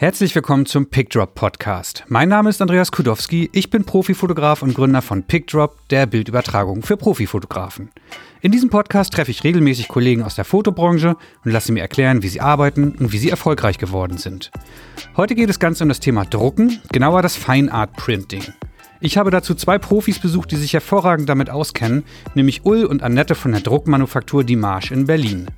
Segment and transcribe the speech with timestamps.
[0.00, 2.04] Herzlich willkommen zum PickDrop Podcast.
[2.08, 6.96] Mein Name ist Andreas Kudowski, ich bin Profifotograf und Gründer von PickDrop, der Bildübertragung für
[6.96, 7.90] Profifotografen.
[8.40, 12.28] In diesem Podcast treffe ich regelmäßig Kollegen aus der Fotobranche und lasse mir erklären, wie
[12.28, 14.50] sie arbeiten und wie sie erfolgreich geworden sind.
[15.18, 18.44] Heute geht es ganz um das Thema Drucken, genauer das Fine Art Printing.
[19.00, 22.04] Ich habe dazu zwei Profis besucht, die sich hervorragend damit auskennen,
[22.34, 25.48] nämlich Ull und Annette von der Druckmanufaktur Dimarsch in Berlin.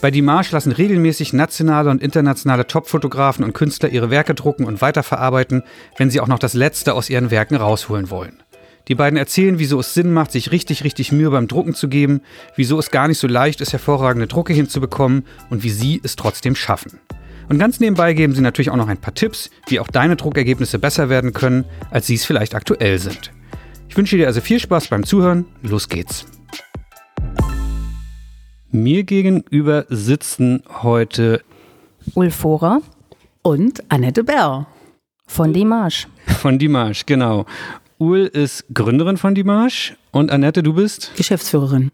[0.00, 5.62] Bei Dimarsch lassen regelmäßig nationale und internationale Top-Fotografen und Künstler ihre Werke drucken und weiterverarbeiten,
[5.96, 8.42] wenn sie auch noch das Letzte aus ihren Werken rausholen wollen.
[8.88, 12.20] Die beiden erzählen, wieso es Sinn macht, sich richtig, richtig Mühe beim Drucken zu geben,
[12.54, 16.54] wieso es gar nicht so leicht ist, hervorragende Drucke hinzubekommen und wie sie es trotzdem
[16.54, 17.00] schaffen.
[17.48, 20.78] Und ganz nebenbei geben sie natürlich auch noch ein paar Tipps, wie auch deine Druckergebnisse
[20.78, 23.32] besser werden können, als sie es vielleicht aktuell sind.
[23.88, 25.46] Ich wünsche dir also viel Spaß beim Zuhören.
[25.62, 26.26] Los geht's.
[28.74, 31.42] Mir gegenüber sitzen heute
[32.14, 32.80] Ulfora
[33.42, 34.66] und Annette Bär.
[35.28, 36.08] Von Dimarsch.
[36.26, 37.46] Von Dimarsch, genau.
[38.00, 41.12] Ul ist Gründerin von Dimarsch und Annette, du bist?
[41.16, 41.92] Geschäftsführerin.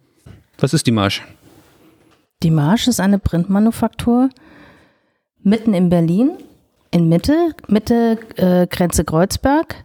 [0.58, 1.22] Was ist Dimarsch?
[2.42, 4.30] Dimarsch ist eine Printmanufaktur
[5.42, 6.30] mitten in Berlin,
[6.92, 9.84] in Mitte, Mitte äh, Grenze Kreuzberg,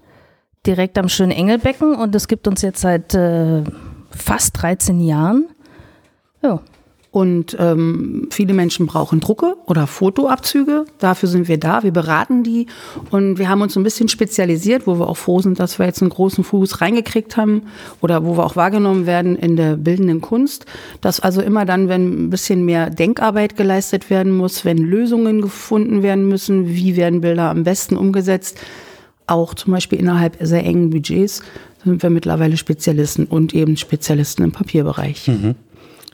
[0.65, 3.65] direkt am schönen Engelbecken und es gibt uns jetzt seit äh,
[4.11, 5.49] fast 13 Jahren.
[6.41, 6.61] Ja.
[7.15, 10.83] Und ähm, viele Menschen brauchen Drucke oder Fotoabzüge.
[10.99, 11.81] Dafür sind wir da.
[11.81, 12.67] Wir beraten die.
[13.09, 16.01] Und wir haben uns ein bisschen spezialisiert, wo wir auch froh sind, dass wir jetzt
[16.01, 17.67] einen großen Fuß reingekriegt haben
[18.01, 20.65] oder wo wir auch wahrgenommen werden in der bildenden Kunst.
[20.99, 26.03] Dass also immer dann, wenn ein bisschen mehr Denkarbeit geleistet werden muss, wenn Lösungen gefunden
[26.03, 28.59] werden müssen, wie werden Bilder am besten umgesetzt,
[29.25, 31.43] auch zum Beispiel innerhalb sehr engen Budgets,
[31.81, 35.29] sind wir mittlerweile Spezialisten und eben Spezialisten im Papierbereich.
[35.29, 35.55] Mhm.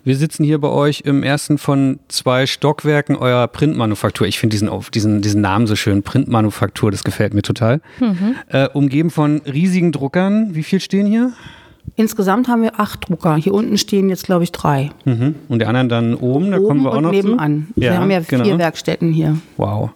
[0.04, 4.26] Wir sitzen hier bei euch im ersten von zwei Stockwerken eurer Printmanufaktur.
[4.26, 7.82] Ich finde diesen, diesen, diesen Namen so schön, Printmanufaktur, das gefällt mir total.
[8.00, 8.36] Mhm.
[8.48, 10.56] Äh, umgeben von riesigen Druckern.
[10.56, 11.34] Wie viel stehen hier?
[11.96, 13.36] Insgesamt haben wir acht Drucker.
[13.36, 14.90] Hier unten stehen jetzt, glaube ich, drei.
[15.06, 15.36] Mhm.
[15.50, 17.68] Und die anderen dann oben, da oben kommen wir auch noch nebenan.
[17.76, 17.82] zu.
[17.82, 18.44] Wir haben ja genau.
[18.44, 19.38] vier Werkstätten hier.
[19.58, 19.92] Wow.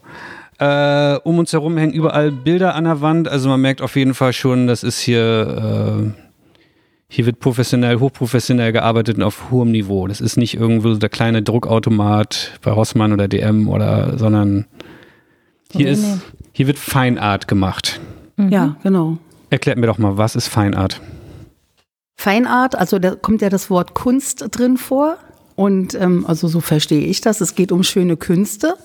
[0.59, 3.27] Äh, um uns herum hängen überall Bilder an der Wand.
[3.27, 6.13] Also man merkt auf jeden Fall schon, das ist hier...
[6.15, 6.24] Äh,
[7.07, 10.07] hier wird professionell, hochprofessionell gearbeitet und auf hohem Niveau.
[10.07, 14.65] Das ist nicht irgendwo der kleine Druckautomat bei Rossmann oder DM oder, sondern
[15.71, 16.19] hier nee, ist, nee.
[16.51, 17.99] hier wird Feinart gemacht.
[18.37, 18.49] Mhm.
[18.49, 19.17] Ja, genau.
[19.49, 21.01] Erklärt mir doch mal, was ist Feinart?
[22.17, 25.17] Feinart, also da kommt ja das Wort Kunst drin vor.
[25.55, 27.39] Und ähm, also so verstehe ich das.
[27.39, 28.75] Es geht um schöne Künste.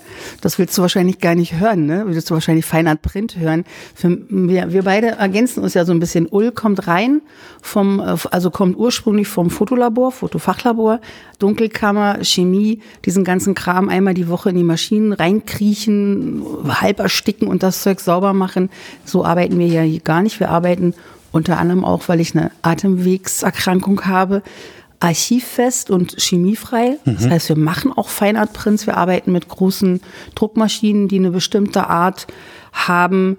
[0.40, 2.04] Das willst du wahrscheinlich gar nicht hören, ne?
[2.06, 3.64] Willst du wahrscheinlich Feinart Print hören.
[3.92, 6.28] Für, wir, wir beide ergänzen uns ja so ein bisschen.
[6.30, 7.22] Ull kommt rein
[7.60, 11.00] vom, äh, also kommt ursprünglich vom Fotolabor, Fotofachlabor,
[11.40, 17.64] Dunkelkammer, Chemie, diesen ganzen Kram einmal die Woche in die Maschinen reinkriechen, halb ersticken und
[17.64, 18.70] das Zeug sauber machen.
[19.04, 20.38] So arbeiten wir ja gar nicht.
[20.38, 20.94] Wir arbeiten
[21.32, 24.42] unter anderem auch, weil ich eine Atemwegserkrankung habe
[25.00, 26.98] archivfest und chemiefrei.
[27.04, 27.14] Mhm.
[27.16, 28.86] Das heißt, wir machen auch Feinart-Prints.
[28.86, 30.00] Wir arbeiten mit großen
[30.34, 32.26] Druckmaschinen, die eine bestimmte Art
[32.72, 33.38] haben,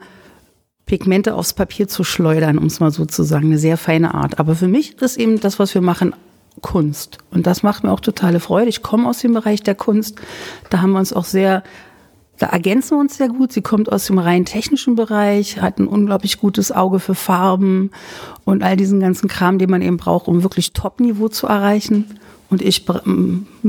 [0.85, 3.45] Pigmente aufs Papier zu schleudern, um es mal so zu sagen.
[3.45, 4.39] Eine sehr feine Art.
[4.39, 6.13] Aber für mich ist eben das, was wir machen,
[6.59, 7.19] Kunst.
[7.29, 8.67] Und das macht mir auch totale Freude.
[8.67, 10.19] Ich komme aus dem Bereich der Kunst.
[10.69, 11.63] Da haben wir uns auch sehr
[12.41, 13.51] da ergänzen wir uns sehr gut.
[13.51, 17.91] Sie kommt aus dem rein technischen Bereich, hat ein unglaublich gutes Auge für Farben
[18.45, 22.19] und all diesen ganzen Kram, den man eben braucht, um wirklich Top-Niveau zu erreichen.
[22.49, 22.85] Und ich,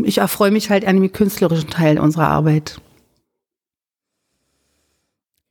[0.04, 2.80] ich erfreue mich halt an dem künstlerischen Teil unserer Arbeit.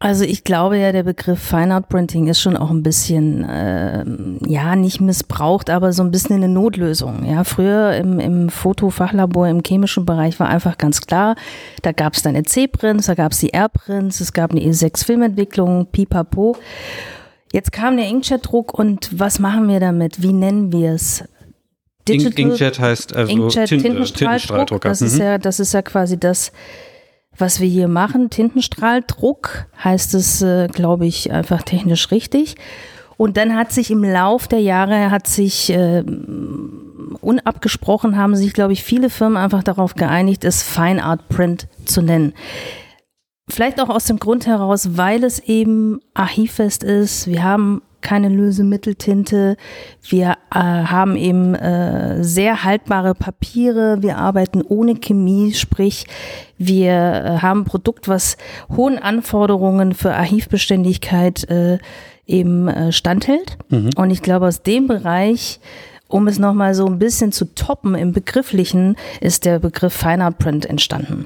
[0.01, 4.03] Also ich glaube ja, der Begriff Fine Art Printing ist schon auch ein bisschen, äh,
[4.47, 7.23] ja, nicht missbraucht, aber so ein bisschen eine Notlösung.
[7.23, 11.35] Ja, früher im, im Fotofachlabor, im chemischen Bereich war einfach ganz klar,
[11.83, 16.57] da gab es dann EC-Prints, da gab es die R-Prints, es gab eine E6-Filmentwicklung, pipapo.
[17.53, 20.23] Jetzt kam der Inkjet-Druck und was machen wir damit?
[20.23, 21.23] Wie nennen wir es?
[22.09, 24.81] Inkjet heißt also Inkjet, Tint, Tintenstrahldruck.
[24.81, 25.07] Das, mhm.
[25.07, 26.51] ist ja, das ist ja quasi das
[27.37, 32.55] was wir hier machen, Tintenstrahldruck, heißt es, äh, glaube ich, einfach technisch richtig.
[33.17, 36.03] Und dann hat sich im Lauf der Jahre, hat sich äh,
[37.21, 42.01] unabgesprochen, haben sich, glaube ich, viele Firmen einfach darauf geeinigt, es Fine Art Print zu
[42.01, 42.33] nennen.
[43.47, 47.27] Vielleicht auch aus dem Grund heraus, weil es eben archivfest ist.
[47.27, 49.57] Wir haben keine Lösemitteltinte.
[50.01, 54.01] Wir äh, haben eben äh, sehr haltbare Papiere.
[54.01, 56.05] Wir arbeiten ohne Chemie, sprich
[56.57, 58.37] wir äh, haben ein Produkt, was
[58.75, 61.79] hohen Anforderungen für Archivbeständigkeit äh,
[62.27, 63.57] eben äh, standhält.
[63.69, 63.89] Mhm.
[63.95, 65.59] Und ich glaube, aus dem Bereich
[66.11, 70.37] um es nochmal so ein bisschen zu toppen im Begrifflichen, ist der Begriff Fine Art
[70.37, 71.25] Print entstanden.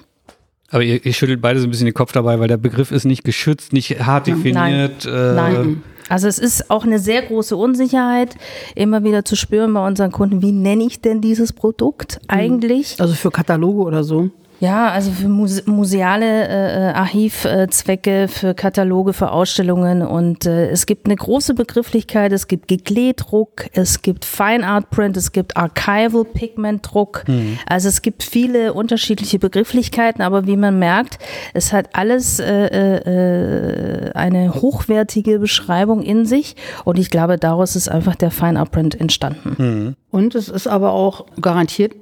[0.71, 3.05] Aber ihr, ihr, schüttelt beide so ein bisschen den Kopf dabei, weil der Begriff ist
[3.05, 5.05] nicht geschützt, nicht hart definiert.
[5.05, 5.15] Nein.
[5.15, 5.83] Äh, Nein.
[6.09, 8.35] Also es ist auch eine sehr große Unsicherheit,
[8.75, 12.29] immer wieder zu spüren bei unseren Kunden, wie nenne ich denn dieses Produkt mhm.
[12.29, 12.95] eigentlich?
[12.99, 14.29] Also für Kataloge oder so?
[14.59, 21.07] Ja, also für muse museale äh, Archivzwecke, für Kataloge, für Ausstellungen und äh, es gibt
[21.07, 26.87] eine große Begrifflichkeit, es gibt Geglähdruck, es gibt Fine Art Print, es gibt Archival Pigment
[26.89, 27.23] Druck.
[27.27, 27.59] Mhm.
[27.67, 31.19] Also es gibt viele unterschiedliche Begrifflichkeiten, aber wie man merkt,
[31.53, 36.55] es hat alles äh, äh, eine hochwertige Beschreibung in sich
[36.85, 39.55] und ich glaube, daraus ist einfach der Fine Art Print entstanden.
[39.57, 39.95] Mhm.
[40.11, 41.93] Und es ist aber auch garantiert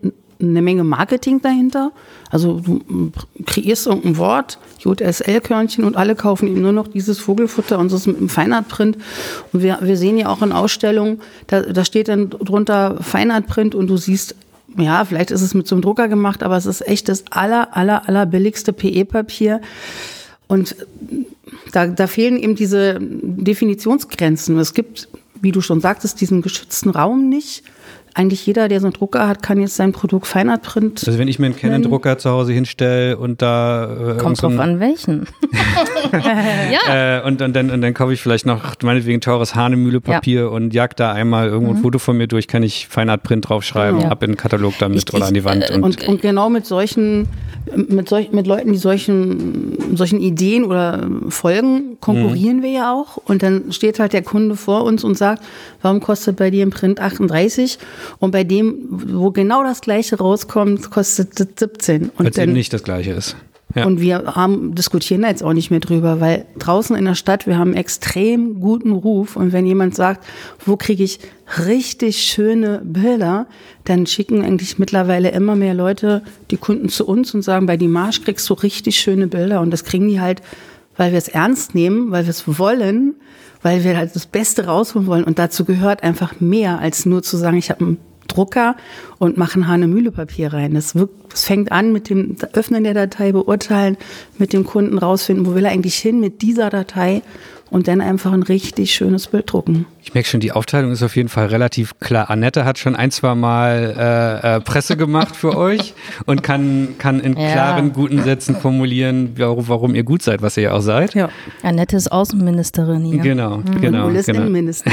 [0.49, 1.91] eine Menge Marketing dahinter.
[2.29, 3.11] Also du
[3.45, 8.07] kreierst irgendein Wort, JSL-Körnchen und alle kaufen eben nur noch dieses Vogelfutter und so ist
[8.07, 8.97] mit einem Feinartprint.
[9.51, 13.87] Und wir, wir sehen ja auch in Ausstellungen, da, da steht dann drunter Feinartprint und
[13.87, 14.35] du siehst,
[14.77, 17.75] ja, vielleicht ist es mit so einem Drucker gemacht, aber es ist echt das aller,
[17.75, 19.61] aller, aller billigste PE-Papier.
[20.47, 20.75] Und
[21.71, 24.57] da, da fehlen eben diese Definitionsgrenzen.
[24.57, 25.09] Es gibt,
[25.41, 27.63] wie du schon sagtest, diesen geschützten Raum nicht
[28.15, 31.03] eigentlich jeder, der so einen Drucker hat, kann jetzt sein Produkt Feinart Print.
[31.05, 34.79] Also wenn ich mir einen Canon-Drucker zu Hause hinstelle und da äh, kommt drauf an
[34.79, 35.27] welchen.
[36.71, 37.19] ja.
[37.19, 40.47] Äh, und, und, dann, und dann kaufe ich vielleicht noch meinetwegen teures Hahnemühlepapier ja.
[40.47, 41.77] und jag da einmal irgendwo mhm.
[41.79, 44.09] ein Foto von mir durch, kann ich Feinart Print draufschreiben, ja.
[44.09, 45.69] ab in den Katalog damit ich, oder an die Wand.
[45.69, 47.27] Äh, und, und, und, genau mit solchen,
[47.75, 52.63] mit, solch, mit Leuten, die solchen, solchen Ideen oder folgen, konkurrieren mhm.
[52.63, 53.17] wir ja auch.
[53.17, 55.43] Und dann steht halt der Kunde vor uns und sagt,
[55.81, 57.79] warum kostet bei dir ein Print 38?
[58.19, 62.03] Und bei dem, wo genau das Gleiche rauskommt, kostet es 17.
[62.03, 63.35] Und Weil es eben nicht das Gleiche ist.
[63.75, 63.85] Ja.
[63.85, 67.47] Und wir haben, diskutieren da jetzt auch nicht mehr drüber, weil draußen in der Stadt,
[67.47, 69.35] wir haben einen extrem guten Ruf.
[69.35, 70.23] Und wenn jemand sagt,
[70.63, 71.19] wo kriege ich
[71.65, 73.47] richtig schöne Bilder,
[73.85, 76.21] dann schicken eigentlich mittlerweile immer mehr Leute
[76.51, 79.61] die Kunden zu uns und sagen, bei Dimash kriegst du richtig schöne Bilder.
[79.61, 80.41] Und das kriegen die halt,
[80.95, 83.15] weil wir es ernst nehmen, weil wir es wollen
[83.63, 85.23] weil wir halt das Beste rausholen wollen.
[85.23, 88.75] Und dazu gehört einfach mehr, als nur zu sagen, ich habe einen Drucker
[89.17, 90.73] und mache ein Hahnemühlepapier rein.
[90.75, 93.97] Das, das fängt an mit dem Öffnen der Datei, beurteilen,
[94.37, 97.21] mit dem Kunden rausfinden, wo will er eigentlich hin mit dieser Datei
[97.69, 99.85] und dann einfach ein richtig schönes Bild drucken.
[100.03, 102.29] Ich merke schon, die Aufteilung ist auf jeden Fall relativ klar.
[102.29, 105.93] Annette hat schon ein, zwei Mal äh, äh, Presse gemacht für euch
[106.25, 107.51] und kann, kann in ja.
[107.51, 111.15] klaren, guten Sätzen formulieren, warum, warum, ihr gut seid, was ihr ja auch seid.
[111.15, 111.29] Ja.
[111.63, 113.19] Annette ist Außenministerin hier.
[113.19, 113.81] Genau, mhm.
[113.81, 114.07] genau.
[114.07, 114.41] Und ist genau.
[114.41, 114.91] Innenminister.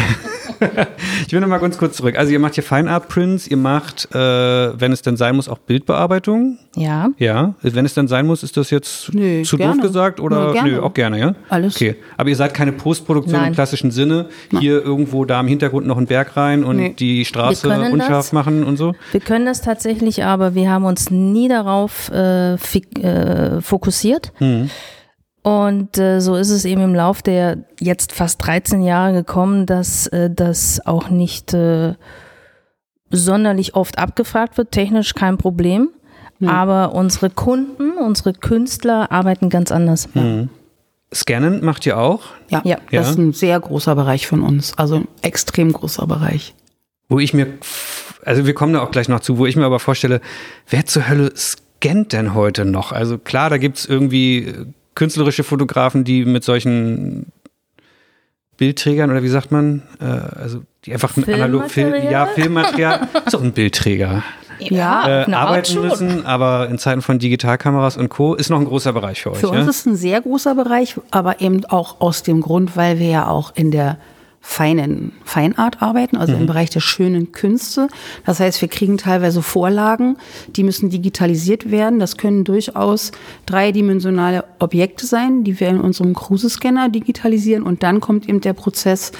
[1.26, 2.16] ich will noch mal ganz kurz zurück.
[2.16, 5.48] Also ihr macht hier Fine Art Prints, ihr macht, äh, wenn es denn sein muss,
[5.48, 6.58] auch Bildbearbeitung.
[6.76, 7.10] Ja.
[7.18, 7.54] Ja.
[7.62, 9.74] Wenn es dann sein muss, ist das jetzt Nö, zu gerne.
[9.74, 10.52] doof gesagt oder?
[10.52, 11.34] Nö, Nö, auch gerne, ja.
[11.48, 11.76] Alles.
[11.76, 11.96] Okay.
[12.16, 13.48] Aber ihr seid keine Postproduktion Nein.
[13.48, 14.26] im klassischen Sinne.
[14.50, 14.62] Nein.
[14.62, 16.94] Hier irgendwo da im Hintergrund noch einen Berg rein und nee.
[16.99, 18.32] die Straße unscharf das.
[18.32, 18.94] machen und so?
[19.12, 24.32] Wir können das tatsächlich, aber wir haben uns nie darauf äh, äh, fokussiert.
[24.41, 24.70] Mhm.
[25.43, 30.06] Und äh, so ist es eben im Lauf der jetzt fast 13 Jahre gekommen, dass
[30.08, 31.94] äh, das auch nicht äh,
[33.11, 34.70] sonderlich oft abgefragt wird.
[34.70, 35.88] Technisch kein Problem.
[36.41, 36.49] Mhm.
[36.49, 40.14] Aber unsere Kunden, unsere Künstler arbeiten ganz anders.
[40.14, 40.50] Mhm.
[41.12, 42.22] Scannen macht ihr auch?
[42.48, 44.76] Ja, ja, das ist ein sehr großer Bereich von uns.
[44.78, 46.54] Also ein extrem großer Bereich.
[47.08, 47.48] Wo ich mir,
[48.24, 50.20] also wir kommen da auch gleich noch zu, wo ich mir aber vorstelle,
[50.68, 52.92] wer zur Hölle scannt denn heute noch?
[52.92, 54.54] Also klar, da gibt es irgendwie
[54.94, 57.32] künstlerische Fotografen, die mit solchen
[58.56, 63.34] Bildträgern oder wie sagt man, äh, also die einfach ein analog Film, ja, Filmmaterial, ist
[63.34, 64.22] auch ein Bildträger
[64.60, 68.34] ja, äh, arbeiten müssen, aber in Zeiten von Digitalkameras und Co.
[68.34, 69.38] ist noch ein großer Bereich für euch.
[69.38, 73.08] Für uns ist ein sehr großer Bereich, aber eben auch aus dem Grund, weil wir
[73.08, 73.98] ja auch in der
[74.43, 76.40] feinen Feinart arbeiten, also mhm.
[76.40, 77.88] im Bereich der schönen Künste.
[78.24, 80.17] Das heißt, wir kriegen teilweise Vorlagen,
[80.48, 81.98] die müssen digitalisiert werden.
[81.98, 83.12] Das können durchaus
[83.44, 89.12] dreidimensionale Objekte sein, die wir in unserem Cruise-Scanner digitalisieren und dann kommt eben der Prozess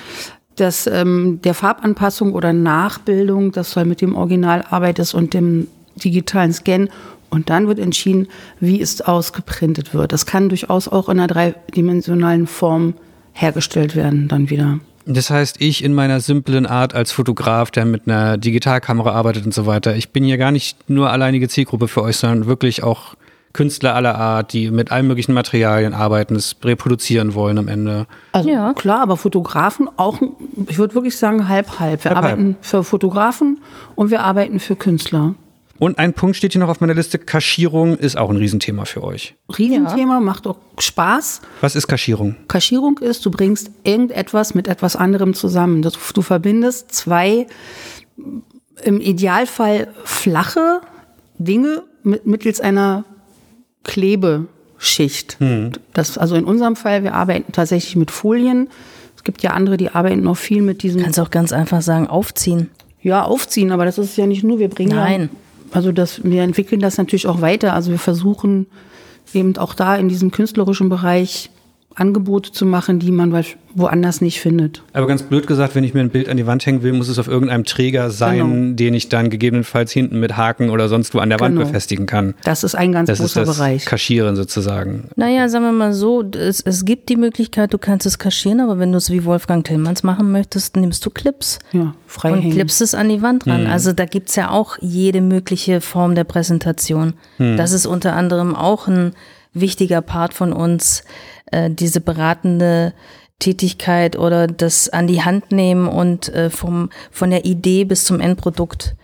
[0.61, 6.52] das, ähm, der Farbanpassung oder Nachbildung, das soll mit dem Original arbeitet und dem digitalen
[6.52, 6.88] Scan
[7.31, 10.12] und dann wird entschieden, wie es ausgeprintet wird.
[10.12, 12.95] Das kann durchaus auch in einer dreidimensionalen Form
[13.33, 14.81] hergestellt werden, dann wieder.
[15.07, 19.55] Das heißt, ich in meiner simplen Art als Fotograf, der mit einer Digitalkamera arbeitet und
[19.55, 23.14] so weiter, ich bin hier gar nicht nur alleinige Zielgruppe für euch, sondern wirklich auch
[23.52, 28.07] Künstler aller Art, die mit allen möglichen Materialien arbeiten, es reproduzieren wollen am Ende.
[28.33, 28.73] Also ja.
[28.75, 30.21] klar, aber Fotografen auch,
[30.69, 32.04] ich würde wirklich sagen, halb, halb.
[32.04, 32.64] Wir halb, arbeiten halb.
[32.64, 33.61] für Fotografen
[33.97, 35.35] und wir arbeiten für Künstler.
[35.80, 39.02] Und ein Punkt steht hier noch auf meiner Liste, Kaschierung ist auch ein Riesenthema für
[39.02, 39.35] euch.
[39.57, 40.21] Riesenthema, ja.
[40.21, 41.40] macht auch Spaß.
[41.62, 42.37] Was ist Kaschierung?
[42.49, 45.80] Kaschierung ist, du bringst irgendetwas mit etwas anderem zusammen.
[45.80, 47.47] Du verbindest zwei
[48.85, 50.83] im Idealfall flache
[51.38, 53.04] Dinge mit, mittels einer
[53.84, 55.38] Klebeschicht.
[55.92, 58.68] Das, also in unserem Fall, wir arbeiten tatsächlich mit Folien.
[59.16, 62.06] Es gibt ja andere, die arbeiten noch viel mit diesen, Kannst auch ganz einfach sagen,
[62.06, 62.70] aufziehen.
[63.02, 65.22] ja, aufziehen, aber das ist ja nicht nur, wir bringen Nein.
[65.22, 65.28] Ja,
[65.72, 67.75] also das, wir entwickeln das natürlich auch weiter.
[67.75, 68.66] Also wir versuchen
[69.32, 71.50] eben auch da in diesem künstlerischen Bereich
[71.97, 73.35] Angebote zu machen, die man
[73.75, 74.82] woanders nicht findet.
[74.92, 77.09] Aber ganz blöd gesagt, wenn ich mir ein Bild an die Wand hängen will, muss
[77.09, 78.75] es auf irgendeinem Träger sein, Genau.
[78.76, 81.66] den ich dann gegebenenfalls hinten mit Haken oder sonst wo an der Wand Genau.
[81.66, 82.35] befestigen kann.
[82.44, 83.85] Das ist ein ganz Das ist großer das Bereich.
[83.85, 85.09] Kaschieren sozusagen.
[85.16, 88.78] Naja, sagen wir mal so, es, es gibt die Möglichkeit, du kannst es kaschieren, aber
[88.78, 92.52] wenn du es wie Wolfgang Tillmanns machen möchtest, nimmst du Clips Ja, frei und hängen.
[92.54, 93.66] klippst es an die Wand ran.
[93.66, 97.14] Also da gibt's ja auch jede mögliche Form der Präsentation.
[97.38, 99.12] Das ist unter anderem auch ein
[99.52, 101.04] wichtiger Part von uns,
[101.50, 102.92] äh, diese beratende
[103.38, 108.21] Tätigkeit oder das an die Hand nehmen und äh, vom, von der Idee bis zum
[108.21, 108.95] Endprodukt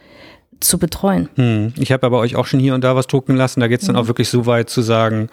[0.61, 1.29] zu betreuen.
[1.37, 1.73] Hm.
[1.79, 3.61] Ich habe aber euch auch schon hier und da was drucken lassen.
[3.61, 5.29] Da geht es dann auch wirklich so weit zu sagen,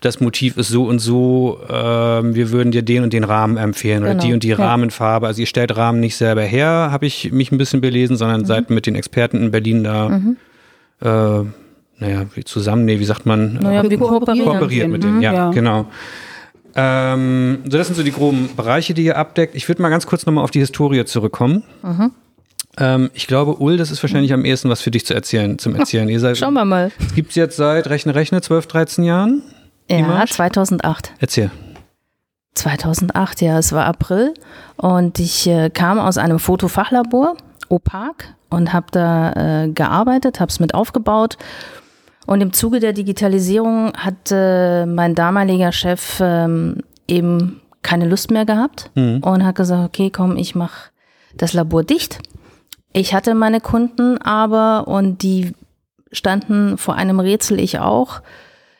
[0.00, 4.02] das Motiv ist so und so, ähm, wir würden dir den und den Rahmen empfehlen
[4.02, 4.24] oder Genau.
[4.24, 4.56] die und die Ja.
[4.56, 5.26] Rahmenfarbe.
[5.26, 8.68] Also ihr stellt Rahmen nicht selber her, habe ich mich ein bisschen belesen, sondern seid
[8.68, 10.20] mit den Experten in Berlin da,
[11.00, 11.44] äh,
[11.98, 13.54] naja, wie zusammen, nee, wie sagt man?
[13.54, 14.46] Naja, Wir wir kooperieren.
[14.48, 15.50] kooperiert mit Mhm, denen, ja, ja.
[15.50, 15.86] genau.
[16.74, 19.54] Ähm, so, das sind so die groben Bereiche, die ihr abdeckt.
[19.54, 21.62] Ich würde mal ganz kurz nochmal auf die Historie zurückkommen.
[22.78, 25.74] Ähm, ich glaube, Ul, das ist wahrscheinlich am ehesten was für dich zu erzählen, zum
[25.74, 26.08] Erzählen.
[26.10, 26.92] Ihr seid, Schauen wir mal.
[27.14, 29.42] gibt's jetzt seit, rechne, rechne, 12, 13 Jahren?
[29.90, 30.32] Ja, Image?
[30.32, 31.12] 2008.
[31.18, 31.50] Erzähl.
[32.54, 34.32] 2008, ja, es war April
[34.76, 37.36] und ich äh, kam aus einem Fotofachlabor,
[37.68, 41.36] Opak, und habe da äh, gearbeitet, habe es mit aufgebaut.
[42.26, 48.44] Und im Zuge der Digitalisierung hat äh, mein damaliger Chef ähm, eben keine Lust mehr
[48.44, 50.90] gehabt und hat gesagt, okay, komm, ich mache
[51.36, 52.18] das Labor dicht.
[52.92, 55.54] Ich hatte meine Kunden aber und die
[56.10, 58.22] standen vor einem Rätsel, ich auch.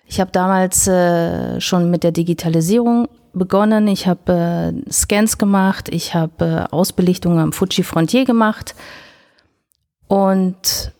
[0.07, 3.87] Ich habe damals äh, schon mit der Digitalisierung begonnen.
[3.88, 4.33] Ich habe
[4.87, 8.75] äh, Scans gemacht, ich habe äh, Ausbelichtungen am Fuji Frontier gemacht.
[10.09, 10.93] Und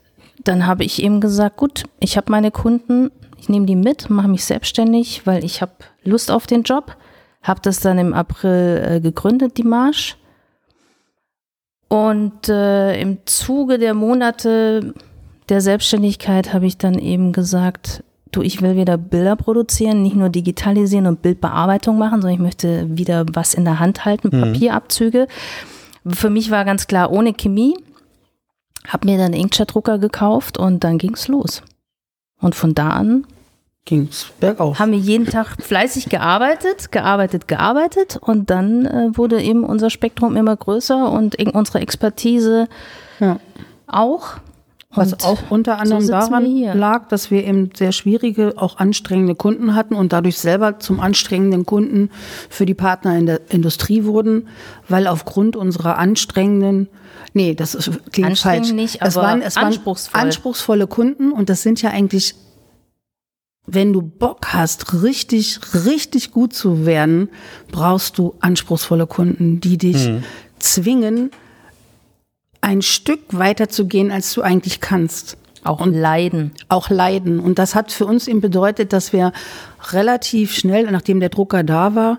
[0.47, 4.29] dann habe ich ihm gesagt, gut, ich habe meine Kunden, ich nehme die mit, mache
[4.29, 5.73] mich selbstständig, weil ich habe
[6.05, 6.97] Lust auf den Job.
[7.43, 10.17] Habe das dann im April äh, gegründet, die Marsch.
[11.89, 14.95] Und äh, im Zuge der Monate
[15.49, 20.29] der Selbstständigkeit habe ich dann eben gesagt, du, ich will wieder Bilder produzieren, nicht nur
[20.29, 25.29] digitalisieren und Bildbearbeitung machen, sondern ich möchte wieder was in der Hand halten, Papierabzüge.
[26.05, 27.77] Für mich war ganz klar, ohne Chemie,
[28.89, 31.63] habe mir dann Inkjet-Drucker gekauft und dann ging's los.
[32.41, 33.27] Und von da an
[33.87, 34.79] Ging's bergauf.
[34.79, 40.37] haben wir jeden Tag fleißig gearbeitet, gearbeitet, gearbeitet und dann äh, wurde eben unser Spektrum
[40.37, 42.69] immer größer und unsere Expertise
[43.21, 43.39] Ja.
[43.87, 44.35] auch.
[44.97, 49.35] Was Und auch unter anderem wir daran lag, dass wir eben sehr schwierige, auch anstrengende
[49.35, 52.11] Kunden hatten und dadurch selber zum anstrengenden Kunden
[52.49, 54.49] für die Partner in der Industrie wurden,
[54.89, 56.89] weil aufgrund unserer anstrengenden,
[57.35, 58.73] nee, das ist, klingt falsch.
[58.73, 60.21] nicht, es waren, es waren anspruchsvoll.
[60.21, 62.35] anspruchsvolle Kunden und das sind ja eigentlich,
[63.67, 67.29] wenn du Bock hast, richtig, richtig gut zu werden,
[67.71, 70.11] brauchst du anspruchsvolle Kunden, die dich
[70.59, 71.31] zwingen,
[72.67, 75.39] ein Stück weiter zu gehen, als du eigentlich kannst.
[75.63, 76.51] auch leiden.
[76.69, 77.39] Auch leiden.
[77.39, 79.33] Und das hat für uns eben bedeutet, dass wir
[79.93, 82.19] relativ schnell, nachdem der Drucker da war,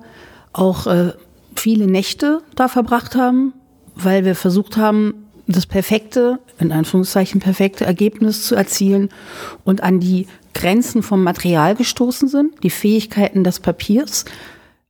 [0.53, 1.11] auch äh,
[1.55, 3.53] viele Nächte da verbracht haben,
[3.95, 9.09] weil wir versucht haben, das perfekte, in Anführungszeichen perfekte Ergebnis zu erzielen
[9.63, 12.63] und an die Grenzen vom Material gestoßen sind.
[12.63, 14.25] Die Fähigkeiten des Papiers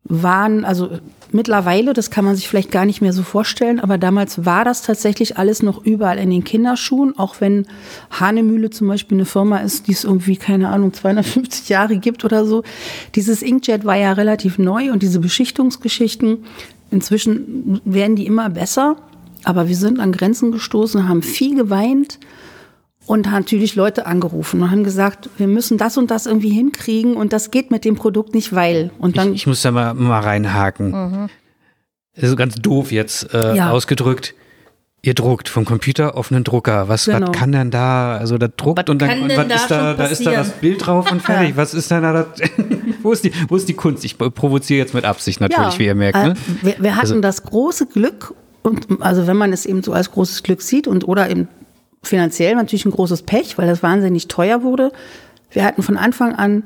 [0.09, 0.89] waren, also
[1.31, 4.81] mittlerweile, das kann man sich vielleicht gar nicht mehr so vorstellen, aber damals war das
[4.81, 7.65] tatsächlich alles noch überall in den Kinderschuhen, auch wenn
[8.11, 12.45] Hanemühle zum Beispiel eine Firma ist, die es irgendwie, keine Ahnung, 250 Jahre gibt oder
[12.45, 12.63] so.
[13.15, 16.45] Dieses Inkjet war ja relativ neu und diese Beschichtungsgeschichten,
[16.91, 18.95] inzwischen werden die immer besser,
[19.43, 22.19] aber wir sind an Grenzen gestoßen, haben viel geweint
[23.07, 27.15] und haben natürlich Leute angerufen und haben gesagt, wir müssen das und das irgendwie hinkriegen
[27.15, 28.91] und das geht mit dem Produkt nicht, weil.
[28.99, 31.29] Und dann ich, ich muss da mal, mal reinhaken.
[32.15, 33.71] Das ist ganz doof jetzt äh, Ja.
[33.71, 34.33] ausgedrückt.
[35.03, 36.89] Ihr druckt vom Computer auf einen Drucker.
[36.89, 37.27] Was, Genau.
[37.27, 39.93] was kann denn da, also da druckt Was und dann und was da ist da,
[39.93, 40.49] da ist da das?
[40.53, 41.55] Bild drauf und fertig.
[41.55, 42.49] Was ist denn da das,
[43.03, 44.03] wo ist die, wo ist die Kunst?
[44.03, 46.17] Ich provoziere jetzt mit Absicht natürlich, wie ihr merkt.
[46.17, 46.33] äh, Ne?
[46.63, 48.33] wir, wir hatten Also- das große Glück,
[48.63, 51.47] und also wenn man es eben so als großes Glück sieht und oder eben
[52.03, 54.91] finanziell natürlich ein großes Pech, weil das wahnsinnig teuer wurde.
[55.51, 56.63] Wir hatten von Anfang an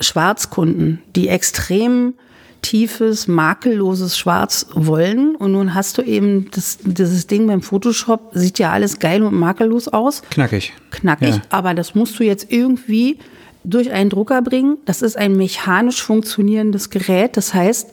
[0.00, 2.14] Schwarzkunden, die extrem
[2.62, 5.36] tiefes, makelloses Schwarz wollen.
[5.36, 9.34] Und nun hast du eben das, dieses Ding beim Photoshop, sieht ja alles geil und
[9.34, 10.72] makellos aus Knackig.
[10.90, 11.42] knackig, Ja.
[11.50, 13.18] aber das musst du jetzt irgendwie
[13.64, 14.78] durch einen Drucker bringen.
[14.86, 17.36] Das ist ein mechanisch funktionierendes Gerät.
[17.36, 17.90] Das heißt,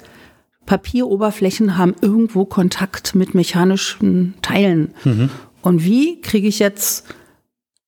[0.65, 4.93] Papieroberflächen haben irgendwo Kontakt mit mechanischen Teilen.
[5.03, 5.29] Mhm.
[5.65, 7.05] Und wie kriege ich jetzt,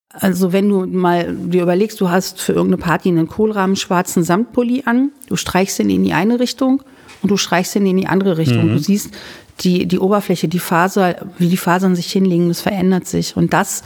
[0.09, 4.83] also wenn du mal dir überlegst, du hast für irgendeine Party einen Kohlrahmen schwarzen Samtpulli
[4.85, 6.81] an, du streichst ihn in die eine Richtung
[7.21, 8.69] und du streichst ihn in die andere Richtung.
[8.69, 8.73] Mhm.
[8.73, 9.11] Du siehst
[9.59, 13.37] die, die Oberfläche, die Faser, wie die Fasern sich hinlegen, das verändert sich.
[13.37, 13.83] Und das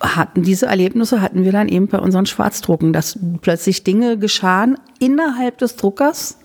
[0.00, 5.58] hatten diese Erlebnisse hatten wir dann eben bei unseren Schwarzdrucken, dass plötzlich Dinge geschahen innerhalb
[5.58, 6.38] des Druckers,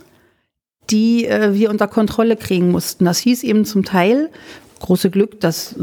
[0.89, 3.05] die äh, wir unter Kontrolle kriegen mussten.
[3.05, 4.29] Das hieß eben zum Teil,
[4.81, 5.75] große Glück, dass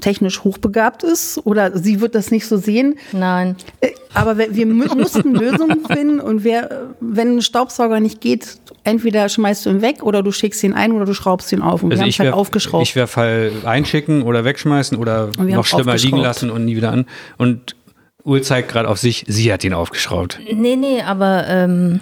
[0.00, 2.96] technisch hochbegabt ist oder sie wird das nicht so sehen.
[3.12, 3.56] Nein.
[3.80, 9.66] Äh, aber wir mussten Lösungen finden und wer, wenn ein Staubsauger nicht geht, entweder schmeißt
[9.66, 11.82] du ihn weg oder du schickst ihn ein oder du schraubst ihn auf.
[11.82, 12.82] Und also wir haben ich halt aufgeschraubt.
[12.82, 17.06] Ich wäre Fall einschicken oder wegschmeißen oder noch schlimmer liegen lassen und nie wieder an.
[17.36, 17.76] Und
[18.24, 20.40] Ul zeigt gerade auf sich, sie hat ihn aufgeschraubt.
[20.52, 22.00] Nee, nee, aber ähm,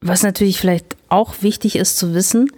[0.00, 2.50] was natürlich vielleicht auch wichtig ist zu wissen,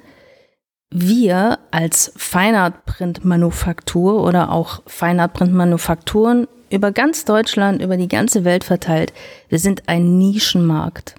[0.90, 9.12] wir als Feinart-Print-Manufaktur oder auch Feinart-Print-Manufakturen über ganz Deutschland, über die ganze Welt verteilt,
[9.48, 11.14] wir sind ein Nischenmarkt.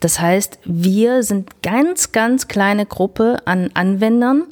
[0.00, 4.44] Das heißt, wir sind ganz, ganz kleine Gruppe an Anwendern,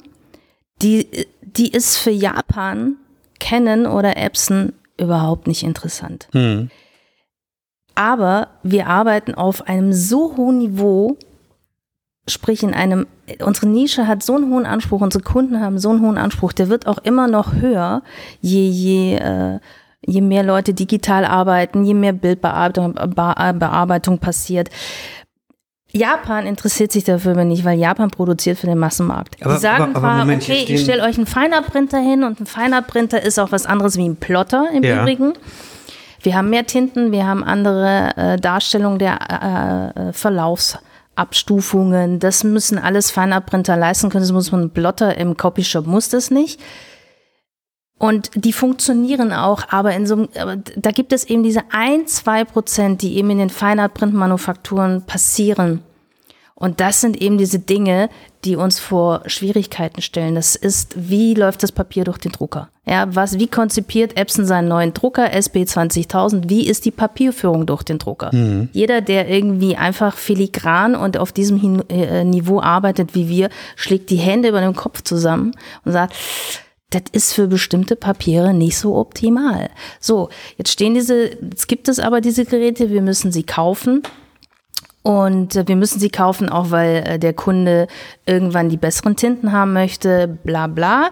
[0.81, 2.95] die, die ist für Japan,
[3.39, 6.27] Canon oder Epson überhaupt nicht interessant.
[6.31, 6.69] Hm.
[7.93, 11.17] Aber wir arbeiten auf einem so hohen Niveau,
[12.27, 13.05] sprich in einem,
[13.43, 16.69] unsere Nische hat so einen hohen Anspruch, unsere Kunden haben so einen hohen Anspruch, der
[16.69, 18.01] wird auch immer noch höher,
[18.41, 19.59] je, je, äh,
[20.05, 24.69] je mehr Leute digital arbeiten, je mehr Bildbearbeitung Bearbeitung passiert.
[25.91, 29.37] Japan interessiert sich dafür nicht, weil Japan produziert für den Massenmarkt.
[29.41, 32.45] Aber, die sagen aber, aber Moment, okay, ich stelle euch einen Feiner-Printer hin und ein
[32.45, 35.01] Feiner-Printer ist auch was anderes wie ein Plotter im ja.
[35.01, 35.33] Übrigen.
[36.21, 40.13] Wir haben mehr Tinten, wir haben andere äh, Darstellungen der äh, äh
[41.15, 42.19] Verlaufsabstufungen.
[42.19, 44.23] Das müssen alles Feinabprinter leisten können.
[44.23, 46.59] Das muss man ein Plotter im Copyshop muss das nicht.
[47.97, 50.27] Und die funktionieren auch, aber in so
[50.75, 55.81] da gibt es eben diese ein, zwei Prozent, die eben in den Feinart-Printmanufakturen passieren.
[56.57, 58.09] Und das sind eben diese Dinge,
[58.45, 60.35] die uns vor Schwierigkeiten stellen.
[60.35, 62.69] Das ist, wie läuft das Papier durch den Drucker?
[62.85, 66.49] Ja, was, wie konzipiert Epson seinen neuen Drucker, SB 20000?
[66.49, 68.33] Wie ist die Papierführung durch den Drucker?
[68.33, 68.69] Mhm.
[68.71, 74.15] Jeder, der irgendwie einfach filigran und auf diesem äh, Niveau arbeitet wie wir, schlägt die
[74.15, 75.51] Hände über den Kopf zusammen
[75.83, 76.13] und sagt,
[76.91, 79.69] das ist für bestimmte Papiere nicht so optimal.
[79.99, 84.03] So, jetzt stehen diese, jetzt gibt es aber diese Geräte, wir müssen sie kaufen.
[85.05, 87.87] Und äh, wir müssen sie kaufen, auch weil äh, der Kunde
[88.25, 91.11] irgendwann die besseren Tinten haben möchte, bla bla.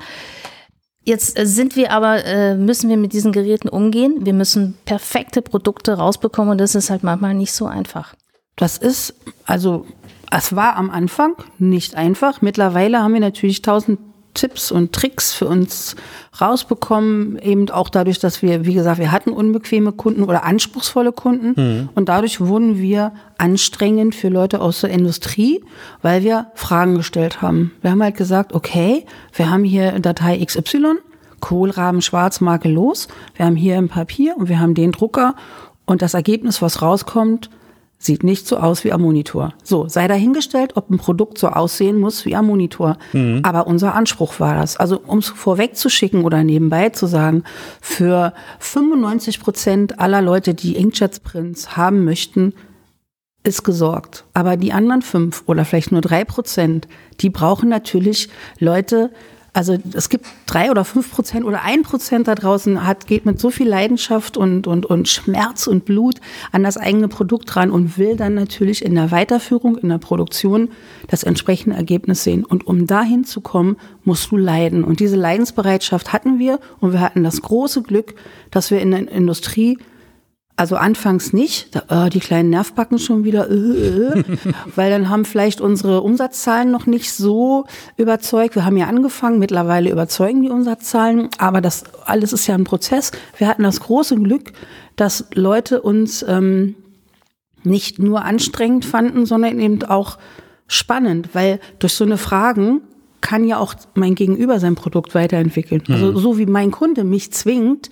[1.03, 4.25] Jetzt äh, sind wir aber, müssen wir mit diesen Geräten umgehen.
[4.25, 8.15] Wir müssen perfekte Produkte rausbekommen und das ist halt manchmal nicht so einfach.
[8.55, 9.13] Das ist,
[9.45, 9.85] also,
[10.31, 12.41] es war am Anfang nicht einfach.
[12.41, 13.99] Mittlerweile haben wir natürlich tausend
[14.33, 15.95] Tipps und Tricks für uns
[16.39, 21.53] rausbekommen, eben auch dadurch, dass wir, wie gesagt, wir hatten unbequeme Kunden oder anspruchsvolle Kunden
[21.55, 21.89] mhm.
[21.95, 25.63] und dadurch wurden wir anstrengend für Leute aus der Industrie,
[26.01, 27.71] weil wir Fragen gestellt haben.
[27.81, 30.95] Wir haben halt gesagt, okay, wir haben hier Datei XY,
[31.39, 35.35] Kohlraben schwarz, makellos, wir haben hier ein Papier und wir haben den Drucker
[35.85, 37.49] und das Ergebnis, was rauskommt,
[38.03, 39.53] sieht nicht so aus wie am Monitor.
[39.63, 42.97] So, sei dahingestellt, ob ein Produkt so aussehen muss wie am Monitor.
[43.13, 43.39] Mhm.
[43.43, 44.77] Aber unser Anspruch war das.
[44.77, 47.43] Also, um es vorwegzuschicken oder nebenbei zu sagen,
[47.81, 52.53] für 95 Prozent aller Leute, die Inkjets-Prints haben möchten,
[53.43, 54.25] ist gesorgt.
[54.33, 56.87] Aber die anderen fünf oder vielleicht nur drei Prozent,
[57.19, 59.11] die brauchen natürlich Leute,
[59.53, 63.39] also es gibt drei oder fünf Prozent oder ein Prozent da draußen hat, geht mit
[63.39, 66.15] so viel Leidenschaft und, und, und Schmerz und Blut
[66.51, 70.69] an das eigene Produkt ran und will dann natürlich in der Weiterführung, in der Produktion
[71.07, 72.43] das entsprechende Ergebnis sehen.
[72.43, 74.83] Und um dahin zu kommen, musst du leiden.
[74.83, 78.15] Und diese Leidensbereitschaft hatten wir und wir hatten das große Glück,
[78.49, 79.77] dass wir in der Industrie
[80.55, 84.23] also anfangs nicht, da, äh, die kleinen Nervbacken schon wieder, äh, äh,
[84.75, 87.65] weil dann haben vielleicht unsere Umsatzzahlen noch nicht so
[87.97, 88.55] überzeugt.
[88.55, 93.11] Wir haben ja angefangen, mittlerweile überzeugen die Umsatzzahlen, aber das alles ist ja ein Prozess.
[93.37, 94.53] Wir hatten das große Glück,
[94.95, 96.75] dass Leute uns ähm,
[97.63, 100.17] nicht nur anstrengend fanden, sondern eben auch
[100.67, 102.81] spannend, weil durch so eine Fragen
[103.21, 105.81] kann ja auch mein Gegenüber sein Produkt weiterentwickeln.
[105.87, 106.17] Also mhm.
[106.17, 107.89] so wie mein Kunde mich zwingt,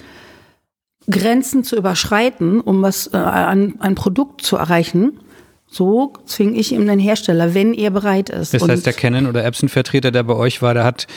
[1.09, 5.19] Grenzen zu überschreiten, um was äh, an ein Produkt zu erreichen.
[5.67, 8.53] So zwinge ich ihm den Hersteller, wenn er bereit ist.
[8.53, 11.07] Das heißt, der Canon oder Epson-Vertreter, der bei euch war, der hat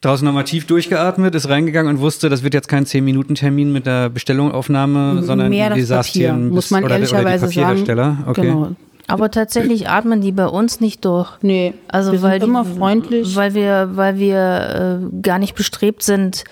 [0.00, 4.08] draußen nochmal tief durchgeatmet, ist reingegangen und wusste, das wird jetzt kein 10-Minuten-Termin mit der
[4.10, 8.04] Bestellungaufnahme, sondern Mehr das Papier, muss man oder, oder die ehrlicherweise Papierhersteller.
[8.04, 8.24] sagen.
[8.26, 8.40] Okay.
[8.42, 8.70] Genau.
[9.06, 11.30] Aber tatsächlich atmen die bei uns nicht durch.
[11.42, 13.36] Nee, Also wir weil sind immer die, freundlich.
[13.36, 16.44] weil wir, weil wir äh, gar nicht bestrebt sind,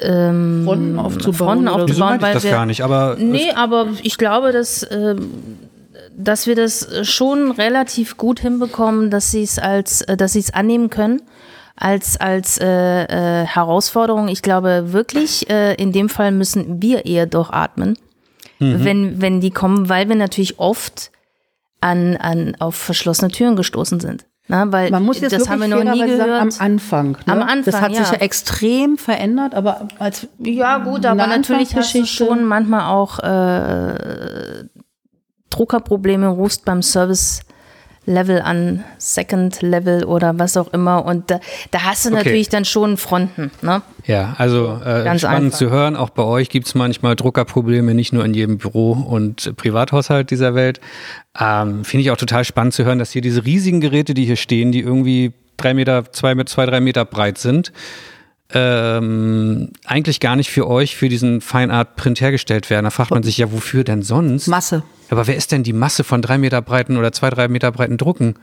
[0.00, 1.72] ähm, Fronten aufzubauen Fronten so.
[1.72, 2.82] Aufzubauen, ich weil das wir gar nicht?
[2.82, 5.30] Aber Nee, aber ich glaube, dass, ähm,
[6.16, 10.52] dass wir das schon relativ gut hinbekommen, dass sie es als, äh, dass sie es
[10.52, 11.22] annehmen können
[11.76, 14.28] als als äh, äh, Herausforderung.
[14.28, 17.96] Ich glaube wirklich, äh, in dem Fall müssen wir eher durchatmen,
[18.58, 21.10] wenn wenn die kommen, weil wir natürlich oft
[21.80, 24.26] an an auf verschlossene Türen gestoßen sind.
[24.50, 26.18] Na, weil Man muss jetzt das haben wir noch nie gehört.
[26.18, 27.12] sagen, am Anfang.
[27.24, 27.32] Ne?
[27.32, 28.12] Am Anfang, Das hat sich ja.
[28.14, 34.64] ja extrem verändert, aber als Ja, gut, aber natürlich hast du schon manchmal auch äh,
[35.50, 37.42] Druckerprobleme, rufst beim Service
[38.10, 41.04] Level an, Second Level oder was auch immer.
[41.04, 42.16] Und da, da hast du Okay.
[42.18, 43.50] natürlich dann schon Fronten.
[43.62, 43.82] Ne?
[44.06, 45.58] Ja, also äh, Ganz spannend einfach.
[45.58, 45.96] zu hören.
[45.96, 50.54] Auch bei euch gibt es manchmal Druckerprobleme, nicht nur in jedem Büro und Privathaushalt dieser
[50.54, 50.80] Welt.
[51.38, 54.36] Ähm, Finde ich auch total spannend zu hören, dass hier diese riesigen Geräte, die hier
[54.36, 57.72] stehen, die irgendwie drei Meter, zwei, zwei drei Meter breit sind,
[58.54, 62.84] ähm, eigentlich gar nicht für euch, für diesen Fine Art Print hergestellt werden.
[62.84, 64.48] Da fragt man sich ja, wofür denn sonst?
[64.48, 64.82] Masse.
[65.08, 67.96] Aber wer ist denn die Masse von drei Meter breiten oder zwei, drei Meter breiten
[67.96, 68.34] Drucken?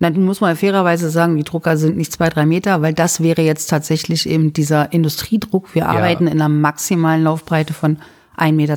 [0.00, 3.22] Na, du musst mal fairerweise sagen, die Drucker sind nicht zwei, drei Meter, weil das
[3.22, 5.74] wäre jetzt tatsächlich eben dieser Industriedruck.
[5.74, 7.98] Wir arbeiten in einer maximalen Laufbreite von
[8.36, 8.72] 1,62 Meter.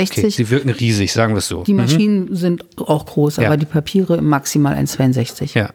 [0.00, 1.62] Okay, sie wirken riesig, sagen wir es so.
[1.64, 3.46] Die Maschinen sind auch groß, Ja.
[3.48, 5.54] aber die Papiere maximal 1,62.
[5.54, 5.70] Ja.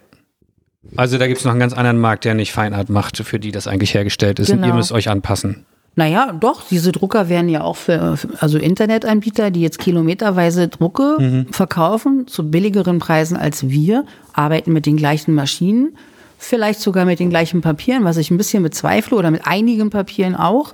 [0.96, 3.52] Also da gibt es noch einen ganz anderen Markt, der nicht Feinart macht, für die
[3.52, 4.50] das eigentlich hergestellt ist.
[4.50, 4.68] Und Genau.
[4.68, 5.66] ihr müsst euch anpassen.
[5.96, 12.28] Naja, doch, diese Drucker werden ja auch für, also Internetanbieter, die jetzt kilometerweise Drucke verkaufen,
[12.28, 15.98] zu billigeren Preisen als wir, arbeiten mit den gleichen Maschinen,
[16.38, 20.36] vielleicht sogar mit den gleichen Papieren, was ich ein bisschen bezweifle, oder mit einigen Papieren
[20.36, 20.74] auch.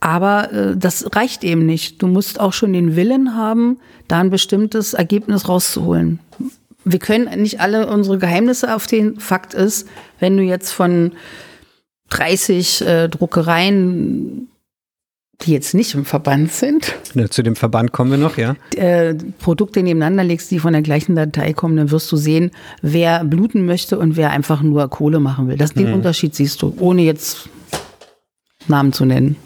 [0.00, 2.02] Aber äh, das reicht eben nicht.
[2.02, 6.18] Du musst auch schon den Willen haben, da ein bestimmtes Ergebnis rauszuholen.
[6.84, 11.12] Wir können nicht alle unsere Geheimnisse auf den Fakt ist, wenn du jetzt von
[12.10, 14.48] 30 äh, Druckereien,
[15.42, 18.56] die jetzt nicht im Verband sind, Ne, Zu dem Verband kommen wir noch, ja.
[18.76, 23.24] äh, Produkte nebeneinander legst, die von der gleichen Datei kommen, dann wirst du sehen, wer
[23.24, 25.56] bluten möchte und wer einfach nur Kohle machen will.
[25.56, 27.48] Das, den Unterschied siehst du, ohne jetzt
[28.68, 29.36] Namen zu nennen.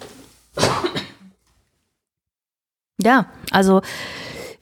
[3.02, 3.82] Ja, also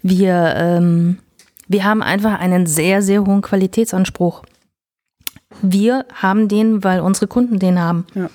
[0.03, 1.19] wir, ähm,
[1.69, 4.43] wir haben einfach einen sehr, sehr hohen Qualitätsanspruch.
[5.63, 8.07] Wir haben den, weil unsere Kunden den haben.
[8.15, 8.29] Ja.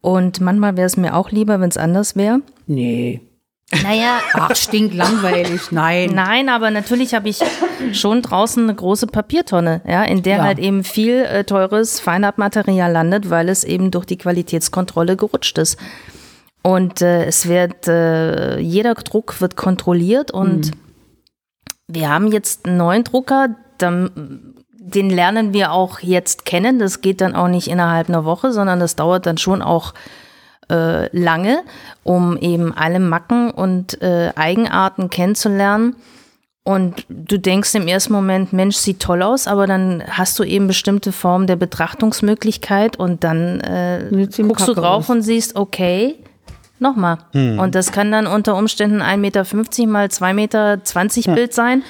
[0.00, 2.40] Und manchmal wäre es mir auch lieber, wenn es anders wäre.
[2.66, 3.20] Nee.
[3.82, 6.12] Naja, Ach, stinklangweilig, nein.
[6.14, 7.40] Nein, aber natürlich habe ich
[7.92, 10.42] schon draußen eine große Papiertonne, ja, in der Ja.
[10.44, 15.76] halt eben viel äh, teures Feinartmaterial landet, weil es eben durch die Qualitätskontrolle gerutscht ist.
[16.62, 20.70] Und äh, es wird, äh, jeder Druck wird kontrolliert und
[21.88, 23.48] wir haben jetzt einen neuen Drucker,
[23.80, 26.78] den lernen wir auch jetzt kennen.
[26.78, 29.94] Das geht dann auch nicht innerhalb einer Woche, sondern das dauert dann schon auch
[30.70, 31.62] äh, lange,
[32.04, 35.96] um eben alle Macken und äh, Eigenarten kennenzulernen.
[36.62, 40.66] Und du denkst im ersten Moment, Mensch, sieht toll aus, aber dann hast du eben
[40.66, 45.10] bestimmte Formen der Betrachtungsmöglichkeit und dann äh, guckst du kacke drauf aus.
[45.10, 46.16] und siehst, okay,
[46.80, 47.18] nochmal.
[47.58, 49.44] Und das kann dann unter Umständen 1,50 Meter
[49.86, 51.82] mal 2,20 Meter Bild sein.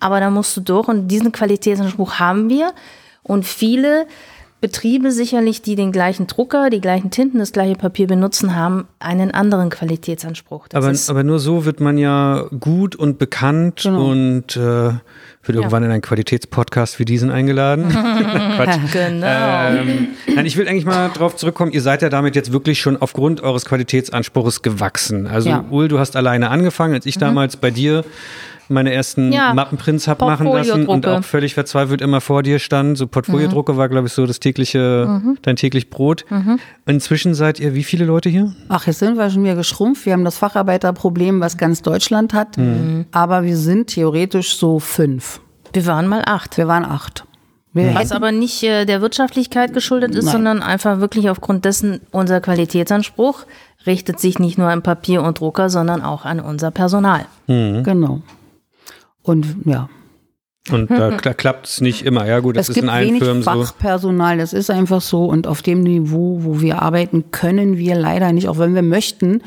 [0.00, 2.72] Aber da musst du durch und diesen Qualitätsanspruch haben wir.
[3.22, 4.06] Und viele
[4.60, 9.30] Betriebe sicherlich, die den gleichen Drucker, die gleichen Tinten, das gleiche Papier benutzen, haben einen
[9.30, 10.66] anderen Qualitätsanspruch.
[10.72, 14.10] Aber, aber nur so wird man ja gut und bekannt Genau.
[14.10, 17.88] und äh, wird irgendwann in einen Qualitätspodcast wie diesen eingeladen.
[18.56, 18.78] Quatsch.
[18.92, 19.26] genau.
[19.26, 21.70] Ähm, nein, ich will eigentlich mal drauf zurückkommen.
[21.70, 25.28] Ihr seid ja damit jetzt wirklich schon aufgrund eures Qualitätsanspruchs gewachsen.
[25.28, 25.64] Also, Ja.
[25.70, 28.04] Ul, du hast alleine angefangen, als ich damals bei dir
[28.68, 29.32] meine ersten Mhm.
[29.32, 29.54] Ja.
[29.54, 31.04] Mappenprints hab machen lassen und.
[31.06, 31.12] Mhm.
[31.12, 32.98] auch völlig verzweifelt immer vor dir stand.
[32.98, 36.24] So Portfoliodrucke war, glaube ich, so das tägliche, dein täglich Brot.
[36.30, 36.58] Mhm.
[36.86, 38.52] Inzwischen seid ihr wie viele Leute hier?
[38.68, 40.06] Ach, jetzt sind wir schon wieder geschrumpft.
[40.06, 42.56] Wir haben das Facharbeiterproblem, was ganz Deutschland hat.
[43.12, 45.40] Aber wir sind theoretisch so fünf.
[45.72, 46.56] Wir waren mal acht.
[46.56, 47.24] Wir waren acht.
[47.74, 50.32] Wir Was hätten- aber nicht äh, der Wirtschaftlichkeit geschuldet ist, Nein.
[50.32, 53.44] sondern einfach wirklich aufgrund dessen, unser Qualitätsanspruch
[53.86, 57.26] richtet sich nicht nur an Papier und Drucker, sondern auch an unser Personal.
[57.46, 58.22] Genau.
[59.28, 59.88] Und ja,
[60.70, 62.26] Und da, da klappt es nicht immer.
[62.26, 63.50] Ja, gut, das es ist gibt in allen wenig Firmen so.
[63.50, 65.24] Fachpersonal, das ist einfach so.
[65.24, 69.42] Und auf dem Niveau, wo wir arbeiten, können wir leider nicht, auch wenn wir möchten.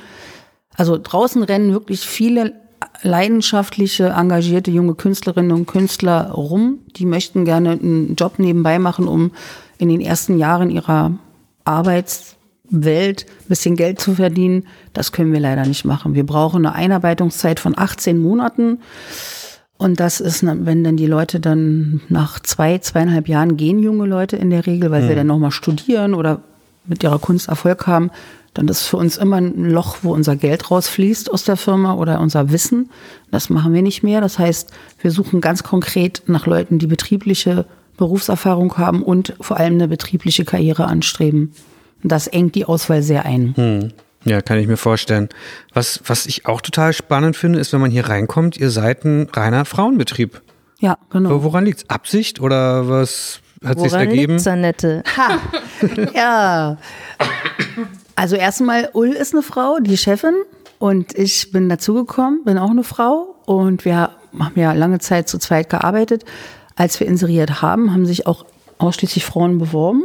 [0.76, 2.54] Also draußen rennen wirklich viele
[3.04, 6.80] leidenschaftliche, engagierte junge Künstlerinnen und Künstler rum.
[6.96, 9.32] Die möchten gerne einen Job nebenbei machen, um
[9.78, 11.12] in den ersten Jahren ihrer
[11.66, 12.38] Arbeits
[12.72, 16.16] Welt ein bisschen Geld zu verdienen, das können wir leider nicht machen.
[16.16, 18.80] Wir brauchen eine Einarbeitungszeit von 18 Monaten.
[19.82, 24.36] Und das ist, wenn dann die Leute dann nach zwei, zweieinhalb Jahren gehen junge Leute
[24.36, 26.44] in der Regel, weil sie dann nochmal studieren oder
[26.86, 28.12] mit ihrer Kunst Erfolg haben,
[28.54, 32.20] dann ist für uns immer ein Loch, wo unser Geld rausfließt aus der Firma oder
[32.20, 32.92] unser Wissen.
[33.32, 34.22] Das machen wir nicht mehr.
[34.22, 34.70] Das heißt,
[35.02, 37.66] wir suchen ganz konkret nach Leuten, die betriebliche
[37.98, 41.54] Berufserfahrung haben und vor allem eine betriebliche Karriere anstreben.
[42.04, 43.56] Und das engt die Auswahl sehr ein.
[43.56, 43.94] Hm.
[44.24, 45.30] Ja, kann ich mir vorstellen.
[45.74, 49.28] Was, was ich auch total spannend finde, ist, wenn man hier reinkommt, ihr seid ein
[49.34, 50.42] reiner Frauenbetrieb.
[50.80, 51.44] Ja, genau.
[51.44, 51.90] Woran liegt's?
[51.90, 54.40] Absicht oder was hat sich ergeben?
[54.48, 55.04] Annette?
[55.18, 55.40] Ha.
[56.16, 56.78] ja.
[58.16, 60.34] Also erstmal, Ull ist eine Frau, die Chefin.
[60.80, 63.36] Und ich bin dazugekommen, bin auch eine Frau.
[63.46, 66.26] Und wir haben ja lange Zeit zu zweit gearbeitet.
[66.76, 68.46] Als wir inseriert haben, haben sich auch
[68.80, 70.04] ausschließlich Frauen beworben.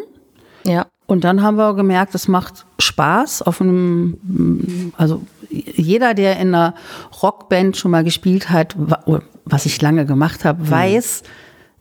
[0.64, 0.86] Ja.
[1.06, 6.74] Und dann haben wir gemerkt, es macht Spaß auf einem, also jeder, der in einer
[7.22, 8.76] Rockband schon mal gespielt hat,
[9.44, 11.22] was ich lange gemacht habe, weiß,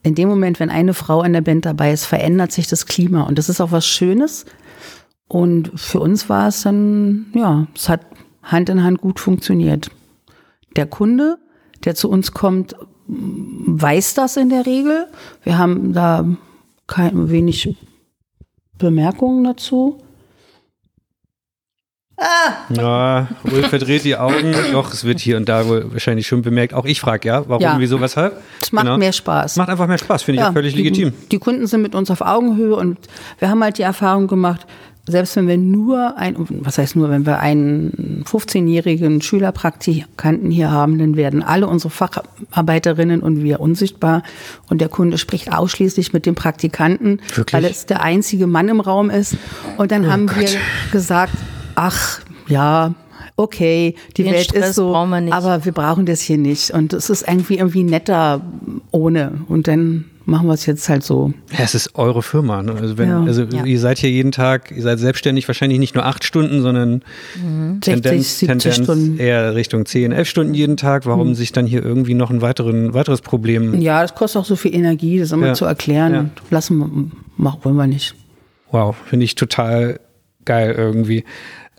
[0.03, 3.23] in dem Moment, wenn eine Frau in der Band dabei ist, verändert sich das Klima.
[3.23, 4.45] Und das ist auch was Schönes.
[5.27, 8.01] Und für uns war es dann, ja, es hat
[8.43, 9.89] Hand in Hand gut funktioniert.
[10.75, 11.39] Der Kunde,
[11.83, 12.75] der zu uns kommt,
[13.07, 15.07] weiß das in der Regel.
[15.43, 16.25] Wir haben da
[16.85, 17.75] kein wenig
[18.77, 19.97] Bemerkungen dazu.
[22.69, 24.53] Ja, Ulf verdreht die Augen.
[24.71, 26.73] Doch, es wird hier und da wohl wahrscheinlich schon bemerkt.
[26.73, 27.75] Auch ich frage ja, warum, Ja.
[27.77, 28.41] wieso, weshalb?
[28.61, 28.97] Es macht Genau.
[28.97, 29.57] mehr Spaß.
[29.57, 31.13] Macht einfach mehr Spaß, finde ich auch völlig die, legitim.
[31.31, 32.97] Die Kunden sind mit uns auf Augenhöhe und
[33.39, 34.65] wir haben halt die Erfahrung gemacht,
[35.07, 40.97] selbst wenn wir nur ein, was heißt nur, wenn wir einen 15-jährigen Schülerpraktikanten hier haben,
[40.97, 44.23] dann werden alle unsere Facharbeiterinnen und wir unsichtbar
[44.69, 47.53] und der Kunde spricht ausschließlich mit dem Praktikanten, Wirklich?
[47.53, 49.37] weil es der einzige Mann im Raum ist.
[49.77, 50.47] Und dann haben wir
[50.91, 51.33] gesagt,
[51.75, 52.93] ach, ja,
[53.37, 55.33] okay, die Den Welt Stress ist so, wir nicht.
[55.33, 56.71] aber wir brauchen das hier nicht.
[56.71, 58.41] Und es ist irgendwie irgendwie netter
[58.91, 59.41] ohne.
[59.47, 61.33] Und dann machen wir es jetzt halt so.
[61.51, 62.63] Ja, es ist eure Firma.
[62.63, 62.73] Ne?
[62.79, 63.23] Also, wenn, Ja.
[63.23, 63.63] also Ja.
[63.65, 67.03] ihr seid hier jeden Tag, ihr seid selbstständig wahrscheinlich nicht nur acht Stunden, sondern
[67.35, 69.17] 60, Tendenz, 70 Tendenz Stunden.
[69.19, 71.05] eher Richtung 10, 11 Stunden jeden Tag.
[71.05, 73.79] Warum sich dann hier irgendwie noch ein weiteren, weiteres Problem?
[73.81, 75.53] Ja, das kostet auch so viel Energie, das immer Ja.
[75.53, 76.31] zu erklären.
[76.49, 76.89] Lassen wir,
[77.37, 78.15] machen wollen wir nicht.
[78.71, 79.99] Wow, finde ich total
[80.45, 81.23] geil irgendwie.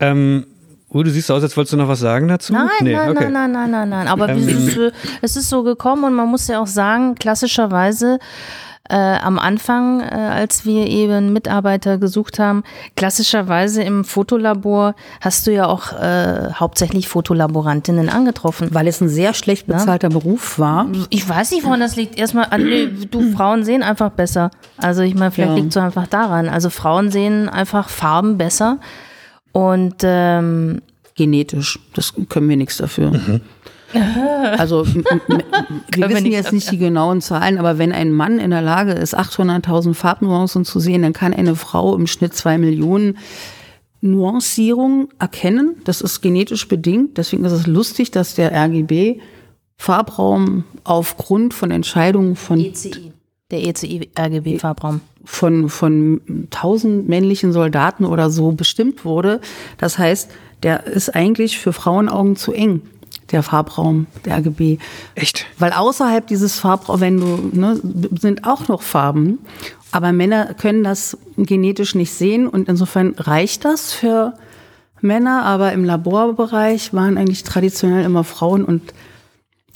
[0.01, 0.47] Ähm,
[0.89, 2.53] Uwe, du siehst aus, als wolltest du noch was sagen dazu?
[2.53, 3.29] Nein, Nee, nein, okay.
[3.29, 4.09] nein, nein, nein, nein, nein.
[4.09, 4.39] Aber Ähm.
[4.39, 4.79] es, ist,
[5.23, 8.19] es ist so gekommen und man muss ja auch sagen, klassischerweise
[8.89, 12.63] äh, am Anfang, äh, als wir eben Mitarbeiter gesucht haben,
[12.95, 18.69] klassischerweise im Fotolabor hast du ja auch äh, hauptsächlich Fotolaborantinnen angetroffen.
[18.73, 20.87] Weil es ein sehr schlecht bezahlter Beruf war.
[21.11, 22.17] Ich weiß nicht, woran das liegt.
[22.17, 24.53] Erstmal, ah, nee, du Frauen sehen einfach besser.
[24.79, 25.57] Also ich meine, vielleicht Ja.
[25.57, 26.49] liegt es so einfach daran.
[26.49, 28.79] Also Frauen sehen einfach Farben besser.
[29.57, 30.83] Und ähm,
[31.15, 31.79] Genetisch.
[31.95, 33.41] Das können wir nichts dafür.
[34.59, 35.43] Also m- m- m-
[35.95, 39.17] wir wissen jetzt nicht die genauen Zahlen, aber wenn ein Mann in der Lage ist,
[39.17, 43.17] 800.000 Farbnuancen zu sehen, dann kann eine Frau im Schnitt zwei Millionen
[44.03, 45.77] Nuancierungen erkennen.
[45.85, 47.17] Das ist genetisch bedingt.
[47.17, 49.21] Deswegen ist es lustig, dass der RGB
[49.79, 53.13] Farbraum aufgrund von Entscheidungen von ECI.
[53.53, 55.01] Der ECI-RGB-Farbraum.
[55.25, 59.41] von, von tausend männlichen Soldaten oder so bestimmt wurde.
[59.79, 60.31] Das heißt,
[60.65, 62.83] der ist eigentlich für Frauenaugen zu eng,
[63.31, 64.79] der Farbraum, der RGB.
[65.15, 65.47] Echt?
[65.61, 67.81] Weil außerhalb dieses Farbraums, wenn du, ne,
[68.19, 69.39] sind auch noch Farben.
[69.93, 74.35] Aber Männer können das genetisch nicht sehen und insofern reicht das für
[75.01, 75.45] Männer.
[75.45, 78.93] Aber im Laborbereich waren eigentlich traditionell immer Frauen und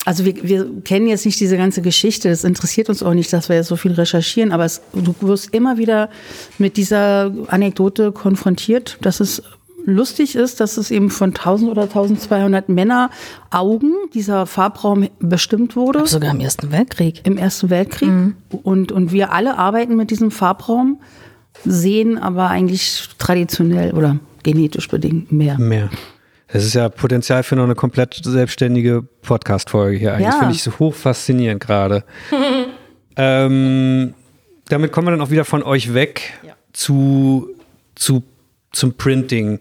[0.04, 3.48] also wir, wir kennen jetzt nicht diese ganze Geschichte, das interessiert uns auch nicht, dass
[3.48, 6.08] wir jetzt so viel recherchieren, aber es, du wirst immer wieder
[6.58, 9.42] mit dieser Anekdote konfrontiert, dass es
[9.84, 13.10] lustig ist, dass es eben von 1000 oder 1200 Männer
[13.50, 17.20] Augen dieser Farbraum bestimmt wurde Sogar im Ersten Weltkrieg.
[17.24, 18.10] im Ersten Weltkrieg.
[18.62, 21.00] Und, und wir alle arbeiten mit diesem Farbraum,
[21.64, 25.58] sehen aber eigentlich traditionell oder genetisch bedingt mehr.
[25.58, 25.90] Mehr.
[26.52, 30.26] Das ist ja Potenzial für noch eine komplett selbstständige Podcast-Folge hier eigentlich.
[30.32, 30.38] Ja.
[30.38, 32.04] Finde ich so hoch faszinierend gerade.
[33.16, 34.14] ähm,
[34.68, 36.32] damit kommen wir dann auch wieder von euch weg
[36.72, 37.48] zu,
[37.94, 38.24] zu,
[38.72, 39.60] zum Printing.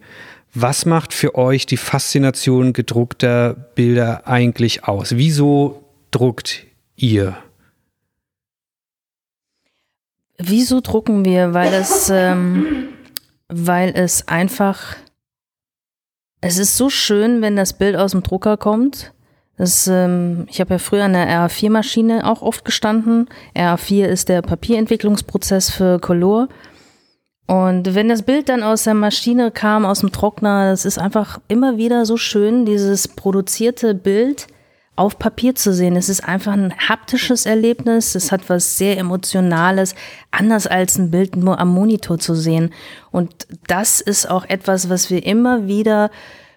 [0.54, 5.16] Was macht für euch die Faszination gedruckter Bilder eigentlich aus?
[5.16, 7.38] Wieso druckt ihr?
[10.40, 11.54] Wieso drucken wir?
[11.54, 12.88] Weil es, ähm,
[13.48, 14.96] weil es einfach,
[16.42, 19.14] es ist so schön, wenn das Bild aus dem Drucker kommt.
[19.58, 23.28] Das, ähm, ich habe ja früher an der RA4-Maschine auch oft gestanden.
[23.56, 26.48] RA4 ist der Papierentwicklungsprozess für Color.
[27.46, 31.42] Und wenn das Bild dann aus der Maschine kam, aus dem Trockner, das ist einfach
[31.48, 34.48] immer wieder so schön, dieses produzierte Bild
[35.00, 35.96] auf Papier zu sehen.
[35.96, 38.16] Es ist einfach ein haptisches Erlebnis.
[38.16, 39.96] Es hat was sehr Emotionales,
[40.30, 42.74] anders als ein Bild nur am Monitor zu sehen.
[43.10, 46.12] Und das ist auch etwas, was wir immer wieder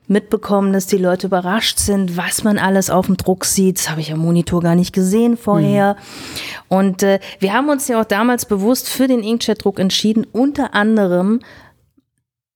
[0.08, 3.78] mitbekommen, dass die Leute überrascht sind, was man alles auf dem Druck sieht.
[3.78, 5.94] Das habe ich am Monitor gar nicht gesehen vorher.
[5.94, 6.76] Mhm.
[6.76, 11.38] Und äh, wir haben uns ja auch damals bewusst für den Inkjet-Druck entschieden, unter anderem,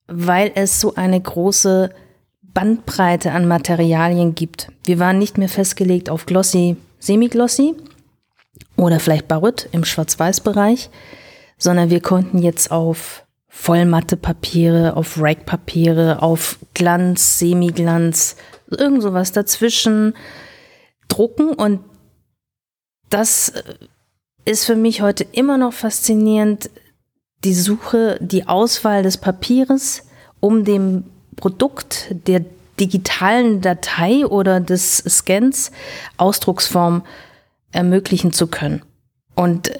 [0.08, 1.90] weil es so eine große
[2.56, 4.72] Bandbreite an Materialien gibt.
[4.82, 7.74] Wir waren nicht mehr festgelegt auf Glossy, Semi-Glossy
[8.78, 10.88] oder vielleicht Baryt im Schwarz-Weiß-Bereich,
[11.58, 18.36] sondern wir konnten jetzt auf vollmatte Papiere, auf Rake-Papiere, auf Glanz, Semiglanz,
[18.70, 20.14] irgend sowas dazwischen
[21.08, 21.80] drucken und
[23.10, 23.74] das äh,
[24.46, 26.70] ist für mich heute immer noch faszinierend,
[27.44, 30.06] die Suche, die Auswahl des Papieres,
[30.40, 31.04] um dem
[31.36, 32.44] Produkt der
[32.80, 35.70] digitalen Datei oder des Scans
[36.16, 37.02] Ausdrucksform
[37.72, 38.82] ermöglichen zu können.
[39.34, 39.72] Und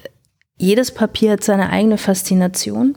[0.57, 2.95] jedes Papier hat seine eigene Faszination.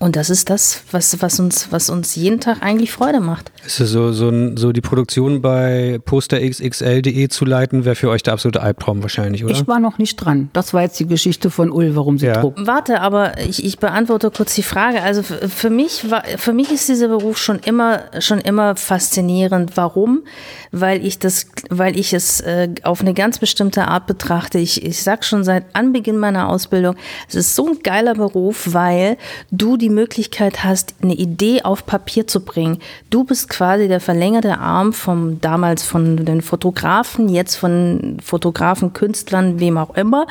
[0.00, 3.50] Und das ist das, was, was, uns, was uns jeden Tag eigentlich Freude macht.
[3.66, 8.34] Ist es so, so, so die Produktion bei posterxxl.de zu leiten, wäre für euch der
[8.34, 9.52] absolute Albtraum wahrscheinlich, oder?
[9.52, 10.50] Ich war noch nicht dran.
[10.52, 12.40] Das war jetzt die Geschichte von Ul, warum sie ja.
[12.40, 12.64] drucken.
[12.64, 15.02] Warte, aber ich, ich beantworte kurz die Frage.
[15.02, 19.76] Also für mich war, für mich ist dieser Beruf schon immer, schon immer faszinierend.
[19.76, 20.22] Warum?
[20.70, 24.60] Weil ich das, weil ich es äh, auf eine ganz bestimmte Art betrachte.
[24.60, 26.94] Ich, ich sag schon seit Anbeginn meiner Ausbildung,
[27.28, 29.16] es ist so ein geiler Beruf, weil
[29.50, 32.78] du die die Möglichkeit hast, eine Idee auf Papier zu bringen.
[33.10, 39.60] Du bist quasi der verlängerte Arm vom damals von den Fotografen, jetzt von Fotografen, Künstlern,
[39.60, 40.26] wem auch immer.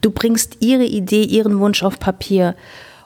[0.00, 2.54] Du bringst ihre Idee, ihren Wunsch auf Papier.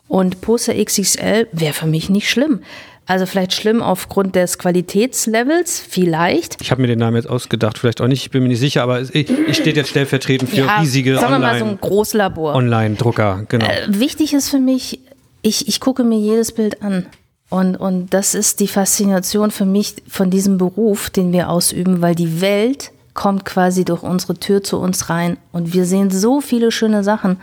[0.08, 2.60] Und Poster XXL wäre für mich nicht schlimm.
[3.06, 6.56] Also vielleicht schlimm aufgrund des Qualitätslevels, vielleicht.
[6.62, 8.82] Ich habe mir den Namen jetzt ausgedacht, vielleicht auch nicht, ich bin mir nicht sicher,
[8.82, 12.54] aber ich, ich stehe jetzt stellvertretend für ja, riesige sagen wir mal so ein Großlabor.
[12.54, 13.66] Online-Drucker, genau.
[13.66, 15.00] Äh, wichtig ist für mich,
[15.44, 17.06] ich, ich gucke mir jedes Bild an.
[17.50, 22.14] Und, und das ist die Faszination für mich von diesem Beruf, den wir ausüben, weil
[22.14, 25.36] die Welt kommt quasi durch unsere Tür zu uns rein.
[25.52, 27.38] Und wir sehen so viele schöne Sachen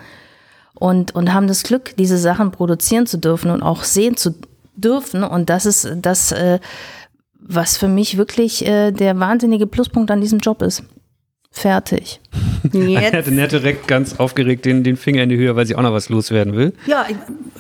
[0.74, 4.34] und, und haben das Glück, diese Sachen produzieren zu dürfen und auch sehen zu
[4.76, 5.24] dürfen.
[5.24, 6.60] Und das ist das, äh,
[7.40, 10.84] was für mich wirklich äh, der wahnsinnige Pluspunkt an diesem Job ist.
[11.52, 12.22] Fertig.
[12.72, 13.28] Jetzt.
[13.28, 15.92] Er hat direkt ganz aufgeregt den, den Finger in die Höhe, weil sie auch noch
[15.92, 16.74] was loswerden will.
[16.88, 17.18] Ja, ich,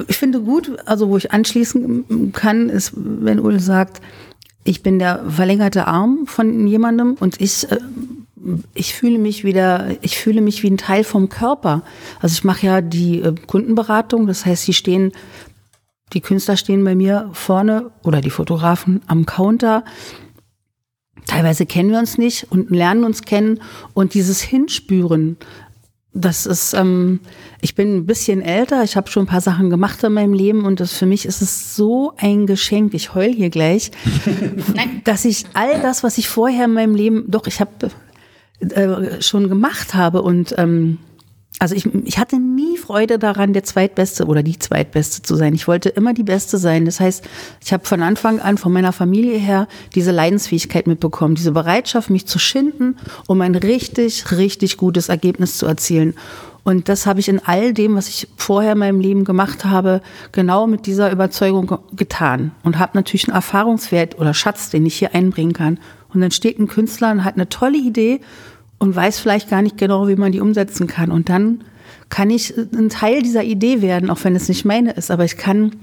[0.07, 4.01] ich finde gut, also wo ich anschließen kann, ist, wenn Ul sagt,
[4.63, 7.79] ich bin der verlängerte Arm von jemandem und ich, äh,
[8.73, 11.83] ich fühle mich wieder, ich fühle mich wie ein Teil vom Körper.
[12.21, 15.11] Also ich mache ja die äh, Kundenberatung, das heißt, sie stehen,
[16.13, 19.83] die Künstler stehen bei mir vorne oder die Fotografen am Counter
[21.25, 23.59] teilweise kennen wir uns nicht und lernen uns kennen.
[23.93, 25.37] Und dieses Hinspüren,
[26.13, 27.21] das ist, ähm,
[27.61, 30.65] ich bin ein bisschen älter, ich habe schon ein paar Sachen gemacht in meinem Leben
[30.65, 33.91] und das für mich ist es so ein Geschenk, ich heul hier gleich,
[35.05, 37.89] dass ich all das, was ich vorher in meinem Leben, doch, ich habe
[38.59, 40.97] äh, schon gemacht habe und ähm,
[41.61, 45.53] also ich, ich hatte nie Freude daran, der Zweitbeste oder die Zweitbeste zu sein.
[45.53, 46.85] Ich wollte immer die Beste sein.
[46.85, 47.23] Das heißt,
[47.63, 52.25] ich habe von Anfang an von meiner Familie her diese Leidensfähigkeit mitbekommen, diese Bereitschaft, mich
[52.25, 52.97] zu schinden,
[53.27, 56.15] um ein richtig, richtig gutes Ergebnis zu erzielen.
[56.63, 60.01] Und das habe ich in all dem, was ich vorher in meinem Leben gemacht habe,
[60.31, 65.13] genau mit dieser Überzeugung getan und habe natürlich einen Erfahrungswert oder Schatz, den ich hier
[65.13, 65.79] einbringen kann.
[66.11, 68.19] Und dann steht ein Künstler und hat eine tolle Idee
[68.81, 71.11] und weiß vielleicht gar nicht genau, wie man die umsetzen kann.
[71.11, 71.63] Und dann
[72.09, 75.11] kann ich ein Teil dieser Idee werden, auch wenn es nicht meine ist.
[75.11, 75.75] Aber ich kann,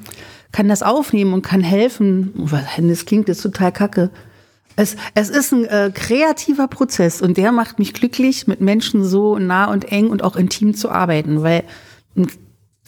[0.50, 2.32] kann das aufnehmen und kann helfen.
[2.76, 4.10] Das klingt jetzt total kacke.
[4.74, 9.38] Es, es ist ein äh, kreativer Prozess und der macht mich glücklich, mit Menschen so
[9.38, 11.62] nah und eng und auch intim zu arbeiten, weil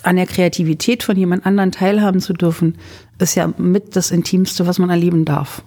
[0.02, 2.78] an der Kreativität von jemand anderen teilhaben zu dürfen,
[3.20, 5.62] ist ja mit das Intimste, was man erleben darf.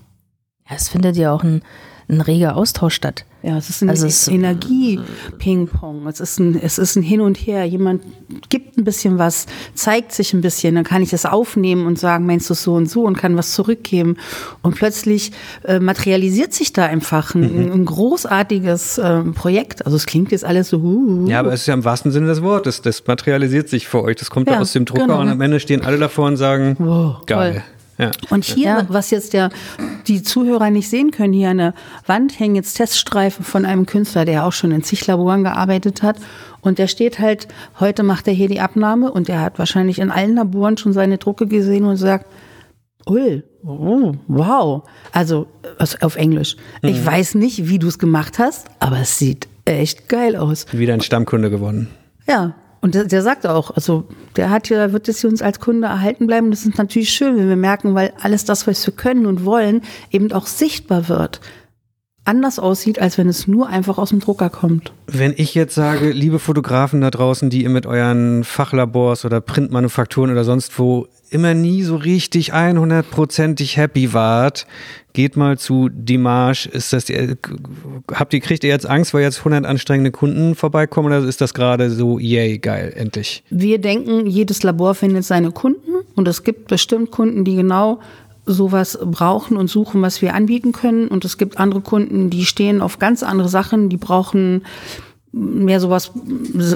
[0.69, 1.61] Ja, es findet ja auch ein,
[2.09, 3.25] ein reger Austausch statt.
[3.43, 6.07] Ja, es ist ein also es Energie-Ping-Pong.
[6.07, 7.65] Es ist ein, es ist ein Hin und Her.
[7.65, 8.01] Jemand
[8.47, 12.25] gibt ein bisschen was, zeigt sich ein bisschen, dann kann ich es aufnehmen und sagen,
[12.25, 14.15] meinst du so und so und kann was zurückgeben.
[14.61, 15.33] Und plötzlich
[15.65, 17.71] äh, materialisiert sich da einfach ein, mhm.
[17.73, 19.85] ein großartiges äh, Projekt.
[19.85, 20.77] Also es klingt jetzt alles so.
[20.77, 21.27] Uh, uh.
[21.27, 22.81] Ja, aber es ist ja im wahrsten Sinne des Wortes.
[22.81, 24.15] Das materialisiert sich für euch.
[24.15, 25.19] Das kommt ja, aus dem Drucker genau.
[25.19, 27.51] und am Ende stehen alle davor und sagen, wow, geil.
[27.53, 27.63] Toll.
[27.97, 28.11] Ja.
[28.29, 28.85] Und hier, Ja.
[28.89, 29.49] was jetzt der,
[30.07, 31.73] die Zuhörer nicht sehen können, hier an der
[32.05, 36.17] Wand hängen jetzt Teststreifen von einem Künstler, der auch schon in zig Laboren gearbeitet hat.
[36.61, 37.47] Und der steht halt,
[37.79, 41.17] heute macht er hier die Abnahme und der hat wahrscheinlich in allen Laboren schon seine
[41.17, 42.25] Drucke gesehen und sagt,
[43.05, 44.83] Ul, oh, wow.
[45.11, 46.55] Also also auf Englisch.
[46.81, 50.65] Ich weiß nicht, wie du es gemacht hast, aber es sieht echt geil aus.
[50.71, 51.89] Wieder ein Stammkunde gewonnen.
[52.27, 54.03] Ja, und der, der sagt auch, also
[54.35, 56.51] der hat ja, wird es hier uns als Kunde erhalten bleiben.
[56.51, 59.83] Das ist natürlich schön, wenn wir merken, weil alles das, was wir können und wollen,
[60.11, 61.39] eben auch sichtbar wird.
[62.25, 64.93] Anders aussieht, als wenn es nur einfach aus dem Drucker kommt.
[65.07, 70.31] Wenn ich jetzt sage, liebe Fotografen da draußen, die ihr mit euren Fachlabors oder Printmanufakturen
[70.31, 74.67] oder sonst wo immer nie so richtig 100%ig happy wart,
[75.13, 76.65] geht mal zu Dimash.
[76.67, 77.35] Ist das, die-
[78.13, 81.53] habt ihr, kriegt ihr jetzt Angst, weil jetzt 100 anstrengende Kunden vorbeikommen oder ist das
[81.53, 83.43] gerade so, yay, geil, endlich?
[83.49, 87.99] Wir denken, jedes Labor findet seine Kunden und es gibt bestimmt Kunden, die genau
[88.45, 91.07] sowas brauchen und suchen, was wir anbieten können.
[91.07, 94.63] Und es gibt andere Kunden, die stehen auf ganz andere Sachen, die brauchen
[95.31, 96.11] mehr sowas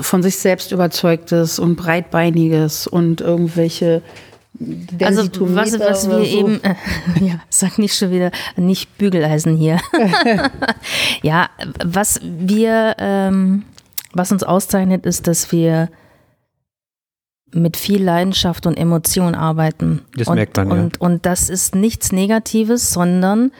[0.01, 4.01] von sich selbst überzeugtes und breitbeiniges und irgendwelche
[5.03, 6.23] Also was, was wir so.
[6.23, 6.75] eben, äh,
[7.21, 9.79] ja, sag nicht schon wieder, nicht Bügeleisen hier.
[11.21, 11.49] ja,
[11.85, 13.63] was wir, ähm,
[14.13, 15.89] was uns auszeichnet, ist, dass wir
[17.53, 20.01] mit viel Leidenschaft und Emotion arbeiten.
[20.15, 20.73] Das und, merkt man, ja.
[20.73, 23.51] und, und das ist nichts Negatives, sondern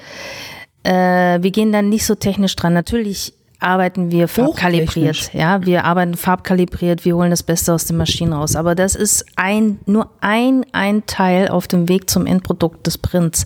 [0.84, 2.74] äh, wir gehen dann nicht so technisch dran.
[2.74, 5.34] Natürlich arbeiten wir farbkalibriert.
[5.34, 8.56] Ja, wir arbeiten farbkalibriert, wir holen das Beste aus den Maschinen raus.
[8.56, 13.46] Aber das ist ein, nur ein, ein Teil auf dem Weg zum Endprodukt des Prints.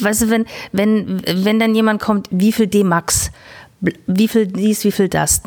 [0.00, 3.30] Weißt du, wenn, wenn, wenn dann jemand kommt, wie viel D-Max?
[4.06, 5.42] Wie viel dies, wie viel das?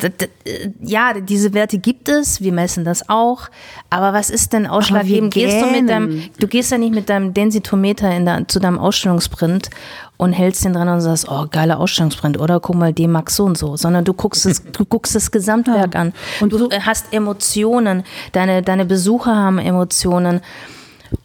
[0.81, 3.43] Ja, diese Werte gibt es, wir messen das auch.
[3.89, 5.33] Aber was ist denn ausschlaggebend?
[5.33, 8.77] Gehst du mit deinem, du gehst ja nicht mit deinem Densitometer in der, zu deinem
[8.77, 9.69] Ausstellungsprint
[10.17, 13.57] und hältst den dran und sagst, oh, geiler Ausstellungsprint, oder guck mal, D-Max so und
[13.57, 16.11] so, sondern du guckst es, du guckst das Gesamtwerk an.
[16.41, 20.41] Und du hast Emotionen, deine, deine Besucher haben Emotionen.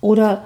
[0.01, 0.45] Oder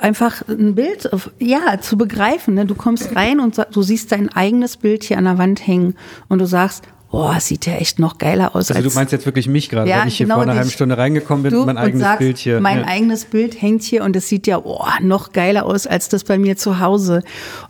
[0.00, 2.54] einfach ein Bild, ja, zu begreifen.
[2.54, 2.66] Ne?
[2.66, 5.94] Du kommst rein und du siehst dein eigenes Bild hier an der Wand hängen
[6.28, 8.70] und du sagst, boah, es sieht ja echt noch geiler aus.
[8.70, 10.70] Also du meinst jetzt wirklich mich gerade, Ja, weil ich hier genau vor einer halben
[10.70, 12.60] Stunde reingekommen bin und mein und eigenes sagst, Bild hier.
[12.60, 12.86] Mein ja.
[12.86, 16.38] eigenes Bild hängt hier und es sieht ja oh, noch geiler aus als das bei
[16.38, 17.22] mir zu Hause.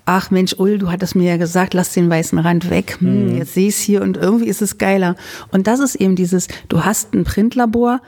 [0.05, 2.99] Ach Mensch, Ul, du hattest mir ja gesagt, lass den weißen Rand weg.
[3.01, 5.17] Hm, Jetzt sehe ich es hier und irgendwie ist es geiler.
[5.51, 8.01] Und das ist eben dieses, du hast ein Printlabor,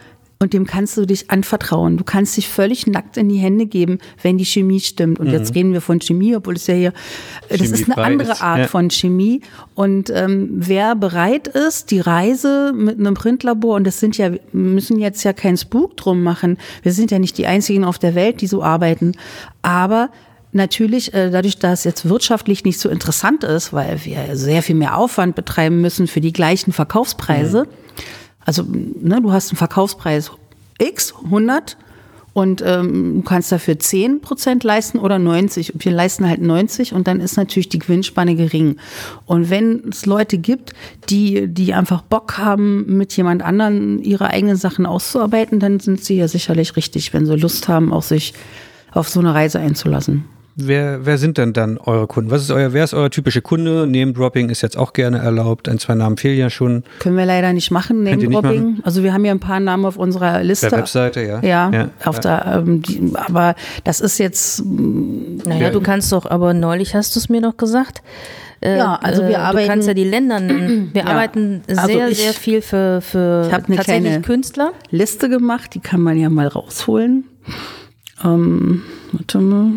[0.42, 1.96] und dem kannst du dich anvertrauen.
[1.96, 5.20] Du kannst dich völlig nackt in die Hände geben, wenn die Chemie stimmt.
[5.20, 6.92] Und jetzt reden wir von Chemie, obwohl es ja hier,
[7.48, 8.66] das ist eine andere ist, Art ja.
[8.66, 9.40] von Chemie.
[9.76, 14.40] Und ähm, wer bereit ist, die Reise mit einem Printlabor, und das sind ja, wir
[14.52, 16.58] müssen jetzt ja keinen Spuk drum machen.
[16.82, 19.12] Wir sind ja nicht die einzigen auf der Welt, die so arbeiten.
[19.62, 20.10] Aber
[20.54, 24.74] Natürlich, äh, dadurch, dass es jetzt wirtschaftlich nicht so interessant ist, weil wir sehr viel
[24.74, 27.66] mehr Aufwand betreiben müssen für die gleichen Verkaufspreise.
[28.44, 30.30] Also, ne, du hast einen Verkaufspreis
[30.78, 31.76] X, 100,
[32.34, 35.74] und ähm, du kannst dafür 10 Prozent leisten oder 90.
[35.74, 38.76] Und wir leisten halt 90 und dann ist natürlich die Gewinnspanne gering.
[39.26, 40.72] Und wenn es Leute gibt,
[41.10, 46.16] die, die einfach Bock haben, mit jemand anderen ihre eigenen Sachen auszuarbeiten, dann sind sie
[46.16, 48.32] ja sicherlich richtig, wenn sie Lust haben, auch sich
[48.92, 50.24] auf so eine Reise einzulassen.
[50.54, 52.30] Wer, wer sind denn dann eure Kunden?
[52.30, 53.86] Was ist euer, wer ist euer typische Kunde?
[53.86, 55.66] Name-Dropping ist jetzt auch gerne erlaubt.
[55.68, 56.84] Ein, zwei Namen fehlen ja schon.
[56.98, 58.80] Können wir leider nicht machen, Name-Dropping.
[58.82, 60.68] Also wir haben ja ein paar Namen auf unserer Liste.
[60.68, 61.40] Der Webseite, ja.
[61.42, 65.70] Ja, auf der, ähm, die, aber das ist jetzt, Naja, Ja.
[65.70, 68.02] du kannst doch, aber neulich hast du es mir doch gesagt.
[68.60, 70.90] Äh, Ja, also wir äh, arbeiten- Du kannst ja die Länder nennen.
[70.94, 71.08] Wir Ja.
[71.08, 74.72] arbeiten Also sehr, ich- sehr viel für, für Ich hab eine tatsächlich kleine- Künstler.
[74.90, 77.24] Liste gemacht, die kann man ja mal rausholen.
[78.24, 78.82] Ähm,
[79.12, 79.70] warte mal.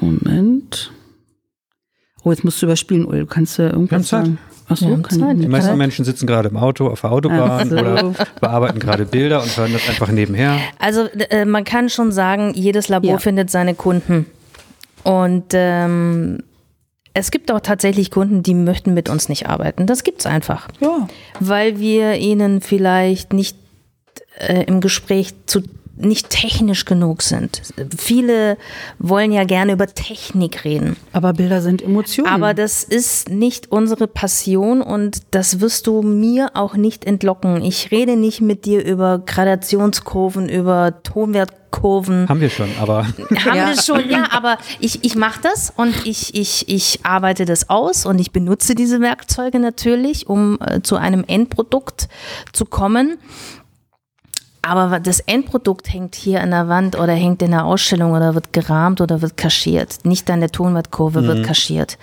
[0.00, 0.92] Moment.
[2.24, 3.26] Oh, jetzt musst du überspielen, Ul.
[3.26, 4.24] Kannst du Wir haben irgendwas Zeit.
[4.26, 4.38] sagen?
[4.70, 5.38] Ach so, haben kann Zeit.
[5.40, 5.76] Die meisten.
[5.78, 7.76] Menschen sitzen gerade im Auto, auf der Autobahn so.
[7.76, 10.58] oder bearbeiten gerade Bilder und hören das einfach nebenher.
[10.78, 13.18] Also äh, man kann schon sagen, jedes Labor Ja.
[13.18, 14.26] findet seine Kunden.
[15.04, 16.42] Und ähm,
[17.14, 19.86] es gibt auch tatsächlich Kunden, die möchten mit uns nicht arbeiten.
[19.86, 20.68] Das gibt's einfach.
[20.80, 21.08] Ja.
[21.40, 23.56] Weil wir ihnen vielleicht nicht
[24.38, 25.62] äh, im Gespräch zu
[26.00, 27.62] nicht technisch genug sind.
[27.96, 28.56] Viele
[28.98, 30.96] wollen ja gerne über Technik reden.
[31.12, 32.28] Aber Bilder sind Emotionen.
[32.28, 37.62] Aber das ist nicht unsere Passion und das wirst du mir auch nicht entlocken.
[37.62, 42.28] Ich rede nicht mit dir über Gradationskurven, über Tonwertkurven.
[42.28, 43.68] Haben wir schon, aber Haben Ja.
[43.68, 48.06] wir schon, ja, aber ich, ich mache das und ich, ich, ich arbeite das aus
[48.06, 52.08] und ich benutze diese Werkzeuge natürlich, um äh, zu einem Endprodukt
[52.52, 53.18] zu kommen.
[54.76, 58.52] Aber das Endprodukt hängt hier an der Wand oder hängt in der Ausstellung oder wird
[58.52, 60.04] gerahmt oder wird kaschiert.
[60.04, 61.98] Nicht an der Tonwertkurve wird kaschiert.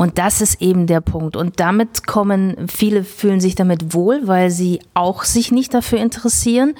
[0.00, 1.36] Und das ist eben der Punkt.
[1.36, 6.74] Und damit kommen, viele fühlen sich damit wohl, weil sie auch sich nicht dafür interessieren.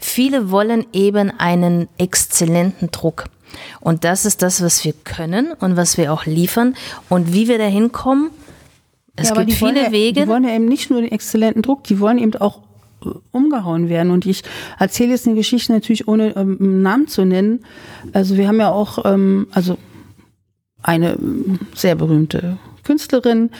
[0.00, 3.26] Viele wollen eben einen exzellenten Druck.
[3.78, 6.74] Und das ist das, was wir können und was wir auch liefern.
[7.08, 8.30] Und wie wir da hinkommen,
[9.14, 10.22] es Ja, aber gibt viele ja, Wege.
[10.22, 12.58] Die wollen ja eben nicht nur den exzellenten Druck, die wollen eben auch
[13.30, 14.10] umgehauen werden.
[14.10, 14.42] Und ich
[14.78, 17.64] erzähle jetzt eine Geschichte natürlich ohne ähm, Namen zu nennen.
[18.12, 19.78] Also wir haben ja auch, ähm, also
[20.82, 23.50] eine ähm, sehr berühmte Künstlerin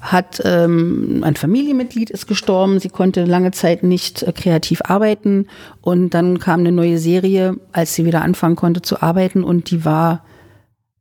[0.00, 2.80] hat ähm, ein Familienmitglied ist gestorben.
[2.80, 5.46] Sie konnte lange Zeit nicht äh, kreativ arbeiten
[5.82, 9.84] und dann kam eine neue Serie, als sie wieder anfangen konnte zu arbeiten und die
[9.84, 10.24] war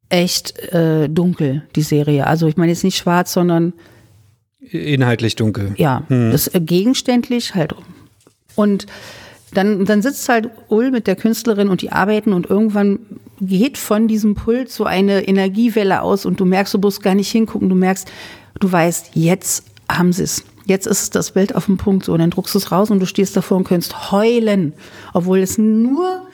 [0.10, 2.28] echt äh, dunkel die Serie.
[2.28, 3.74] Also ich meine jetzt nicht schwarz, sondern
[4.72, 5.74] Inhaltlich dunkel.
[5.78, 7.74] ja, das ist äh, gegenständlich halt.
[8.56, 8.86] Und
[9.54, 13.00] dann, dann sitzt halt Ull mit der Künstlerin und die arbeiten und irgendwann
[13.42, 17.32] geht von diesem Pult so eine Energiewelle aus und du merkst, du musst gar nicht
[17.32, 18.12] hingucken, du merkst,
[18.60, 20.44] du weißt, jetzt haben sie es.
[20.66, 23.00] Jetzt ist das Bild auf dem Punkt so und dann druckst du es raus und
[23.00, 24.74] du stehst davor und kannst heulen,
[25.14, 26.28] obwohl es nur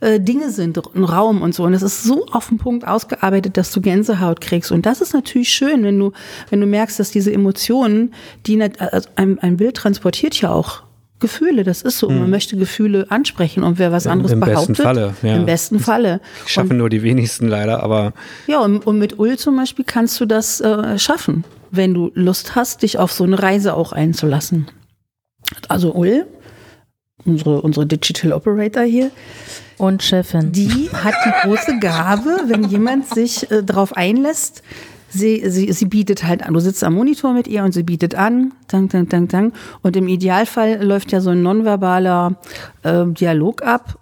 [0.00, 1.64] äh, Dinge sind, ein Raum und so.
[1.64, 4.72] Und es ist so auf den Punkt ausgearbeitet, dass du Gänsehaut kriegst.
[4.72, 6.12] Und das ist natürlich schön, wenn du,
[6.50, 8.12] wenn du merkst, dass diese Emotionen,
[8.46, 10.82] die also ein, ein Bild transportiert ja auch
[11.18, 12.08] Gefühle, das ist so.
[12.08, 13.62] Und man möchte Gefühle ansprechen.
[13.64, 15.36] Und wer was Im- anderes im besten behauptet, Falle, ja.
[15.36, 16.20] im besten Falle.
[16.44, 18.12] Schaffen nur die wenigsten leider, aber
[18.46, 22.54] Ja, und, und mit Ull zum Beispiel kannst du das äh, schaffen, wenn du Lust
[22.54, 24.66] hast, dich auf so eine Reise auch einzulassen.
[25.68, 26.26] Also Ull,
[27.26, 29.10] unsere, unsere Digital Operator hier,
[29.78, 30.52] Und Chefin.
[30.52, 34.62] die hat die große Gabe, wenn jemand sich äh, darauf einlässt,
[35.08, 36.54] sie, sie, sie bietet halt an.
[36.54, 39.54] Du sitzt am Monitor mit ihr und sie bietet an, dank, dank, dank, dank.
[39.82, 42.36] Und im Idealfall läuft ja so ein nonverbaler
[42.82, 43.98] äh, Dialog ab.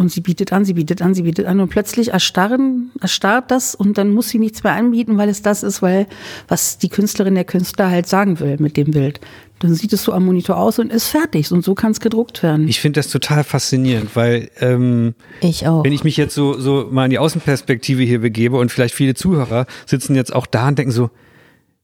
[0.00, 1.60] Und sie bietet an, sie bietet an, sie bietet an.
[1.60, 5.62] Und plötzlich erstarren, erstarrt das und dann muss sie nichts mehr anbieten, weil es das
[5.62, 6.06] ist, weil
[6.48, 9.20] was die Künstlerin, der Künstler halt sagen will mit dem Bild.
[9.58, 11.52] Dann sieht es so am Monitor aus und ist fertig.
[11.52, 12.66] Und so kann es gedruckt werden.
[12.66, 15.84] ich finde das total faszinierend, weil ähm, Ich auch.
[15.84, 19.12] wenn ich mich jetzt so, so mal in die Außenperspektive hier begebe und vielleicht viele
[19.12, 21.10] Zuhörer sitzen jetzt auch da und denken so,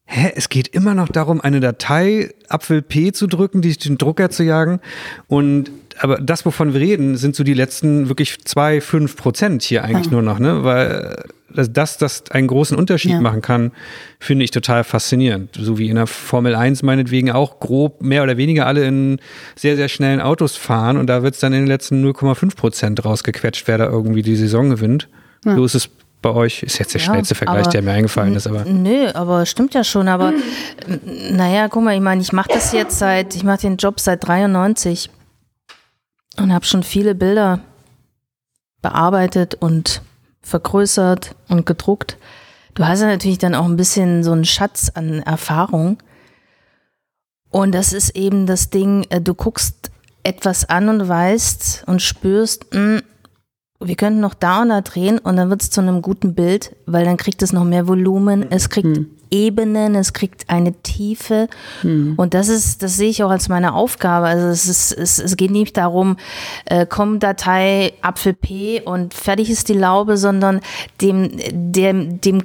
[0.07, 4.31] hä, es geht immer noch darum, eine Datei Apfel P zu drücken, die den Drucker
[4.31, 4.81] zu jagen
[5.29, 9.84] und aber das, wovon wir reden, sind so die letzten wirklich zwei, fünf Prozent hier
[9.84, 10.62] eigentlich nur noch, ne?
[10.64, 11.16] Weil
[11.55, 13.20] äh, das, das einen großen Unterschied Ja.
[13.20, 13.72] machen kann,
[14.20, 15.57] finde ich total faszinierend.
[15.59, 19.18] So wie in der Formel 1 meinetwegen auch grob mehr oder weniger alle in
[19.55, 23.05] sehr, sehr schnellen Autos fahren und da wird es dann in den letzten 0,5 Prozent
[23.05, 25.09] rausgequetscht, wer da irgendwie die Saison gewinnt.
[25.44, 25.88] So ist es
[26.22, 26.62] bei euch.
[26.64, 28.64] Ist jetzt der Ja, schnellste Vergleich, aber- der mir eingefallen ist, aber.
[28.64, 30.09] Nö, aber stimmt ja schon.
[30.09, 30.32] Aber
[30.88, 34.01] n- naja, guck mal, ich meine, ich mache das jetzt seit, ich mache den Job
[34.01, 35.09] seit 93
[36.39, 37.61] und habe schon viele Bilder
[38.82, 40.03] bearbeitet und
[40.43, 42.18] vergrößert und gedruckt.
[42.74, 45.99] Du hast ja natürlich dann auch ein bisschen so einen Schatz an Erfahrung.
[47.51, 49.91] Und das ist eben das Ding, äh, du guckst
[50.22, 53.01] etwas an und weißt und spürst, mh,
[53.80, 56.74] wir könnten noch da und da drehen und dann wird es zu einem guten Bild,
[56.87, 58.99] weil dann kriegt es noch mehr Volumen, es kriegt
[59.37, 61.49] Ebenen, es kriegt eine Tiefe
[62.16, 64.26] und das ist, das sehe ich auch als meine Aufgabe.
[64.26, 66.16] Also es ist, es, es geht nicht darum,
[66.64, 70.61] äh, komm Datei Apfel P und fertig ist die Laube, sondern
[71.01, 72.43] dem, dem, dem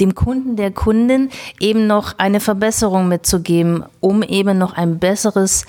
[0.00, 1.28] dem Kunden, der Kundin
[1.58, 5.66] eben noch eine Verbesserung mitzugeben, um eben noch ein besseres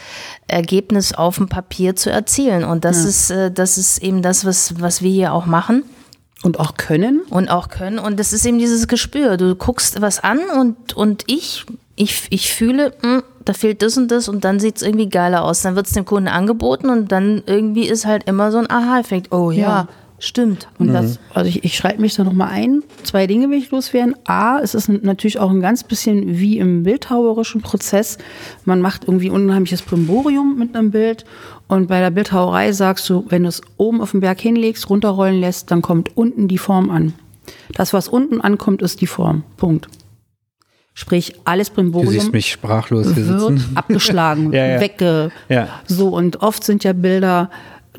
[0.47, 2.63] Ergebnis auf dem Papier zu erzielen.
[2.63, 5.83] Und das ist, äh, das ist eben das, was, was wir hier auch machen
[6.43, 7.21] Und auch können.
[7.29, 7.99] und auch können.
[7.99, 9.37] Und das ist eben dieses Gespür.
[9.37, 11.65] Du guckst was an und, und ich,
[11.95, 15.43] ich, ich fühle, hm, da fehlt das und das und dann sieht es irgendwie geiler
[15.43, 15.61] aus.
[15.63, 19.33] Dann wird es dem Kunden angeboten und dann irgendwie ist halt immer so ein Aha-Effekt.
[19.33, 19.87] Oh ja, Ja.
[20.19, 20.67] Stimmt.
[20.77, 22.83] Und das, also ich, ich schreibe mich da nochmal ein.
[23.03, 24.15] Zwei Dinge will ich loswerden.
[24.25, 28.17] A, es ist natürlich auch ein ganz bisschen wie im bildhauerischen Prozess.
[28.65, 31.25] Man macht irgendwie unheimliches Brimborium mit einem Bild.
[31.67, 35.39] Und bei der Bildhauerei sagst du, wenn du es oben auf den Berg hinlegst, runterrollen
[35.39, 37.13] lässt, dann kommt unten die Form an.
[37.73, 39.43] Das, was unten ankommt, ist die Form.
[39.57, 39.87] Punkt.
[40.93, 43.71] Sprich, alles Du Brimborium siehst mich sprachlos wird sitzen.
[43.75, 44.81] abgeschlagen, Ja, ja.
[44.81, 45.31] wegge.
[45.47, 45.69] Ja.
[45.87, 47.49] So, und oft sind ja Bilder,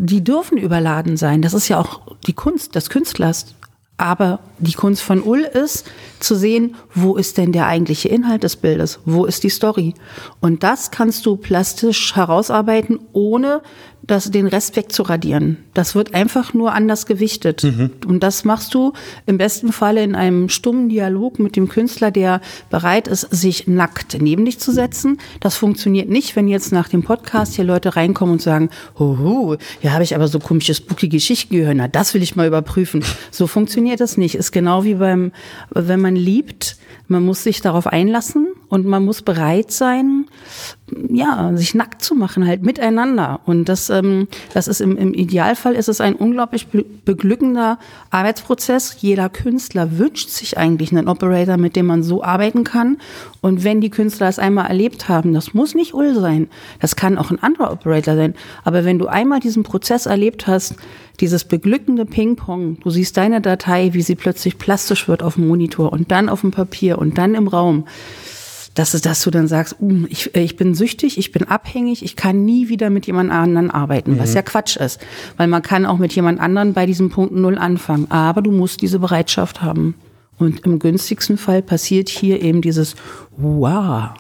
[0.03, 1.43] die dürfen überladen sein.
[1.43, 3.55] Das ist ja auch die Kunst des Künstlers.
[4.01, 5.85] Aber die Kunst von Ull ist,
[6.21, 8.99] zu sehen, wo ist denn der eigentliche Inhalt des Bildes?
[9.05, 9.93] Wo ist die Story?
[10.41, 13.61] Und das kannst du plastisch herausarbeiten, ohne
[14.03, 15.59] das, den Rest wegzuradieren.
[15.75, 17.63] Das wird einfach nur anders gewichtet.
[17.63, 17.91] Mhm.
[18.07, 18.93] Und das machst du
[19.27, 22.41] im besten Falle in einem stummen Dialog mit dem Künstler, der
[22.71, 25.19] bereit ist, sich nackt neben dich zu setzen.
[25.41, 29.93] Das funktioniert nicht, wenn jetzt nach dem Podcast hier Leute reinkommen und sagen, hoho, ja,
[29.93, 31.77] habe ich aber so komische spooky Geschichten gehört.
[31.77, 33.05] Na, das will ich mal überprüfen.
[33.31, 34.35] So funktioniert das nicht.
[34.35, 35.33] Ist genau wie beim,
[35.71, 36.77] wenn man liebt,
[37.09, 40.27] man muss sich darauf einlassen und man muss bereit sein,
[41.09, 43.41] ja, sich nackt zu machen, halt miteinander.
[43.47, 46.67] Und das, ähm, das ist im, im Idealfall ist es ein unglaublich
[47.05, 47.79] beglückender
[48.11, 48.97] Arbeitsprozess.
[49.01, 52.99] Jeder Künstler wünscht sich eigentlich einen Operator, mit dem man so arbeiten kann.
[53.41, 56.49] Und wenn die Künstler es einmal erlebt haben, das muss nicht Ull sein,
[56.81, 58.35] das kann auch ein anderer Operator sein.
[58.65, 60.75] Aber wenn du einmal diesen Prozess erlebt hast,
[61.21, 65.93] dieses beglückende Ping-Pong, du siehst deine Datei, wie sie plötzlich plastisch wird auf dem Monitor
[65.93, 67.85] und dann auf dem Papier und dann im Raum
[68.81, 72.47] dass, dass du dann sagst, uh, ich, ich bin süchtig, ich bin abhängig, ich kann
[72.47, 74.19] nie wieder mit jemand anderen arbeiten, mhm.
[74.19, 74.99] was ja Quatsch ist.
[75.37, 78.11] Weil man kann auch mit jemand anderen bei diesem Punkt Null anfangen.
[78.11, 79.95] Aber du musst diese Bereitschaft haben.
[80.39, 82.95] Und im günstigsten Fall passiert hier eben dieses
[83.37, 84.15] Wow.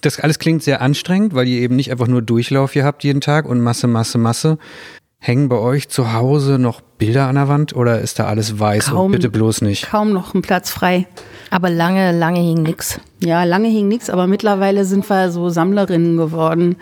[0.00, 3.20] Das alles klingt sehr anstrengend, weil ihr eben nicht einfach nur Durchlauf hier habt jeden
[3.20, 4.58] Tag und Masse, Masse, Masse.
[5.26, 8.90] Hängen bei euch zu Hause noch Bilder an der Wand oder ist da alles weiß
[8.90, 9.88] kaum, und bitte bloß nicht?
[9.88, 11.06] Kaum noch ein Platz frei.
[11.48, 13.00] Aber lange, lange hing nix.
[13.20, 16.76] Ja, lange hing nix, aber mittlerweile sind wir so Sammlerinnen geworden.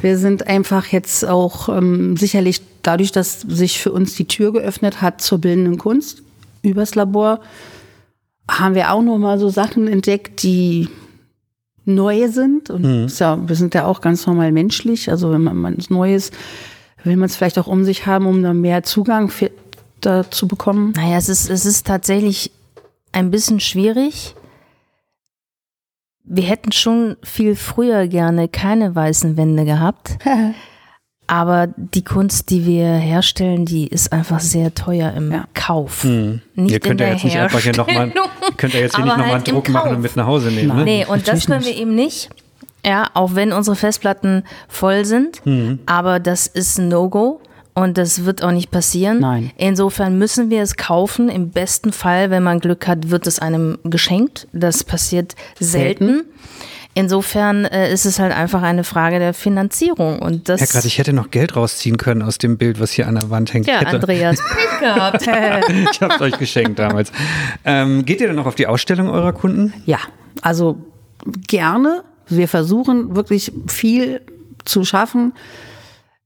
[0.00, 5.02] Wir sind einfach jetzt auch ähm, sicherlich dadurch, dass sich für uns die Tür geöffnet
[5.02, 6.22] hat zur bildenden Kunst
[6.62, 7.40] übers Labor,
[8.50, 10.88] haben wir auch noch mal so Sachen entdeckt, die
[11.84, 12.70] neu sind.
[12.70, 13.08] Und mhm.
[13.18, 15.10] ja, wir sind ja auch ganz normal menschlich.
[15.10, 16.30] Also wenn man was Neues
[17.04, 19.50] will man es vielleicht auch um sich haben, um da mehr Zugang für,
[20.00, 20.92] da zu bekommen?
[20.96, 22.50] Naja, es ist, es ist tatsächlich
[23.12, 24.34] ein bisschen schwierig.
[26.24, 30.18] Wir hätten schon viel früher gerne keine weißen Wände gehabt.
[31.26, 35.46] Aber die Kunst, die wir herstellen, die ist einfach sehr teuer im ja.
[35.54, 36.02] Kauf.
[36.02, 36.42] Hm.
[36.54, 38.12] Nicht ihr könnt ja jetzt nicht einfach hier nochmal,
[38.58, 40.76] könnt ja jetzt hier nicht nochmal halt einen Druck machen und mit nach Hause nehmen.
[40.76, 40.84] Ne?
[40.84, 42.28] Nee, und das können wir eben nicht.
[42.84, 45.78] Ja, auch wenn unsere Festplatten voll sind, mhm.
[45.86, 47.40] aber das ist ein No-Go.
[47.76, 49.18] Und das wird auch nicht passieren.
[49.18, 49.50] Nein.
[49.56, 51.28] Insofern müssen wir es kaufen.
[51.28, 54.46] Im besten Fall, wenn man Glück hat, wird es einem geschenkt.
[54.52, 56.06] Das passiert selten.
[56.06, 56.24] selten.
[56.96, 60.20] Insofern äh, ist es halt einfach eine Frage der Finanzierung.
[60.20, 63.08] Und das ja, gerade ich hätte noch Geld rausziehen können aus dem Bild, was hier
[63.08, 63.66] an der Wand hängt.
[63.66, 63.96] Ja, hätte.
[63.96, 65.22] Andreas, Pech gehabt.
[65.22, 67.10] ich habe es euch geschenkt damals.
[67.64, 69.74] Ähm, geht ihr denn noch auf die Ausstellung eurer Kunden?
[69.84, 69.98] Ja,
[70.42, 70.76] also
[71.48, 74.20] gerne wir versuchen wirklich viel
[74.64, 75.32] zu schaffen.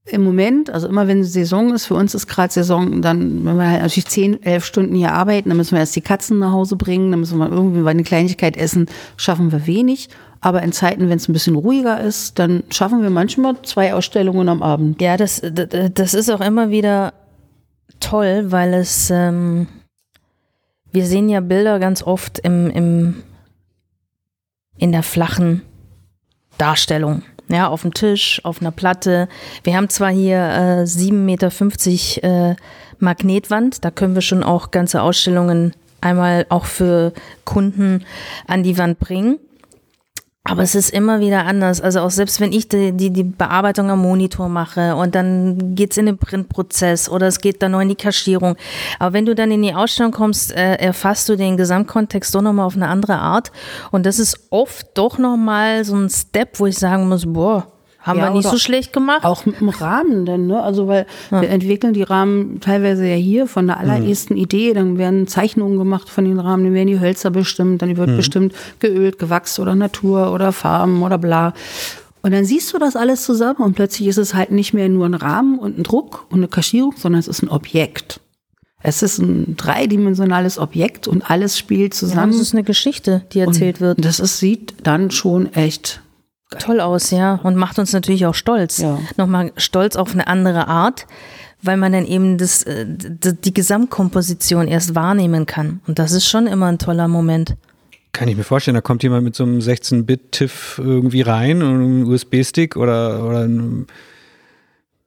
[0.05, 3.69] Im Moment, also immer wenn Saison ist, für uns ist gerade Saison, dann, wenn wir
[3.69, 6.77] halt natürlich zehn, elf Stunden hier arbeiten, dann müssen wir erst die Katzen nach Hause
[6.77, 8.87] bringen, dann müssen wir irgendwie eine Kleinigkeit essen,
[9.17, 10.09] schaffen wir wenig.
[10.41, 14.47] Aber in Zeiten, wenn es ein bisschen ruhiger ist, dann schaffen wir manchmal zwei Ausstellungen
[14.47, 15.01] am Abend.
[15.01, 17.13] Ja, das, das ist auch immer wieder
[17.99, 19.67] toll, weil es, ähm,
[20.91, 23.15] wir sehen ja Bilder ganz oft im, im,
[24.77, 25.61] in der flachen
[26.59, 27.23] Darstellung.
[27.47, 29.27] Ja, auf dem Tisch, auf einer Platte.
[29.63, 32.55] Wir haben zwar hier äh, 7,50 Meter äh,
[32.99, 37.13] Magnetwand, da können wir schon auch ganze Ausstellungen einmal auch für
[37.45, 38.05] Kunden
[38.47, 39.39] an die Wand bringen.
[40.45, 41.81] Aber es ist immer wieder anders.
[41.81, 45.97] Also auch selbst wenn ich die, die, die Bearbeitung am Monitor mache und dann geht's
[45.97, 48.55] in den Printprozess oder es geht dann noch in die Kaschierung.
[48.99, 52.65] Aber wenn du dann in die Ausstellung kommst, äh, erfasst du den Gesamtkontext doch nochmal
[52.65, 53.51] auf eine andere Art.
[53.91, 57.67] Und das ist oft doch nochmal so ein Step, wo ich sagen muss, boah,
[58.01, 59.25] haben ja, wir nicht so schlecht gemacht.
[59.25, 60.61] Auch mit dem Rahmen denn, ne?
[60.61, 61.41] Also weil ja.
[61.41, 64.39] wir entwickeln die Rahmen teilweise ja hier von der allerersten mhm.
[64.39, 68.09] Idee, dann werden Zeichnungen gemacht von den Rahmen, dann werden die Hölzer bestimmt, dann wird
[68.09, 68.17] mhm.
[68.17, 71.53] bestimmt geölt, gewachst oder Natur oder Farben oder bla.
[72.21, 75.05] Und dann siehst du das alles zusammen und plötzlich ist es halt nicht mehr nur
[75.05, 78.21] ein Rahmen und ein Druck und eine Kaschierung, sondern es ist ein Objekt.
[78.81, 82.31] Es ist ein dreidimensionales Objekt und alles spielt zusammen.
[82.31, 84.05] Ja, das ist eine Geschichte, die erzählt und wird.
[84.05, 86.01] Das ist, sieht dann schon echt
[86.57, 87.39] toll aus, ja.
[87.43, 88.79] Und macht uns natürlich auch stolz.
[88.79, 88.99] Ja.
[89.17, 91.05] Nochmal stolz auf eine andere Art,
[91.61, 95.81] weil man dann eben das, äh, die Gesamtkomposition erst wahrnehmen kann.
[95.87, 97.55] Und das ist schon immer ein toller Moment.
[98.11, 102.07] Kann ich mir vorstellen, da kommt jemand mit so einem 16-Bit-TIFF irgendwie rein und einem
[102.07, 103.85] USB-Stick oder, oder einem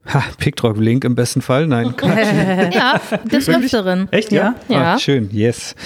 [0.04, 1.68] Ha, Pickdrop-Link im besten Fall?
[1.68, 2.26] Nein, Quatsch.
[2.74, 4.10] ja, des Öfteren.
[4.10, 4.56] Echt, ja?
[4.68, 4.94] Ja.
[4.94, 5.76] Ach, schön, yes.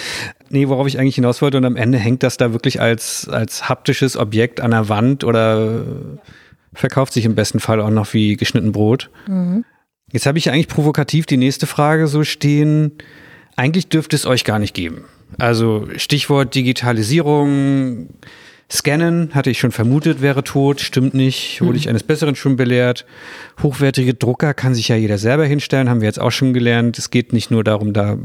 [0.49, 3.69] Nee, worauf ich eigentlich hinaus wollte und am Ende hängt das da wirklich als, als
[3.69, 5.83] haptisches Objekt an der Wand oder
[6.73, 9.11] verkauft sich im besten Fall auch noch wie geschnitten Brot.
[9.27, 9.65] Mhm.
[10.13, 12.93] Jetzt habe ich eigentlich provokativ die nächste Frage so stehen.
[13.57, 15.05] Eigentlich dürfte es euch gar nicht geben.
[15.39, 18.09] Also Stichwort Digitalisierung,
[18.71, 23.07] Scannen hatte ich schon vermutet, wäre tot, stimmt nicht, wurde ich eines Besseren schon belehrt.
[23.63, 26.99] Hochwertige Drucker kann sich ja jeder selber hinstellen, haben wir jetzt auch schon gelernt.
[26.99, 28.19] Es geht nicht nur darum, da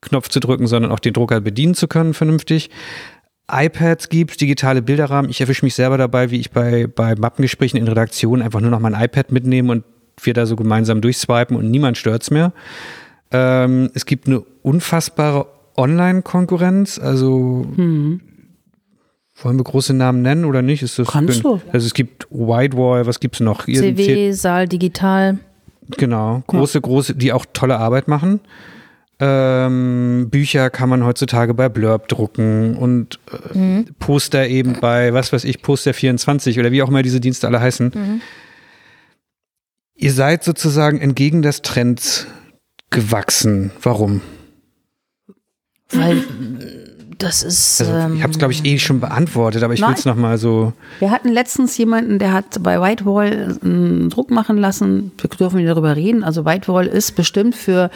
[0.00, 2.70] Knopf zu drücken, sondern auch den Drucker bedienen zu können vernünftig.
[3.50, 5.30] iPads gibt digitale Bilderrahmen.
[5.30, 8.80] Ich erwische mich selber dabei, wie ich bei, bei Mappengesprächen in Redaktionen einfach nur noch
[8.80, 9.84] mein iPad mitnehme und
[10.20, 12.52] wir da so gemeinsam durchswipen und niemand stört's mehr.
[13.30, 15.46] Ähm, es gibt eine unfassbare
[15.76, 16.98] Online-Konkurrenz.
[16.98, 20.82] Also wollen wir große Namen nennen oder nicht?
[20.82, 21.60] Ist das, Kannst du.
[21.72, 23.68] Also es gibt Whitewall, was gibt's noch?
[23.68, 25.38] Ihr CW, Saal, Digital.
[25.96, 28.40] Genau, große, große, die auch tolle Arbeit machen.
[29.20, 33.18] Ähm, Bücher kann man heutzutage bei Blurb drucken und
[33.54, 37.48] äh, Poster eben bei, was weiß ich, Poster 24 oder wie auch immer diese Dienste
[37.48, 38.20] alle heißen.
[39.96, 42.28] Ihr seid sozusagen entgegen des Trends
[42.90, 43.72] gewachsen.
[43.82, 44.20] Warum?
[45.90, 46.22] Weil
[47.18, 47.80] das ist.
[47.80, 50.38] Also, ähm, ich habe es, glaube ich, eh schon beantwortet, aber ich will es nochmal
[50.38, 50.72] so.
[51.00, 55.10] Wir hatten letztens jemanden, der hat bei Whitewall einen Druck machen lassen.
[55.18, 56.22] Wir dürfen wieder darüber reden.
[56.22, 57.90] Also Whitewall ist bestimmt für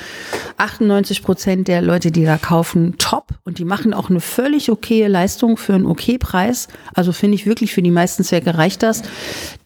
[0.57, 3.29] 98 Prozent der Leute, die da kaufen, top.
[3.45, 6.67] Und die machen auch eine völlig okaye Leistung für einen okay Preis.
[6.95, 9.03] Also finde ich wirklich, für die meisten Zwecke reicht das.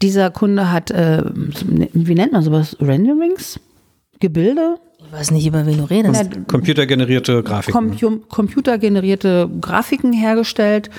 [0.03, 3.59] Dieser Kunde hat, äh, wie nennt man sowas, Renderings?
[4.21, 4.77] Gebilde?
[4.99, 6.31] Ich weiß nicht, über wen du redest.
[6.49, 7.73] Computergenerierte Grafiken.
[7.73, 10.91] Compu computergenerierte Grafiken hergestellt.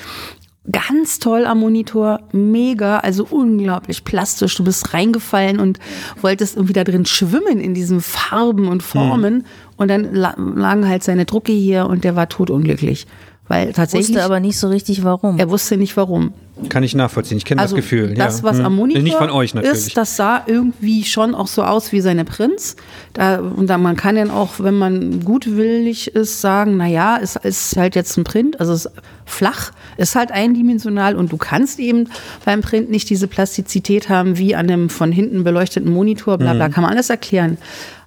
[0.70, 4.56] Ganz toll am Monitor, mega, also unglaublich plastisch.
[4.56, 5.80] Du bist reingefallen und
[6.22, 9.46] wolltest irgendwie da drin schwimmen in diesen Farben und Formen.
[9.78, 13.08] Und dann la lagen halt seine Drucke hier und der war totunglücklich.
[13.48, 15.40] Weil tatsächlich, wusste aber nicht so richtig, warum.
[15.40, 16.34] er wusste nicht warum.
[16.70, 17.38] Kann ich nachvollziehen.
[17.38, 18.14] Ich kenne Also das Gefühl.
[18.16, 18.44] das, ja.
[18.44, 18.66] was Hm.
[18.66, 19.88] am Monitor Nicht von euch natürlich.
[19.88, 22.76] ist, das sah irgendwie schon auch so aus wie seine Prints.
[23.14, 27.36] Da, und da man kann dann auch, wenn man gutwillig ist, sagen, na ja, es
[27.36, 28.92] ist halt jetzt ein Print, also es ist
[29.26, 32.10] flach, ist halt eindimensional und du kannst eben
[32.46, 36.58] beim Print nicht diese Plastizität haben wie an einem von hinten beleuchteten Monitor, bla Mhm.
[36.58, 37.58] bla, kann man alles erklären.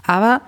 [0.07, 0.41] Aber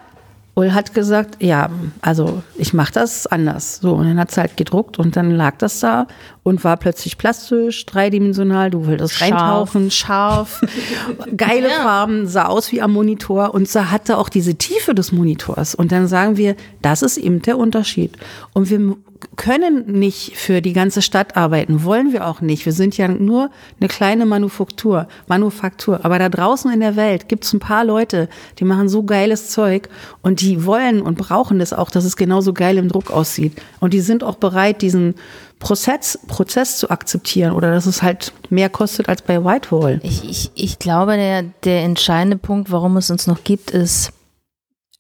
[0.55, 1.71] Ull hat gesagt, ja,
[2.03, 3.79] also ich mache das anders.
[3.79, 6.07] So, und dann hat es halt gedruckt und dann lag das da
[6.43, 9.31] und war plötzlich plastisch, dreidimensional, du wolltest Scharf.
[9.31, 10.61] reintauchen, scharf,
[11.37, 15.75] geile Farben, sah aus wie am Monitor und sah, hatte auch diese Tiefe des Monitors.
[15.75, 18.19] Und dann sagen wir, das ist eben der Unterschied.
[18.53, 18.97] Und wir
[19.37, 22.67] können nicht für die ganze Stadt arbeiten, wollen wir auch nicht.
[22.67, 23.51] Wir sind ja nur
[23.81, 26.05] eine kleine Manufaktur, Manufaktur.
[26.05, 29.51] Aber da draußen in der Welt gibt es ein paar Leute, die machen so geiles
[29.51, 29.89] Zeug
[30.23, 33.61] und die wollen und brauchen das auch, dass es genauso geil im Druck aussieht.
[33.81, 35.15] Und die sind auch bereit, diesen
[35.59, 40.01] Prozess, Prozess zu akzeptieren oder dass es halt mehr kostet als bei Whitewall.
[40.03, 44.13] Ich, ich, ich glaube, der, der entscheidende Punkt, warum es uns noch gibt, ist,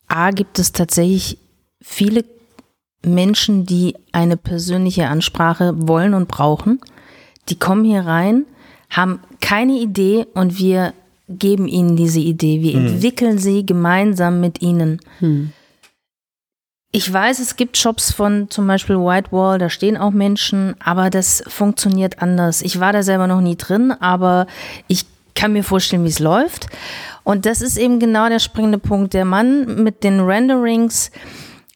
[0.06, 1.38] A, gibt es tatsächlich
[1.80, 2.24] viele
[3.04, 6.80] Menschen, die eine persönliche Ansprache wollen und brauchen.
[7.48, 8.44] Die kommen hier rein,
[8.90, 10.94] haben keine Idee und wir
[11.28, 12.62] geben ihnen diese Idee.
[12.62, 15.00] Wir entwickeln sie gemeinsam mit ihnen.
[16.92, 21.42] Ich weiß, es gibt Shops von zum Beispiel Whitewall, da stehen auch Menschen, aber das
[21.46, 22.60] funktioniert anders.
[22.60, 24.46] Ich war da selber noch nie drin, aber
[24.88, 26.66] ich kann mir vorstellen, wie es läuft.
[27.24, 29.14] Und das ist eben genau der springende Punkt.
[29.14, 31.10] Der Mann mit den Renderings,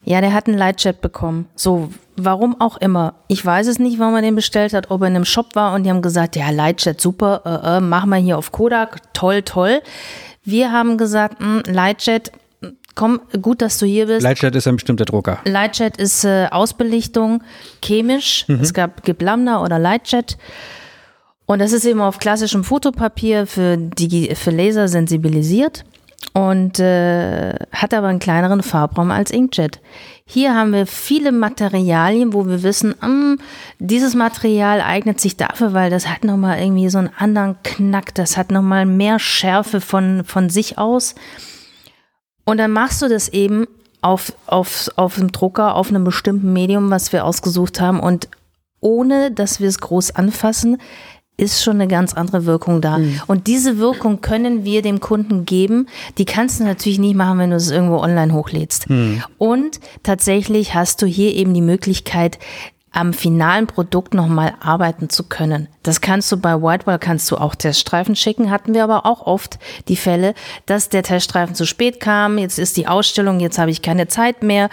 [0.07, 1.49] ja, der hat einen Lightjet bekommen.
[1.57, 3.15] So, warum auch immer.
[3.27, 5.75] Ich weiß es nicht, warum er den bestellt hat, ob er in einem Shop war
[5.75, 9.43] und die haben gesagt, ja, Lightjet, super, äh, äh, machen wir hier auf Kodak, toll,
[9.43, 9.83] toll.
[10.45, 12.31] Wir haben gesagt, mh, Lightjet,
[12.95, 14.23] komm, gut, dass du hier bist.
[14.23, 15.41] Lightjet ist ein bestimmter Drucker.
[15.45, 17.43] Lightjet ist äh, Ausbelichtung
[17.85, 18.47] chemisch.
[18.63, 20.39] Es gab gibt Lambda oder Lightjet.
[21.47, 25.85] Und das ist eben auf klassischem Fotopapier für, Digi für Laser sensibilisiert
[26.33, 29.81] und äh, hat aber einen kleineren Farbraum als Inkjet.
[30.27, 33.39] Hier haben wir viele Materialien, wo wir wissen, hm,
[33.79, 38.37] dieses Material eignet sich dafür, weil das hat nochmal irgendwie so einen anderen Knack, das
[38.37, 41.15] hat nochmal mehr Schärfe von, von sich aus.
[42.45, 43.67] Und dann machst du das eben
[44.03, 47.99] auf, auf, auf dem Drucker, auf einem bestimmten Medium, was wir ausgesucht haben.
[47.99, 48.29] Und
[48.81, 50.79] ohne, dass wir es groß anfassen,
[51.37, 52.99] ist schon eine ganz andere Wirkung da.
[53.27, 55.87] Und diese Wirkung können wir dem Kunden geben.
[56.19, 58.87] Die kannst du natürlich nicht machen, wenn du es irgendwo online hochlädst.
[59.39, 62.39] Und tatsächlich hast du hier eben die Möglichkeit,
[62.97, 65.69] am finalen Produkt nochmal arbeiten zu können.
[65.83, 69.59] Das kannst du bei Whitewall, kannst du auch Teststreifen schicken, hatten wir aber auch oft
[69.89, 70.33] die Fälle,
[70.65, 74.43] dass der Teststreifen zu spät kam, jetzt ist die Ausstellung, jetzt habe ich keine Zeit
[74.43, 74.71] mehr.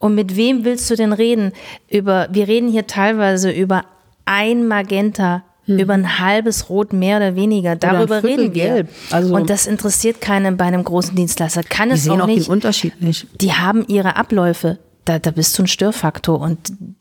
[0.00, 1.52] Und mit wem willst du denn reden?
[1.88, 3.84] Über, wir reden hier teilweise über
[4.24, 7.76] ein Magenta, über ein halbes Rot mehr oder weniger.
[7.76, 8.64] Darüber Viertel reden wir.
[8.64, 8.88] Gelb.
[9.10, 11.62] Also- Und das interessiert keinen bei einem großen Dienstleister.
[11.62, 13.26] Kann Die es sehen auch auch nicht den Unterschied nicht.
[13.40, 14.78] die haben ihre Abläufe.
[15.04, 16.58] Da, da bist du ein Störfaktor und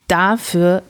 [0.07, 0.83] dafür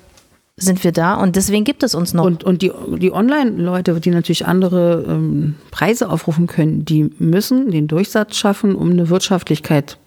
[0.57, 2.23] sind wir da und deswegen gibt es uns noch.
[2.25, 7.87] Und, und die, die Online-Leute, die natürlich andere ähm, Preise aufrufen können, die müssen den
[7.87, 9.97] Durchsatz schaffen, um eine Wirtschaftlichkeit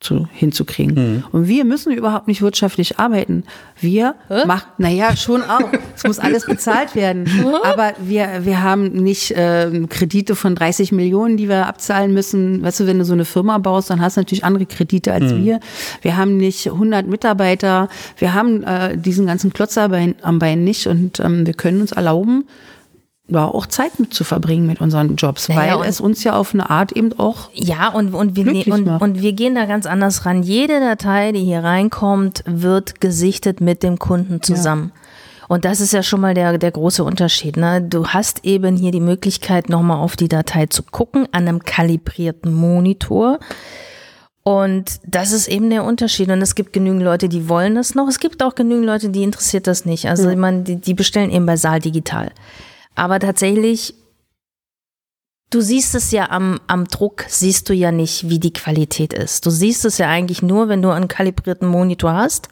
[0.00, 0.94] zu, hinzukriegen.
[0.94, 1.24] Mhm.
[1.32, 3.42] Und wir müssen überhaupt nicht wirtschaftlich arbeiten.
[3.80, 4.14] Wir
[4.46, 5.72] machen, naja, schon auch.
[5.96, 7.28] Es muss alles bezahlt werden.
[7.64, 12.62] Aber wir, wir haben nicht äh, Kredite von 30 Millionen, die wir abzahlen müssen.
[12.62, 15.32] Weißt du, wenn du so eine Firma baust, dann hast du natürlich andere Kredite als
[15.32, 15.44] mhm.
[15.44, 15.60] wir.
[16.02, 17.88] Wir haben nicht 100 Mitarbeiter.
[18.18, 22.44] Wir haben äh, diesen ganzen Klotz am Bein nicht und ähm, wir können uns erlauben,
[23.28, 26.54] ja, auch Zeit mit zu verbringen mit unseren Jobs, naja, weil es uns ja auf
[26.54, 29.84] eine Art eben auch ja und und wir ne und, und wir gehen da ganz
[29.86, 30.42] anders ran.
[30.42, 34.92] Jede Datei, die hier reinkommt, wird gesichtet mit dem Kunden zusammen.
[34.94, 35.00] Ja.
[35.48, 37.56] Und das ist ja schon mal der, der große Unterschied.
[37.56, 37.82] Ne?
[37.82, 42.52] Du hast eben hier die Möglichkeit, nochmal auf die Datei zu gucken, an einem kalibrierten
[42.52, 43.38] Monitor.
[44.42, 46.28] Und das ist eben der Unterschied.
[46.28, 48.08] Und es gibt genügend Leute, die wollen das noch.
[48.08, 50.08] Es gibt auch genügend Leute, die interessiert das nicht.
[50.08, 52.30] Also, ich meine, die, die bestellen eben bei Saal Digital.
[52.98, 53.94] Aber tatsächlich,
[55.50, 59.46] du siehst es ja am, am Druck, siehst du ja nicht, wie die Qualität ist.
[59.46, 62.48] Du siehst es ja eigentlich nur, wenn du einen kalibrierten Monitor hast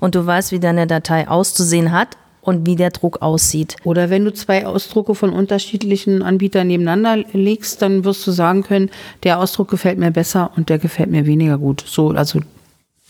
[0.00, 3.76] und du weißt, wie deine Datei auszusehen hat und wie der Druck aussieht.
[3.84, 8.90] Oder wenn du zwei Ausdrucke von unterschiedlichen Anbietern nebeneinander legst, dann wirst du sagen können,
[9.22, 11.84] der Ausdruck gefällt mir besser und der gefällt mir weniger gut.
[11.86, 12.40] So, also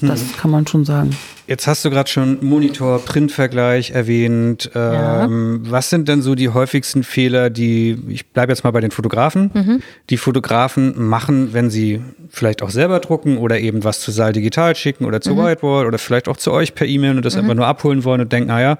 [0.01, 0.37] das hm.
[0.37, 1.17] kann man schon sagen.
[1.51, 4.71] Jetzt hast du gerade schon Monitor-Print-Vergleich erwähnt.
[4.73, 5.71] Ähm, ja.
[5.73, 9.51] Was sind denn so die häufigsten Fehler, die, ich bleibe jetzt mal bei den Fotografen,
[9.53, 9.83] mhm.
[10.11, 14.77] die Fotografen machen, wenn sie vielleicht auch selber drucken oder eben was zu Saal Digital
[14.77, 15.39] schicken oder zu mhm.
[15.39, 17.41] Whiteboard oder vielleicht auch zu euch per E-Mail und das mhm.
[17.41, 18.79] einfach nur abholen wollen und denken, naja,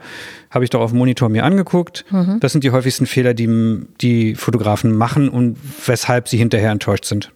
[0.51, 2.05] habe ich doch auf dem Monitor mir angeguckt.
[2.11, 2.39] Mhm.
[2.39, 5.57] Das sind die häufigsten Fehler, die die Fotografen machen und
[5.87, 7.33] weshalb sie hinterher enttäuscht sind.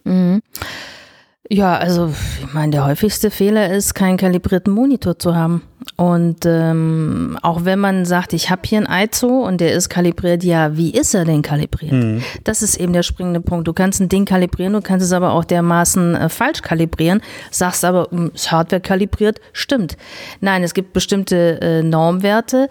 [1.49, 5.61] Ja, also ich meine, der häufigste Fehler ist, keinen kalibrierten Monitor zu haben.
[5.97, 10.43] Und ähm, auch wenn man sagt, ich habe hier ein ISO und der ist kalibriert,
[10.43, 11.93] ja, wie ist er denn kalibriert?
[11.93, 12.21] Mhm.
[12.43, 13.67] Das ist eben der springende Punkt.
[13.67, 17.85] Du kannst ein Ding kalibrieren, du kannst es aber auch dermaßen äh, falsch kalibrieren, sagst
[17.85, 19.95] aber, hm, ist Hardware kalibriert, stimmt.
[20.41, 22.67] Nein, es gibt bestimmte äh, Normwerte,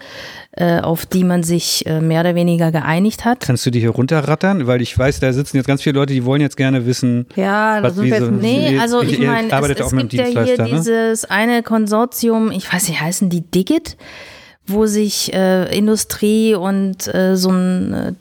[0.51, 3.41] äh, auf die man sich äh, mehr oder weniger geeinigt hat.
[3.41, 4.67] Kannst du die hier runterrattern?
[4.67, 7.25] Weil ich weiß, da sitzen jetzt ganz viele Leute, die wollen jetzt gerne wissen.
[7.35, 10.57] Ja, das sind wir jetzt, so, nee, also ich meine, es, es gibt ja hier
[10.57, 10.69] ne?
[10.69, 13.97] dieses eine Konsortium, ich weiß nicht, heißen die Digit,
[14.67, 18.13] wo sich äh, Industrie und äh, so ein äh,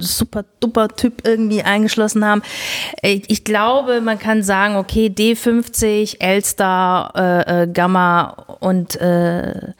[0.00, 2.42] super duper Typ irgendwie eingeschlossen haben.
[3.02, 9.72] Ich, ich, glaube, man kann sagen, okay, D50, Elstar, äh, äh, Gamma und äh,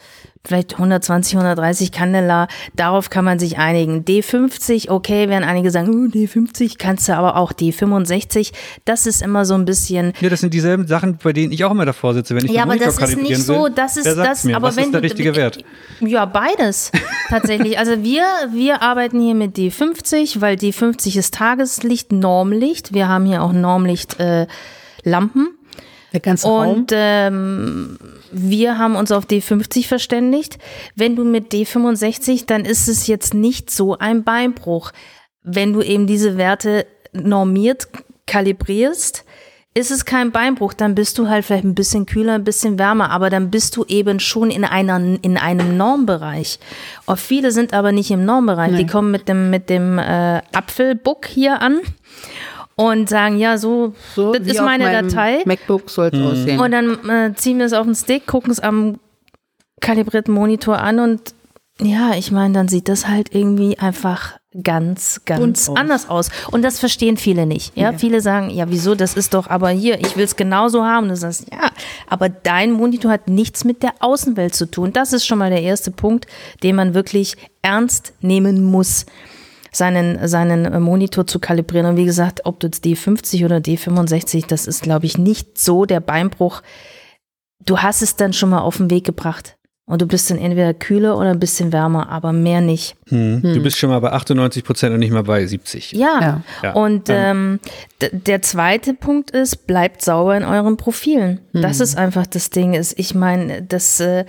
[0.45, 4.05] vielleicht 120, 130 Candela, darauf kann man sich einigen.
[4.05, 8.53] D50, okay, werden einige sagen, uh, D50 kannst du aber auch D65,
[8.85, 10.13] das ist immer so ein bisschen.
[10.21, 12.63] Ja, das sind dieselben Sachen, bei denen ich auch immer davor sitze, wenn ich Ja,
[12.63, 15.37] aber das ist nicht so, das ist das, mir, aber was wenn ist der richtige
[15.37, 15.65] Wert?
[16.01, 16.93] Ja, beides
[17.29, 17.79] tatsächlich.
[17.79, 22.93] Also wir, wir arbeiten hier mit D50, weil D50 ist Tageslicht, Normlicht.
[22.95, 24.47] Wir haben hier auch Normlicht äh,
[25.05, 25.58] Lampen.
[26.13, 26.69] Der ganze Raum.
[26.69, 27.99] Und ähm,
[28.33, 30.59] wir haben uns auf D50 verständigt.
[30.95, 34.93] Wenn du mit D65, dann ist es jetzt nicht so ein Beinbruch.
[35.43, 37.89] Wenn du eben diese Werte normiert
[38.27, 39.25] kalibrierst,
[39.75, 43.11] ist es kein Beinbruch, dann bist du halt vielleicht ein bisschen kühler, ein bisschen wärmer,
[43.11, 46.59] aber dann bist du eben schon in, einer, in einem Normbereich.
[47.07, 48.73] Und viele sind aber nicht im Normbereich.
[48.73, 48.79] Nee.
[48.79, 51.81] Die kommen mit dem, mit dem äh, Apfelbuck hier an
[52.79, 55.43] und sagen, ja, so, so das ist meine Datei.
[55.45, 56.27] MacBook soll es mhm.
[56.27, 56.61] aussehen.
[56.61, 59.01] Und dann äh, ziehen wir es auf den Stick, gucken es am
[59.81, 61.35] kalibrierten Monitor an und
[61.81, 66.29] ja, ich meine, dann sieht das halt irgendwie einfach ganz, ganz Und anders aus.
[66.51, 67.77] Und das verstehen viele nicht.
[67.77, 67.93] Ja?
[67.93, 67.99] ja?
[67.99, 71.05] viele sagen, ja, wieso, das ist doch aber hier, ich will es genauso haben.
[71.05, 71.71] Und du sagst, ja,
[72.09, 74.93] aber dein Monitor hat nichts mit der Außenwelt zu tun.
[74.93, 76.27] Das ist schon mal der erste Punkt,
[76.65, 79.07] den man wirklich ernst nehmen muss
[79.73, 81.87] seinen, seinen äh, Monitor zu kalibrieren.
[81.87, 85.85] Und wie gesagt, ob du jetzt D50 oder D65, das ist, glaube ich, nicht so
[85.85, 86.63] der Beinbruch.
[87.65, 89.59] Du hast es dann schon mal auf den Weg gebracht.
[89.89, 92.95] Und du bist dann entweder kühler oder ein bisschen wärmer, aber mehr nicht.
[93.09, 93.43] Hm.
[93.43, 93.55] Hm.
[93.55, 95.93] Du bist schon mal bei 98 Prozent und nicht mal bei 70.
[95.93, 96.43] Ja.
[96.63, 96.73] ja.
[96.73, 97.59] Und ähm,
[98.13, 101.41] der zweite Punkt ist, bleibt sauber in euren Profilen.
[101.53, 101.63] Hm.
[101.63, 102.75] Das ist einfach das Ding.
[102.75, 104.27] Ist, ich meine, das äh,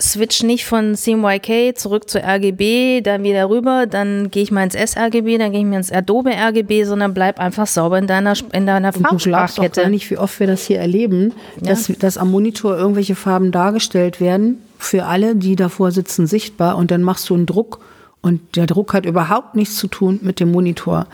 [0.00, 4.74] switch nicht von CMYK zurück zu RGB, dann wieder rüber, dann gehe ich mal ins
[4.74, 8.66] sRGB, dann gehe ich mir ins Adobe RGB, sondern bleib einfach sauber in deiner, in
[8.66, 9.80] deiner Farbsprachkette.
[9.80, 11.70] Du gar nicht, wie oft wir das hier erleben, ja.
[11.70, 16.92] dass, dass am Monitor irgendwelche Farben dargestellt werden, für alle, die davor sitzen, sichtbar und
[16.92, 17.80] dann machst du einen Druck
[18.20, 21.08] und der Druck hat überhaupt nichts zu tun mit dem Monitor.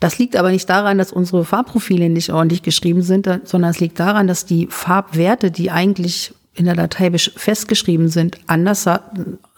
[0.00, 4.00] Das liegt aber nicht daran, dass unsere Farbprofile nicht ordentlich geschrieben sind, sondern es liegt
[4.00, 8.88] daran, dass die Farbwerte, die eigentlich in der Datei festgeschrieben sind, anders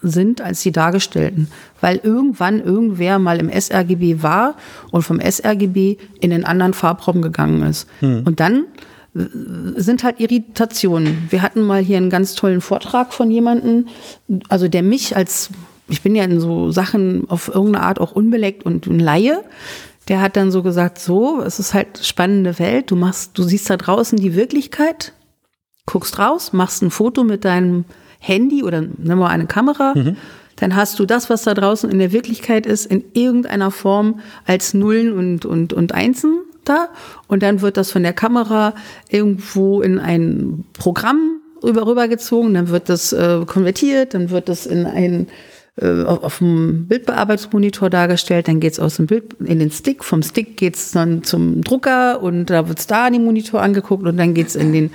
[0.01, 1.49] sind als die dargestellten.
[1.81, 4.57] Weil irgendwann irgendwer mal im sRGB war
[4.91, 7.87] und vom sRGB in den anderen Farbraum gegangen ist.
[8.01, 8.23] Hm.
[8.25, 8.65] Und dann
[9.15, 9.25] äh,
[9.77, 11.27] sind halt Irritationen.
[11.29, 13.89] Wir hatten mal hier einen ganz tollen Vortrag von jemandem,
[14.49, 15.51] also der mich als,
[15.89, 19.45] ich bin ja in so Sachen auf irgendeine Art auch unbeleckt und ein Laie,
[20.09, 23.69] der hat dann so gesagt, so, es ist halt spannende Welt, du machst, du siehst
[23.69, 25.13] da draußen die Wirklichkeit
[25.87, 27.85] guckst raus, machst ein Foto mit deinem
[28.19, 30.17] Handy oder nimm mal eine Kamera, mhm.
[30.57, 34.75] dann hast du das, was da draußen in der Wirklichkeit ist, in irgendeiner Form als
[34.75, 36.89] Nullen und, und, und Einsen da.
[37.29, 38.75] Und dann wird das von der Kamera
[39.09, 44.87] irgendwo in ein Programm rüber, rübergezogen, dann wird das äh, konvertiert, dann wird das in
[44.87, 45.29] ein
[45.79, 50.57] äh, auf, dem Bildbearbeitungsmonitor dargestellt, dann geht's aus dem Bild in den Stick, vom Stick
[50.57, 54.55] geht's dann zum Drucker und da wird's da an den Monitor angeguckt und dann geht's
[54.55, 54.91] in, den,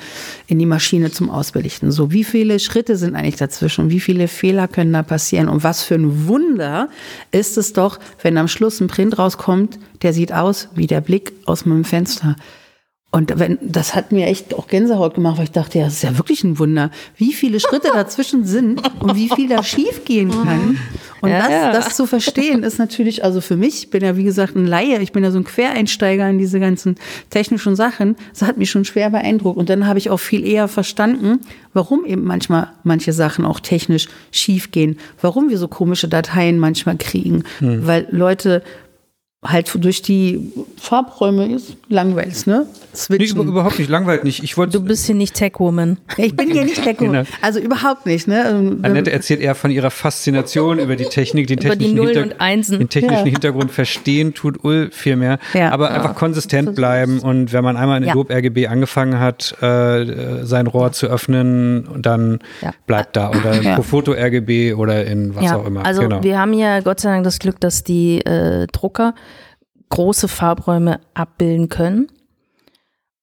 [0.47, 1.91] in die Maschine zum Ausbelichten.
[1.91, 3.91] So, wie viele Schritte sind eigentlich dazwischen?
[3.91, 5.49] Wie viele Fehler können da passieren?
[5.49, 6.89] Und was für ein Wunder
[7.31, 11.33] ist es doch, wenn am Schluss ein Print rauskommt, der sieht aus wie der Blick
[11.45, 12.35] aus meinem Fenster.
[13.13, 16.03] Und wenn, das hat mir echt auch Gänsehaut gemacht, weil ich dachte, ja, das ist
[16.03, 20.31] ja wirklich ein Wunder, wie viele Schritte dazwischen sind und wie viel da schief gehen
[20.31, 20.77] kann.
[21.19, 21.71] Und ja, das, ja.
[21.73, 24.99] das zu verstehen, ist natürlich, also für mich, ich bin ja wie gesagt ein Laie,
[25.01, 26.95] ich bin ja so ein Quereinsteiger in diese ganzen
[27.29, 29.57] technischen Sachen, das hat mich schon schwer beeindruckt.
[29.57, 31.41] Und dann habe ich auch viel eher verstanden,
[31.73, 36.95] warum eben manchmal manche Sachen auch technisch schief gehen, warum wir so komische Dateien manchmal
[36.95, 37.85] kriegen, hm.
[37.85, 38.63] weil Leute
[39.43, 42.67] halt durch die Farbräume ist langweilig, ne?
[42.93, 43.39] Switchen.
[43.39, 44.43] Nee, überhaupt nicht langweilig nicht.
[44.43, 45.97] Ich wollte du bist hier nicht Tech-Woman.
[46.17, 47.25] Ich bin hier nicht Tech-Woman.
[47.25, 47.37] Genau.
[47.41, 48.47] Also überhaupt nicht, ne?
[48.47, 52.89] Ähm, Annette erzählt eher von ihrer Faszination über die Technik, den technischen, die Hinter den
[52.89, 53.31] technischen ja.
[53.31, 55.39] Hintergrund verstehen tut Ul viel mehr.
[55.55, 55.71] Ja.
[55.71, 55.95] Aber ja.
[55.95, 60.91] einfach konsistent bleiben und wenn man einmal in Adobe RGB angefangen hat, äh, sein Rohr
[60.91, 62.39] zu öffnen, dann
[62.85, 65.83] bleibt da oder in Profoto RGB oder in was auch immer.
[65.83, 66.23] Also genau.
[66.23, 69.15] wir haben ja Gott sei Dank das Glück, dass die äh, Drucker
[69.91, 72.07] große Farbräume abbilden können.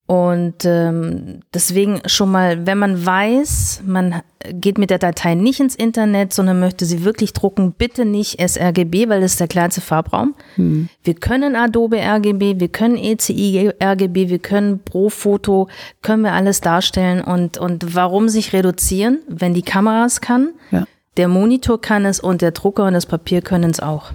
[0.09, 4.23] Und ähm, deswegen schon mal, wenn man weiß, man
[4.55, 9.11] geht mit der Datei nicht ins Internet, sondern möchte sie wirklich drucken, bitte nicht sRGB,
[9.11, 10.35] weil das ist der kleinste Farbraum.
[10.55, 10.89] Hm.
[11.03, 15.69] Wir können Adobe RGB, wir können ECI RGB, wir können Pro-Foto,
[16.01, 17.23] können wir alles darstellen.
[17.23, 20.55] Und, und warum sich reduzieren, wenn die Kamera es kann?
[20.71, 20.87] Ja.
[21.19, 24.13] Der Monitor kann es und der Drucker und das Papier können es auch.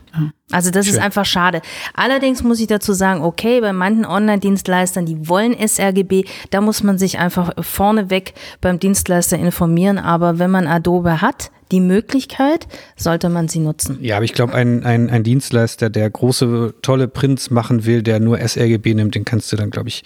[0.51, 0.95] Also das Schön.
[0.95, 1.61] ist einfach schade.
[1.93, 6.97] Allerdings muss ich dazu sagen, okay, bei manchen Online-Dienstleistern, die wollen sRGB, da muss man
[6.97, 9.99] sich einfach vorneweg beim Dienstleister informieren.
[9.99, 13.97] Aber wenn man Adobe hat, die Möglichkeit, sollte man sie nutzen.
[13.99, 18.21] Ja, aber ich glaube, ein, ein, ein Dienstleister, der große, tolle Prints machen will, der
[18.21, 20.03] nur sRGB nimmt, den kannst du dann, glaube ich,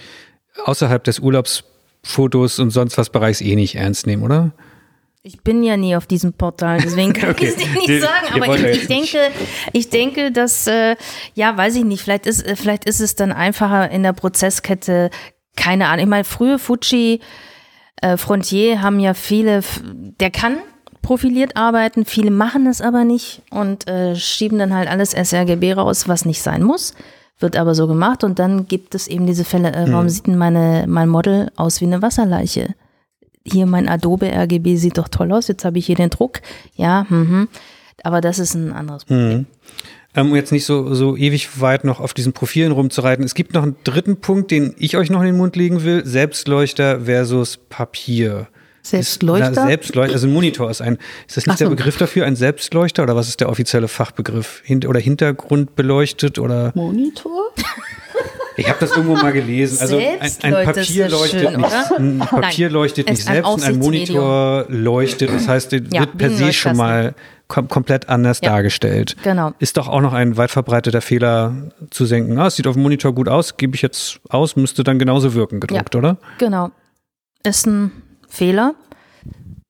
[0.66, 4.54] außerhalb des Urlaubsfotos und sonst was Bereichs eh nicht ernst nehmen, oder?
[5.28, 7.48] Ich bin ja nie auf diesem Portal, deswegen kann okay.
[7.48, 8.28] ich es dir nicht sagen.
[8.34, 9.18] Aber ich, ich, denke,
[9.74, 10.96] ich denke, dass, äh,
[11.34, 15.10] ja, weiß ich nicht, vielleicht ist, vielleicht ist es dann einfacher in der Prozesskette,
[15.58, 16.06] keine Ahnung.
[16.06, 17.20] Ich meine, frühe Fuji,
[18.02, 19.64] äh, Frontier haben ja viele,
[20.22, 20.60] der kann
[21.02, 26.08] profiliert arbeiten, viele machen es aber nicht und äh, schieben dann halt alles sRGB raus,
[26.08, 26.94] was nicht sein muss.
[27.38, 30.10] Wird aber so gemacht und dann gibt es eben diese Fälle, äh, warum hm.
[30.10, 32.76] sieht denn meine, mein Model aus wie eine Wasserleiche?
[33.50, 36.42] Hier mein Adobe RGB sieht doch toll aus, jetzt habe ich hier den Druck.
[36.76, 37.48] Ja, mhm.
[38.04, 39.40] aber das ist ein anderes Problem.
[39.40, 39.46] Mhm.
[40.16, 43.24] Um jetzt nicht so, so ewig weit noch auf diesen Profilen rumzureiten.
[43.24, 46.06] Es gibt noch einen dritten Punkt, den ich euch noch in den Mund legen will.
[46.08, 48.48] Selbstleuchter versus Papier.
[48.82, 49.52] Selbstleuchter?
[49.54, 51.66] Na, Selbstleuchter, also ein Monitor ist ein, ist das nicht so.
[51.66, 54.62] der Begriff dafür, ein Selbstleuchter oder was ist der offizielle Fachbegriff?
[54.64, 56.72] Hint oder Hintergrund beleuchtet oder?
[56.74, 57.52] Monitor?
[58.58, 59.78] Ich habe das irgendwo mal gelesen.
[59.80, 64.66] Also ein, ein Papier leuchtet schön, nicht, ein Papier leuchtet nicht selbst und ein Monitor
[64.68, 65.30] leuchtet.
[65.30, 67.14] Das heißt, ja, wird per se schon mal
[67.48, 69.16] kom komplett anders ja, dargestellt.
[69.24, 69.54] Genau.
[69.60, 71.54] Ist doch auch noch ein weit verbreiteter Fehler
[71.92, 72.38] zu senken.
[72.40, 75.34] Ah, es sieht auf dem Monitor gut aus, gebe ich jetzt aus, müsste dann genauso
[75.34, 76.18] wirken gedruckt, ja, oder?
[76.40, 76.72] Genau.
[77.44, 77.92] Ist ein
[78.28, 78.74] Fehler.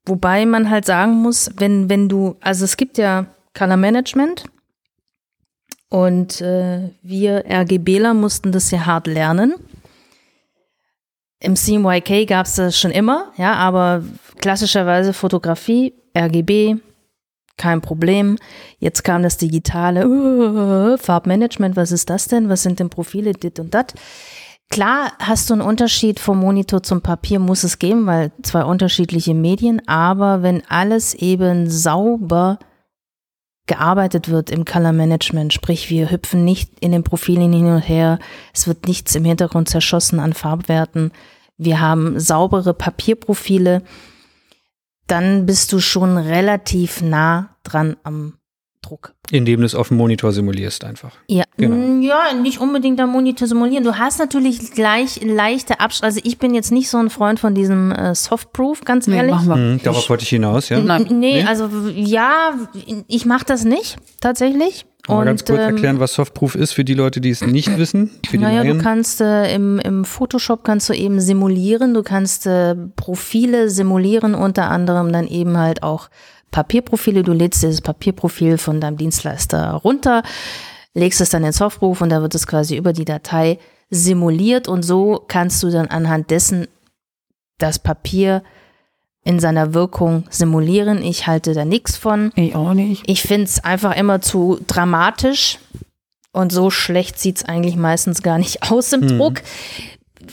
[0.06, 4.46] Wobei man halt sagen muss, wenn, wenn du, also es gibt ja Color Management,
[5.90, 9.56] und äh, wir RGBler mussten das ja hart lernen.
[11.40, 14.04] Im CMYK gab es das schon immer, ja, aber
[14.40, 16.78] klassischerweise Fotografie, RGB,
[17.58, 18.38] kein Problem.
[18.80, 22.50] Jetzt kam das digitale uh, Farbmanagement, was ist das denn?
[22.50, 23.94] Was sind denn Profile, dit und dat?
[24.70, 29.34] Klar hast du einen Unterschied vom Monitor zum Papier, muss es geben, weil zwei unterschiedliche
[29.34, 32.60] Medien, aber wenn alles eben sauber
[33.68, 38.20] gearbeitet wird im Color Management, sprich wir hüpfen nicht in den Profilen hin und her,
[38.54, 41.12] es wird nichts im Hintergrund zerschossen an Farbwerten,
[41.58, 43.84] wir haben saubere Papierprofile,
[45.08, 48.37] dann bist du schon relativ nah dran am
[48.88, 49.14] Druck.
[49.32, 51.12] Indem du es auf dem Monitor simulierst einfach.
[51.28, 51.76] Ja, Genau.
[51.76, 53.84] Mm, ja, nicht unbedingt am Monitor simulieren.
[53.84, 56.06] Du hast natürlich gleich leichte Abstand.
[56.06, 59.34] Also ich bin jetzt nicht so ein Freund von diesem äh, Softproof, ganz Nee, ehrlich.
[59.36, 59.56] machen wir.
[59.56, 60.80] Mhm, darauf wollte ich hinaus, ja.
[60.80, 61.08] Nein.
[61.10, 61.44] Nee, Nee?
[61.46, 62.54] also ja,
[63.08, 64.86] ich mache das nicht tatsächlich.
[65.08, 68.12] Mal ganz kurz ähm, erklären, was Softproof ist für die Leute, die es nicht wissen.
[68.30, 68.82] Für die Naja, du Laien.
[68.82, 74.70] kannst äh, im, im Photoshop kannst du eben simulieren, du kannst äh, Profile simulieren, unter
[74.70, 76.10] anderem dann eben halt auch
[76.52, 77.24] Papierprofile.
[77.24, 80.24] Du lädst dieses Papierprofil von deinem Dienstleister runter,
[80.94, 84.84] legst es dann in Softproof und da wird es quasi über die Datei simuliert und
[84.84, 86.68] so kannst du dann anhand dessen
[87.58, 88.44] das Papier
[89.24, 91.04] in seiner Wirkung simulieren.
[91.04, 92.32] Ich halte da nichts von.
[92.36, 93.04] Ich auch nicht.
[93.08, 95.60] Ich finde es einfach immer zu dramatisch
[96.32, 99.42] und so schlecht sieht es eigentlich meistens gar nicht aus im Druck.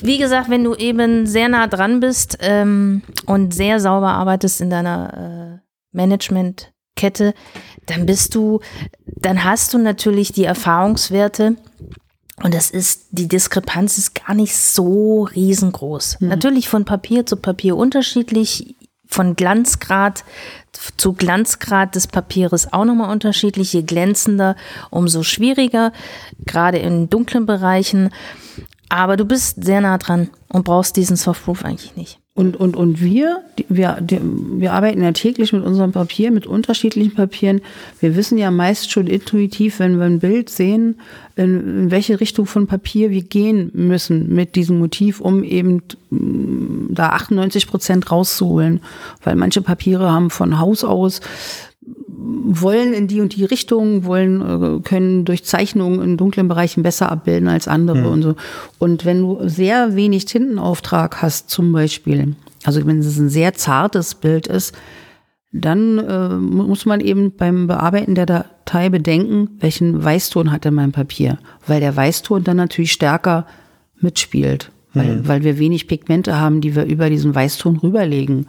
[0.01, 4.71] Wie gesagt, wenn du eben sehr nah dran bist ähm, und sehr sauber arbeitest in
[4.71, 5.64] deiner äh,
[5.95, 7.35] Managementkette,
[7.87, 8.61] dann bist du,
[9.07, 11.57] dann hast du natürlich die Erfahrungswerte
[12.43, 16.19] und das ist, die Diskrepanz ist gar nicht so riesengroß.
[16.21, 18.75] Natürlich von Papier zu Papier unterschiedlich,
[19.07, 20.25] von Glanzgrad
[20.97, 23.73] zu Glanzgrad des Papieres auch nochmal unterschiedlich.
[23.73, 24.57] Je glänzender,
[24.91, 25.93] umso schwieriger,
[26.45, 28.11] gerade in dunklen Bereichen.
[28.89, 32.21] Aber du bist sehr nah dran und brauchst diesen Softproof eigentlich nicht.
[32.37, 37.61] Und, und, und wir, wir, wir arbeiten ja täglich mit unserem Papier, mit unterschiedlichen Papieren.
[38.01, 41.01] Wir wissen ja meist schon intuitiv, wenn wir ein Bild sehen,
[41.37, 46.93] in, in welche Richtung von Papier wir gehen müssen mit diesem Motiv, um eben mm,
[46.95, 48.81] da 98 Prozent rauszuholen.
[49.23, 51.21] Weil manche Papiere haben von Haus aus
[52.17, 57.11] wollen in die und die Richtung, wollen, äh, können durch Zeichnungen in dunklen Bereichen besser
[57.11, 58.35] abbilden als andere und so.
[58.79, 64.15] Und wenn du sehr wenig Tintenauftrag hast, zum Beispiel, also wenn es ein sehr zartes
[64.15, 64.75] Bild ist,
[65.53, 70.75] dann äh, mu- muss man eben beim Bearbeiten der Datei bedenken, welchen Weißton hat denn
[70.75, 73.47] mein Papier, weil der Weißton dann natürlich stärker
[74.01, 78.47] mitspielt, weil, weil wir wenig Pigmente haben, die wir über diesen Weißton rüberlegen.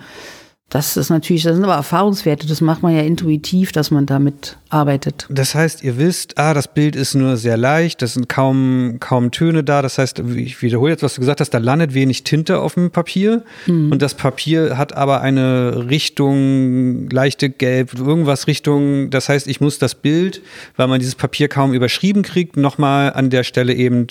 [0.70, 4.58] Das ist natürlich, das sind aber Erfahrungswerte, das macht man ja intuitiv, dass man damit
[4.70, 5.28] arbeitet.
[5.30, 9.30] Das heißt, ihr wisst, ah, das Bild ist nur sehr leicht, das sind kaum, kaum
[9.30, 9.84] Töne da.
[9.84, 12.90] Das heißt, ich wiederhole jetzt, was du gesagt hast, da landet wenig Tinte auf dem
[12.90, 19.12] Papier und das Papier hat aber eine Richtung, leichte Gelb, irgendwas Richtung.
[19.12, 20.42] Das heißt, ich muss das Bild,
[20.78, 24.08] weil man dieses Papier kaum überschrieben kriegt, nochmal an der Stelle eben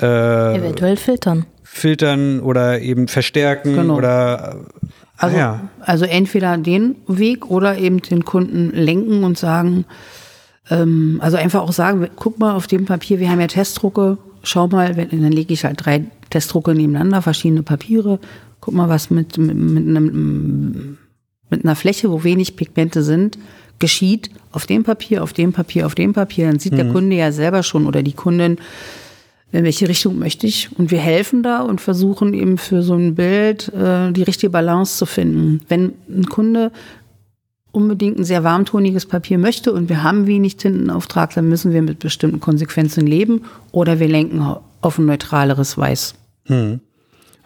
[0.00, 1.44] äh, Eventuell filtern.
[1.62, 3.96] filtern oder eben verstärken Genau.
[3.96, 4.64] oder
[5.16, 5.68] Also, ah, ja.
[5.80, 9.84] also entweder den Weg oder eben den Kunden lenken und sagen,
[10.70, 14.66] ähm, also einfach auch sagen, guck mal auf dem Papier, wir haben ja Testdrucke, schau
[14.66, 18.18] mal, wenn, dann lege ich halt drei Testdrucke nebeneinander, verschiedene Papiere,
[18.60, 20.98] guck mal, was mit, mit, mit, einem,
[21.50, 23.38] mit einer Fläche, wo wenig Pigmente sind,
[23.78, 26.46] geschieht auf dem Papier, auf dem Papier, auf dem Papier.
[26.46, 28.56] Dann sieht der Kunde ja selber schon oder die Kundin,
[29.54, 30.68] in welche Richtung möchte ich.
[30.76, 34.98] Und wir helfen da und versuchen eben für so ein Bild äh, die richtige Balance
[34.98, 35.62] zu finden.
[35.68, 36.72] Wenn ein Kunde
[37.70, 42.00] unbedingt ein sehr warmtoniges Papier möchte und wir haben wenig Tintenauftrag, dann müssen wir mit
[42.00, 44.44] bestimmten Konsequenzen leben oder wir lenken
[44.80, 46.14] auf ein neutraleres Weiß.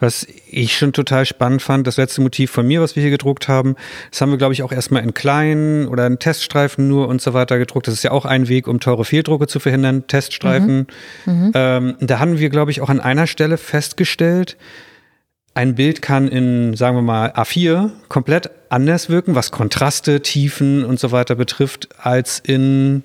[0.00, 3.48] Was ich schon total spannend fand, das letzte Motiv von mir, was wir hier gedruckt
[3.48, 3.74] haben,
[4.10, 7.34] das haben wir, glaube ich, auch erstmal in kleinen oder in Teststreifen nur und so
[7.34, 7.88] weiter gedruckt.
[7.88, 10.86] Das ist ja auch ein Weg, um teure Fehldrucke zu verhindern, Teststreifen.
[11.54, 14.56] Ähm, da haben wir, glaube ich, auch an einer Stelle festgestellt,
[15.54, 21.00] ein Bild kann in, sagen wir mal, A4 komplett anders wirken, was Kontraste, Tiefen und
[21.00, 23.02] so weiter betrifft, als in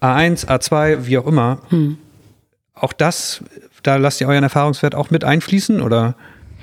[0.00, 1.60] A1, A2, wie auch immer.
[2.74, 3.44] Auch das,
[3.82, 6.14] da lasst ihr euren Erfahrungswert auch mit einfließen, oder?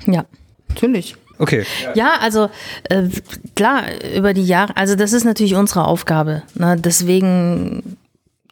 [0.06, 0.24] Ja.
[0.68, 1.16] Natürlich.
[1.38, 1.64] Okay.
[1.94, 2.50] Ja, also
[2.84, 3.08] äh,
[3.54, 3.84] klar,
[4.16, 6.42] über die Jahre, also das ist natürlich unsere Aufgabe.
[6.54, 6.76] Ne?
[6.78, 7.96] Deswegen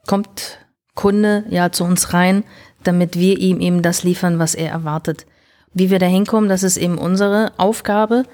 [0.07, 0.59] kommt
[0.95, 2.45] Kunde ja zu uns rein,
[2.85, 5.27] damit wir ihm eben das liefern, was er erwartet.
[5.75, 8.25] Wie wir da hinkommen, das ist eben unsere Aufgabe.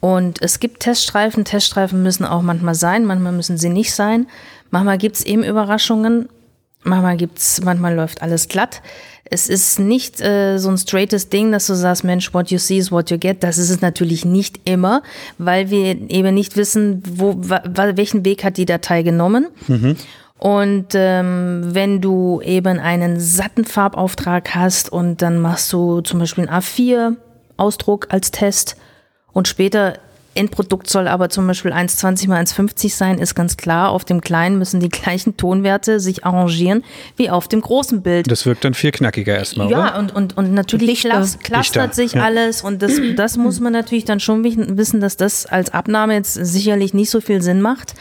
[0.00, 1.44] Und es gibt Teststreifen.
[1.44, 4.28] Teststreifen müssen auch manchmal sein, manchmal müssen sie nicht sein.
[4.70, 6.28] Manchmal gibt's eben Überraschungen.
[6.84, 8.80] Manchmal gibt's, manchmal läuft alles glatt.
[9.30, 12.78] Es ist nicht äh, so ein straightes Ding, dass du sagst, Mensch, what you see
[12.78, 13.42] is what you get.
[13.42, 15.02] Das ist es natürlich nicht immer,
[15.38, 19.48] weil wir eben nicht wissen, wo, welchen Weg hat die Datei genommen.
[20.38, 26.48] Und ähm, wenn du eben einen satten Farbauftrag hast und dann machst du zum Beispiel
[26.48, 28.76] einen A4-Ausdruck als Test
[29.32, 29.98] und später
[30.34, 33.90] Endprodukt soll aber zum Beispiel 1,20 mal 1,50 sein, ist ganz klar.
[33.90, 36.84] Auf dem kleinen müssen die gleichen Tonwerte sich arrangieren
[37.16, 38.30] wie auf dem großen Bild.
[38.30, 39.98] Das wirkt dann viel knackiger erstmal, ja, oder?
[39.98, 41.08] und, und, und natürlich Dichter.
[41.10, 42.22] klas clustert Dichter, sich ja.
[42.24, 46.14] alles und das, das muss man natürlich dann schon wi- wissen, dass das als Abnahme
[46.14, 47.94] jetzt sicherlich nicht so viel Sinn macht,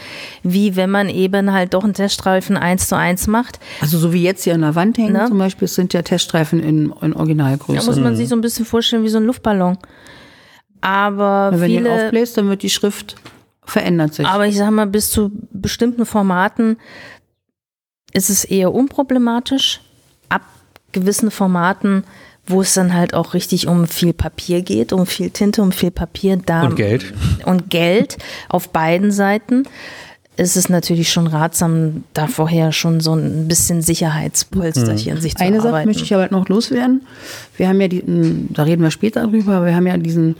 [0.43, 3.59] wie wenn man eben halt doch einen Teststreifen 1 zu 1 macht.
[3.81, 5.25] Also so wie jetzt hier an der Wand hängen Ne?
[5.27, 7.85] zum Beispiel, es sind ja Teststreifen in, in Da Originalgröße.
[7.87, 9.77] muss man sich so ein bisschen vorstellen wie so ein Luftballon.
[10.81, 13.15] Aber Wenn du ihn viele, aufbläst, dann wird die Schrift
[13.63, 14.25] verändert sich.
[14.25, 16.77] Aber ich sag mal, bis zu bestimmten Formaten
[18.13, 19.81] ist es eher unproblematisch.
[20.29, 20.41] Ab
[20.93, 22.03] gewissen Formaten,
[22.45, 25.91] wo es dann halt auch richtig um viel Papier geht, um viel Tinte, um viel
[25.91, 27.13] Papier, da Und Geld.
[27.45, 28.17] und Geld
[28.49, 29.63] auf beiden Seiten,
[30.37, 35.57] ist es natürlich schon ratsam, da vorher schon so ein bisschen Sicherheitspolsterchen sich zu Eine
[35.57, 35.89] Sache arbeiten.
[35.89, 37.01] möchte ich aber noch loswerden.
[37.57, 38.03] Wir haben ja die,
[38.49, 40.35] da reden wir später drüber, aber wir haben ja diesen,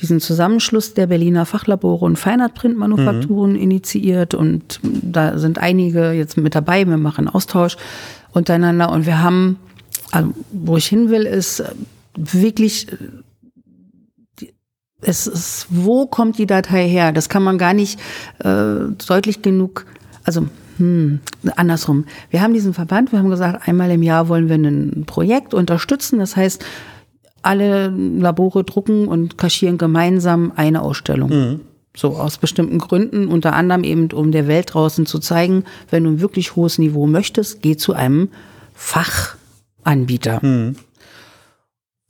[0.00, 6.86] diesen Zusammenschluss der Berliner Fachlabore und Feinart-Printmanufakturen initiiert und da sind einige jetzt mit dabei.
[6.86, 7.78] Wir machen Austausch
[8.32, 9.58] untereinander und wir haben,
[10.10, 11.64] also wo ich hin will, ist
[12.14, 12.86] wirklich,
[15.00, 17.12] es ist, wo kommt die Datei her?
[17.12, 18.00] Das kann man gar nicht
[18.40, 19.86] äh, deutlich genug,
[20.24, 20.46] also
[20.78, 21.20] hm,
[21.56, 22.04] andersrum.
[22.30, 26.18] Wir haben diesen Verband, wir haben gesagt, einmal im Jahr wollen wir ein Projekt unterstützen.
[26.18, 26.64] Das heißt,
[27.42, 31.30] alle Labore drucken und kaschieren gemeinsam eine Ausstellung.
[31.96, 36.10] So aus bestimmten Gründen, unter anderem eben, um der Welt draußen zu zeigen, wenn du
[36.10, 38.28] ein wirklich hohes Niveau möchtest, geh zu einem
[38.74, 40.40] Fachanbieter.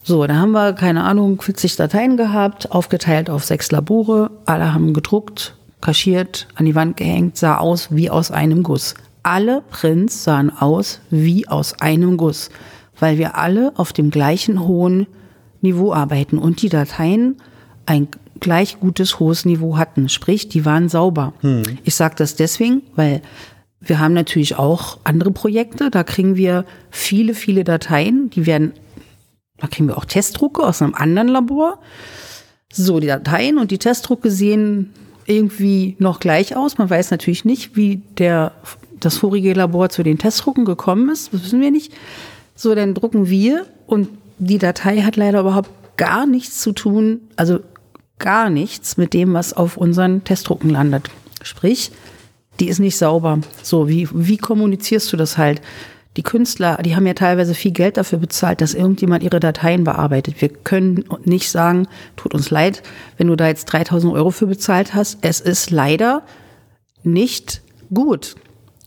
[0.02, 4.30] So, da haben wir, keine Ahnung, 40 Dateien gehabt, aufgeteilt auf sechs Labore.
[4.46, 8.94] Alle haben gedruckt, kaschiert, an die Wand gehängt, sah aus wie aus einem Guss.
[9.22, 12.50] Alle Prints sahen aus wie aus einem Guss,
[12.98, 15.06] weil wir alle auf dem gleichen hohen
[15.60, 17.36] Niveau arbeiten und die Dateien
[17.84, 18.08] ein
[18.40, 20.08] gleich gutes hohes Niveau hatten.
[20.08, 21.32] Sprich, die waren sauber.
[21.84, 23.20] Ich sage das deswegen, weil
[23.80, 25.90] wir haben natürlich auch andere Projekte.
[25.90, 28.30] Da kriegen wir viele, viele Dateien.
[28.30, 28.72] Die werden,
[29.60, 31.78] da kriegen wir auch Testdrucke aus einem anderen Labor.
[32.72, 34.92] So, die Dateien und die Testdrucke sehen
[35.26, 36.78] irgendwie noch gleich aus.
[36.78, 38.52] Man weiß natürlich nicht, wie der,
[39.00, 41.32] das vorige Labor zu den Testdrucken gekommen ist.
[41.32, 41.92] Das wissen wir nicht.
[42.54, 44.08] So, dann drucken wir und
[44.38, 47.60] die Datei hat leider überhaupt gar nichts zu tun, also
[48.18, 51.10] gar nichts mit dem, was auf unseren Testdrucken landet.
[51.42, 51.90] Sprich,
[52.60, 53.40] die ist nicht sauber.
[53.62, 55.60] So, wie, wie kommunizierst du das halt?
[56.16, 60.40] Die Künstler, die haben ja teilweise viel Geld dafür bezahlt, dass irgendjemand ihre Dateien bearbeitet.
[60.40, 61.86] Wir können nicht sagen,
[62.16, 62.82] tut uns leid,
[63.16, 65.18] wenn du da jetzt 3000 Euro für bezahlt hast.
[65.20, 66.22] Es ist leider
[67.04, 67.62] nicht
[67.92, 68.34] gut.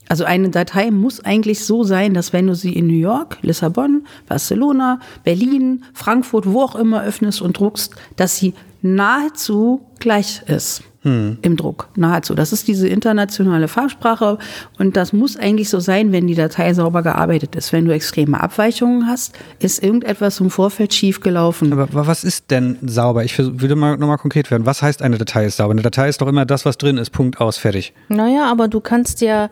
[0.10, 4.06] Also eine Datei muss eigentlich so sein, dass wenn du sie in New York, Lissabon,
[4.28, 11.56] Barcelona, Berlin, Frankfurt, wo auch immer öffnest und druckst, dass sie nahezu gleich ist im
[11.58, 11.88] Druck.
[11.96, 12.36] Nahezu.
[12.36, 14.38] Das ist diese internationale Fachsprache
[14.78, 17.74] und das muss eigentlich so sein, wenn die Datei sauber gearbeitet ist.
[17.74, 21.74] Wenn du extreme Abweichungen hast, ist irgendetwas im Vorfeld schief gelaufen.
[21.74, 23.24] Aber wa- was ist denn sauber?
[23.24, 24.68] Ich würde mal nochmal konkret werden.
[24.68, 25.72] Was heißt eine Datei ist sauber?
[25.72, 27.10] Eine Datei ist doch immer das, was drin ist.
[27.10, 27.94] Punkt aus, fertig.
[28.08, 29.50] Naja, aber du kannst ja,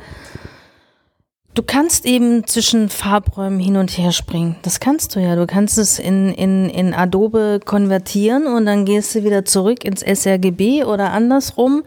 [1.60, 4.56] du kannst eben zwischen Farbräumen hin und her springen.
[4.62, 5.36] Das kannst du ja.
[5.36, 10.00] Du kannst es in, in, in Adobe konvertieren und dann gehst du wieder zurück ins
[10.00, 11.84] sRGB oder andersrum.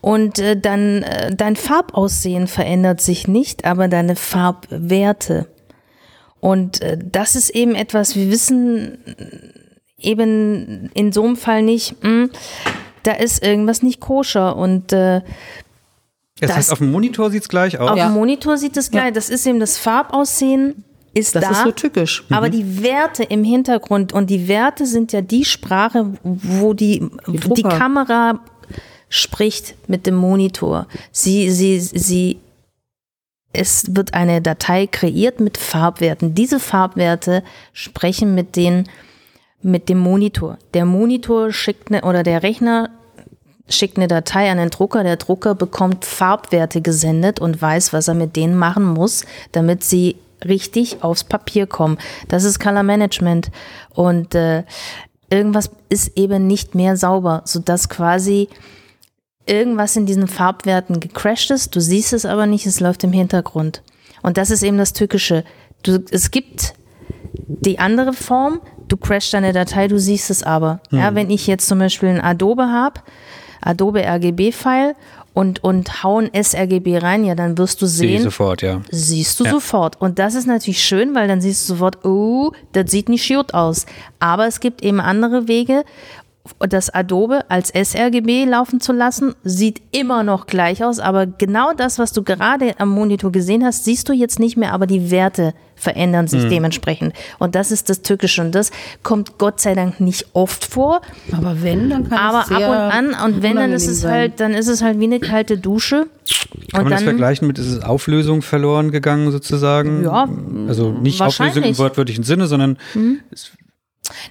[0.00, 5.48] Und äh, dann äh, dein Farbaussehen verändert sich nicht, aber deine Farbwerte.
[6.38, 8.96] Und äh, das ist eben etwas, wir wissen
[9.98, 12.28] eben in so einem Fall nicht, mh,
[13.02, 14.54] da ist irgendwas nicht koscher.
[14.54, 15.22] Und äh,
[16.40, 17.90] Das, Das- heißt, auf dem Monitor sieht es gleich aus.
[17.90, 18.08] auf Ja.
[18.08, 19.12] dem Monitor sieht es gleich.
[19.12, 21.50] Das ist eben das Farbaussehen ist Das da.
[21.50, 22.24] ist so tückisch.
[22.30, 27.36] aber die Werte im Hintergrund und die Werte sind ja die Sprache, wo die, die,
[27.38, 27.68] Drucker.
[27.68, 28.38] Kamera
[29.08, 30.86] spricht mit dem Monitor.
[31.10, 32.38] Sie, sie, sie,
[33.52, 36.34] es wird eine Datei kreiert mit Farbwerten.
[36.36, 37.42] Diese Farbwerte
[37.72, 38.84] sprechen mit den,
[39.62, 40.58] mit dem Monitor.
[40.74, 42.90] Der Monitor schickt ne, oder der Rechner
[43.70, 45.02] schickt eine Datei an den Drucker.
[45.02, 50.16] Der Drucker bekommt Farbwerte gesendet und weiß, was er mit denen machen muss, damit sie
[50.44, 51.98] richtig aufs Papier kommen.
[52.28, 53.50] Das ist Color Management.
[53.94, 54.64] Und äh,
[55.30, 58.48] irgendwas ist eben nicht mehr sauber, sodass quasi
[59.46, 61.74] irgendwas in diesen Farbwerten gecrashed ist.
[61.74, 63.82] Du siehst es aber nicht, es läuft im Hintergrund.
[64.22, 65.44] Und das ist eben das Tückische.
[65.82, 66.74] Du, es gibt
[67.32, 70.80] die andere Form, du crashst deine Datei, du siehst es aber.
[70.90, 73.00] Ja, wenn ich jetzt zum Beispiel ein Adobe habe,
[73.60, 74.94] Adobe RGB-File
[75.32, 78.80] und, und hau ein sRGB rein, ja, dann wirst du sehen, sofort, ja.
[78.90, 79.50] siehst du Ja.
[79.52, 80.00] sofort.
[80.00, 83.54] Und das ist natürlich schön, weil dann siehst du sofort, oh, das sieht nicht gut
[83.54, 83.86] aus.
[84.18, 85.84] Aber es gibt eben andere Wege,
[86.58, 89.34] das Adobe als sRGB laufen zu lassen.
[89.44, 93.84] Sieht immer noch gleich aus, aber genau das, was du gerade am Monitor gesehen hast,
[93.84, 96.48] siehst du jetzt nicht mehr, aber die Werte verändern sich Mhm.
[96.50, 97.14] dementsprechend.
[97.38, 98.70] Und das ist das Tückische und das
[99.02, 101.00] kommt Gott sei Dank nicht oft vor,
[101.32, 104.00] Aber wenn, dann kann aber es sehr ab und an und wenn, dann ist es
[104.00, 104.12] sein.
[104.12, 106.06] halt, dann ist es halt wie eine kalte Dusche.
[106.72, 110.04] Kann Und man das dann, vergleichen mit, ist es Auflösung verloren gegangen sozusagen?
[110.04, 110.28] Ja,
[110.68, 112.76] Also nicht Auflösung im wortwörtlichen Sinne, sondern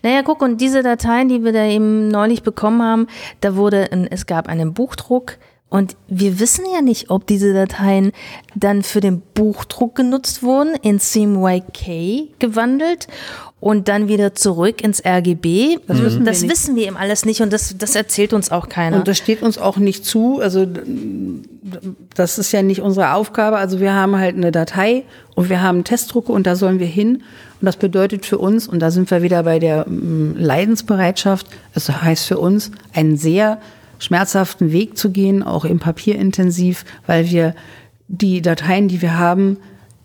[0.03, 3.07] Naja, guck, und diese Dateien, die wir da eben neulich bekommen haben,
[3.41, 5.37] da wurde, ein, es gab einen Buchdruck.
[5.69, 8.11] Und wir wissen ja nicht, ob diese Dateien
[8.55, 13.07] dann für den Buchdruck genutzt wurden, in CMYK gewandelt
[13.59, 15.79] und dann wieder zurück ins RGB.
[15.87, 16.51] Das, wissen, wir das nicht.
[16.51, 18.97] wissen wir eben alles nicht und das, das erzählt uns auch keiner.
[18.97, 20.39] Und das steht uns auch nicht zu.
[20.39, 20.65] Also
[22.15, 23.57] das ist ja nicht unsere Aufgabe.
[23.57, 25.03] Also wir haben halt eine Datei
[25.35, 27.23] und wir haben Testdrucke und da sollen wir hin.
[27.61, 31.89] Und das bedeutet für uns, und da sind wir wieder bei der mm, Leidensbereitschaft, es
[31.89, 33.59] heißt für uns, einen sehr
[33.99, 37.53] schmerzhaften Weg zu gehen, auch im Papierintensiv, weil wir
[38.07, 39.57] die Dateien, die wir haben,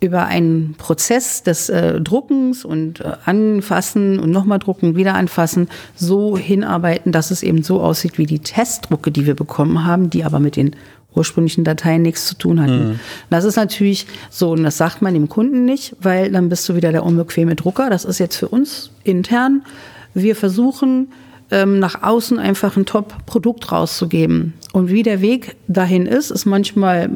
[0.04, 6.36] über einen Prozess des äh, Druckens und äh, Anfassen und nochmal drucken, wieder anfassen, so
[6.36, 10.40] hinarbeiten, dass es eben so aussieht wie die Testdrucke, die wir bekommen haben, die aber
[10.40, 10.76] mit den
[11.14, 13.00] ursprünglichen Dateien nichts zu tun hatten.
[13.30, 16.74] Das ist natürlich so, und das sagt man dem Kunden nicht, weil dann bist du
[16.74, 17.88] wieder der unbequeme Drucker.
[17.88, 19.62] Das ist jetzt für uns intern.
[20.12, 21.12] Wir versuchen,
[21.50, 24.54] ähm, nach außen einfach ein Top-Produkt rauszugeben.
[24.72, 27.08] Und wie der Weg dahin ist, ist manchmal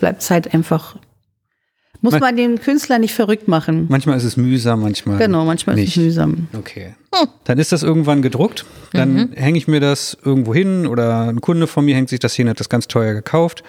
[0.00, 0.96] bleibt es halt einfach.
[2.04, 3.86] Muss Man- man den Künstler nicht verrückt machen.
[3.88, 5.88] manchmal ist es mühsam, manchmal Genau, manchmal nicht.
[5.88, 6.48] ist es mühsam.
[6.52, 6.94] Okay.
[7.44, 8.66] Dann ist das irgendwann gedruckt.
[8.92, 9.28] Dann Mhm.
[9.34, 12.46] hänge ich mir das irgendwo hin oder ein Kunde von mir hängt sich das hin,
[12.48, 13.64] hat das ganz teuer gekauft.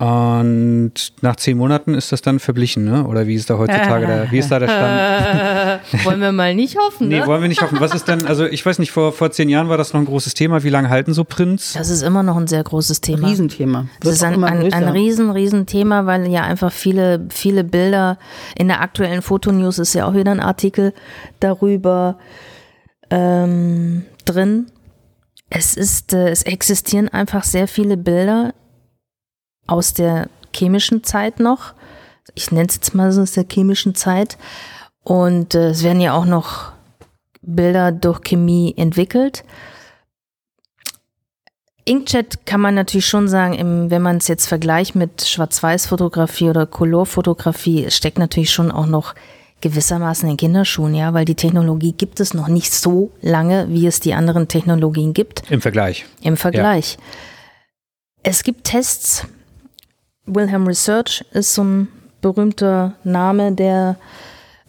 [0.00, 3.06] Und nach zehn Monaten ist das dann verblichen, ne?
[3.06, 6.04] Oder wie ist da heutzutage der, wie ist da der Stand?
[6.06, 7.26] Wollen wir mal nicht hoffen, Nee, ne?
[7.26, 7.80] wollen wir nicht hoffen.
[7.80, 10.06] Was ist denn, also ich weiß nicht, vor, vor zehn Jahren war das noch ein
[10.06, 10.62] großes Thema.
[10.62, 11.74] Wie lange halten so Prints?
[11.74, 13.28] Das ist immer noch ein sehr großes Thema.
[13.28, 13.88] Riesenthema.
[14.00, 18.16] Das Wird ist ein, ein, ein riesen, riesen Thema, weil ja einfach viele, viele Bilder
[18.56, 20.94] in der aktuellen Fotonews ist ja auch wieder ein Artikel
[21.40, 22.16] darüber
[23.10, 24.68] ähm, drin.
[25.50, 28.54] Es ist, äh, es existieren einfach sehr viele Bilder
[29.70, 31.74] aus der chemischen Zeit noch.
[32.34, 34.36] Ich nenne es jetzt mal so aus der chemischen Zeit.
[35.02, 36.72] Und äh, es werden ja auch noch
[37.42, 39.44] Bilder durch Chemie entwickelt.
[41.84, 46.66] Inkjet kann man natürlich schon sagen, im, wenn man es jetzt vergleicht mit Schwarz-Weiß-Fotografie oder
[46.66, 49.14] Color-Fotografie, steckt natürlich schon auch noch
[49.60, 54.00] gewissermaßen in Kinderschuhen, ja, weil die Technologie gibt es noch nicht so lange, wie es
[54.00, 56.06] die anderen Technologien gibt Im Vergleich.
[56.22, 56.98] im Vergleich.
[58.22, 59.26] Es gibt Tests.
[60.34, 61.88] Wilhelm Research ist so ein
[62.20, 63.96] berühmter Name, der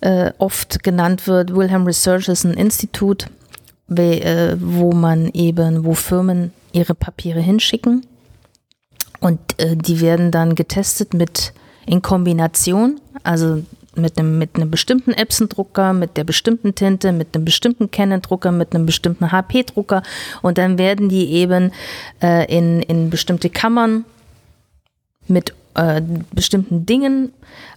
[0.02, 1.56] äh, oft genannt wird.
[1.56, 3.28] Wilhelm Research ist ein Institut,
[3.90, 8.06] äh, wo man eben, wo Firmen ihre Papiere hinschicken
[9.22, 11.54] und äh, die werden dann getestet mit
[11.86, 13.62] in Kombination, also
[13.96, 18.74] mit einem, mit einem bestimmten Epson-Drucker, mit der bestimmten Tinte, mit einem bestimmten Canon-Drucker, mit
[18.74, 20.02] einem bestimmten HP-Drucker
[20.42, 21.72] und dann werden die eben
[22.22, 24.06] äh, in, in bestimmte Kammern
[25.32, 26.02] mit äh,
[26.34, 27.34] bestimmten Dingen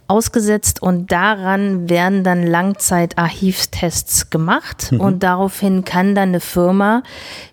[0.07, 4.91] ausgesetzt und daran werden dann Langzeit-Archivtests gemacht.
[4.99, 7.01] Und daraufhin kann dann eine Firma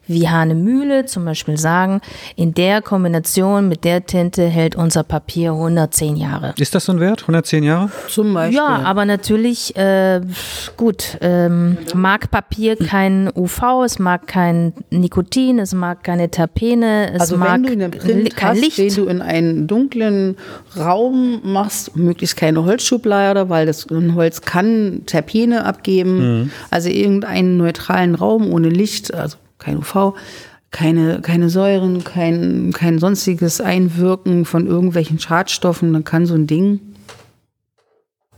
[0.06, 2.00] wie Hane Mühle zum Beispiel sagen,
[2.36, 6.54] in der Kombination mit der Tinte hält unser Papier 110 Jahre.
[6.58, 7.22] Ist das so ein Wert?
[7.22, 7.90] 110 Jahre?
[8.08, 8.56] Zum Beispiel.
[8.56, 10.20] Ja, aber natürlich, äh,
[10.76, 17.20] gut, ähm, mag Papier kein UV, es mag kein Nikotin, es mag keine Terpene, es
[17.20, 18.78] also mag wenn du einen Print kein hast, Licht.
[18.78, 20.36] den du in einen dunklen
[20.76, 26.50] Raum machst, möglichst keine Holzschublade, weil das ein Holz kann Terpene abgeben.
[26.70, 30.14] Also irgendeinen neutralen Raum ohne Licht, also kein UV,
[30.70, 36.80] keine, keine Säuren, kein, kein sonstiges Einwirken von irgendwelchen Schadstoffen, dann kann so ein Ding,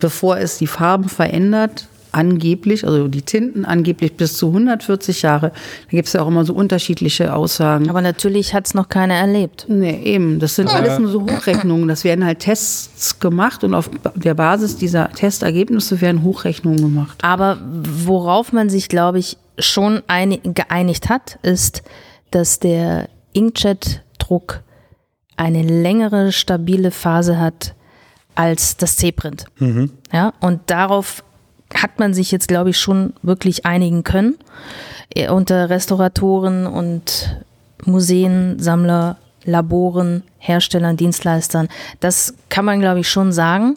[0.00, 5.50] bevor es die Farben verändert, angeblich, also die Tinten angeblich bis zu 140 Jahre.
[5.50, 7.90] Da gibt es ja auch immer so unterschiedliche Aussagen.
[7.90, 9.66] Aber natürlich hat es noch keiner erlebt.
[9.68, 10.38] Nee, eben.
[10.38, 11.88] Das sind alles nur so Hochrechnungen.
[11.88, 17.18] Das werden halt Tests gemacht und auf der Basis dieser Testergebnisse werden Hochrechnungen gemacht.
[17.22, 17.58] Aber
[18.04, 21.82] worauf man sich, glaube ich, schon einig, geeinigt hat, ist,
[22.30, 24.62] dass der Inkjet-Druck
[25.36, 27.74] eine längere stabile Phase hat
[28.34, 29.46] als das C-Print.
[30.12, 31.22] Ja, und darauf
[31.74, 34.36] hat man sich jetzt, glaube ich, schon wirklich einigen können
[35.14, 37.36] äh, unter Restauratoren und
[37.84, 41.68] Museen, Sammler, Laboren, Herstellern, Dienstleistern.
[42.00, 43.76] Das kann man, glaube ich, schon sagen.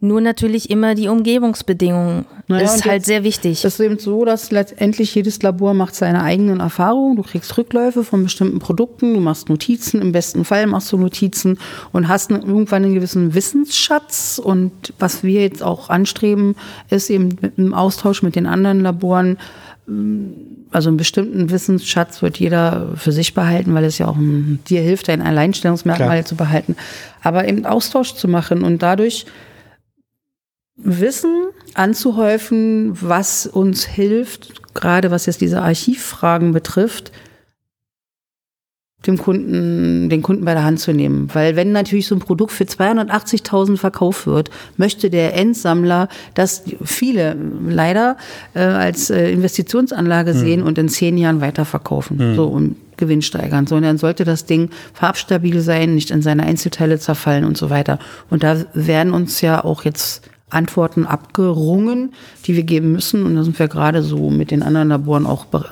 [0.00, 3.64] Nur natürlich immer die Umgebungsbedingungen Naja, ist halt sehr wichtig.
[3.64, 7.16] Es ist eben so, dass letztendlich jedes Labor macht seine eigenen Erfahrungen.
[7.16, 11.58] Du kriegst Rückläufe von bestimmten Produkten, du machst Notizen, im besten Fall machst du Notizen
[11.92, 14.40] und hast irgendwann einen gewissen Wissensschatz.
[14.42, 16.54] Und was wir jetzt auch anstreben,
[16.90, 19.36] ist eben im Austausch mit den anderen Laboren,
[19.88, 20.32] ähm,
[20.70, 25.08] also einen bestimmten Wissensschatz wird jeder für sich behalten, weil es ja auch dir hilft,
[25.08, 26.24] dein Alleinstellungsmerkmal Klar.
[26.24, 26.76] zu behalten.
[27.22, 29.26] Aber eben Austausch zu machen und dadurch
[30.78, 37.12] Wissen anzuhäufen, was uns hilft, gerade was jetzt diese Archivfragen betrifft,
[39.06, 41.28] dem Kunden, den Kunden bei der Hand zu nehmen.
[41.32, 47.36] Weil wenn natürlich so ein Produkt für 280.000 verkauft wird, möchte der Endsammler das viele
[47.68, 48.16] leider
[48.54, 52.34] äh, als äh, Investitionsanlage sehen und in zehn Jahren weiterverkaufen.
[52.34, 53.68] So und Gewinn steigern.
[53.68, 57.70] So, und dann sollte das Ding farbstabil sein, nicht in seine Einzelteile zerfallen und so
[57.70, 58.00] weiter.
[58.28, 62.12] Und da werden uns ja auch jetzt Antworten abgerungen,
[62.46, 63.24] die wir geben müssen.
[63.24, 65.64] Und da sind wir gerade so mit den anderen Laboren auch be-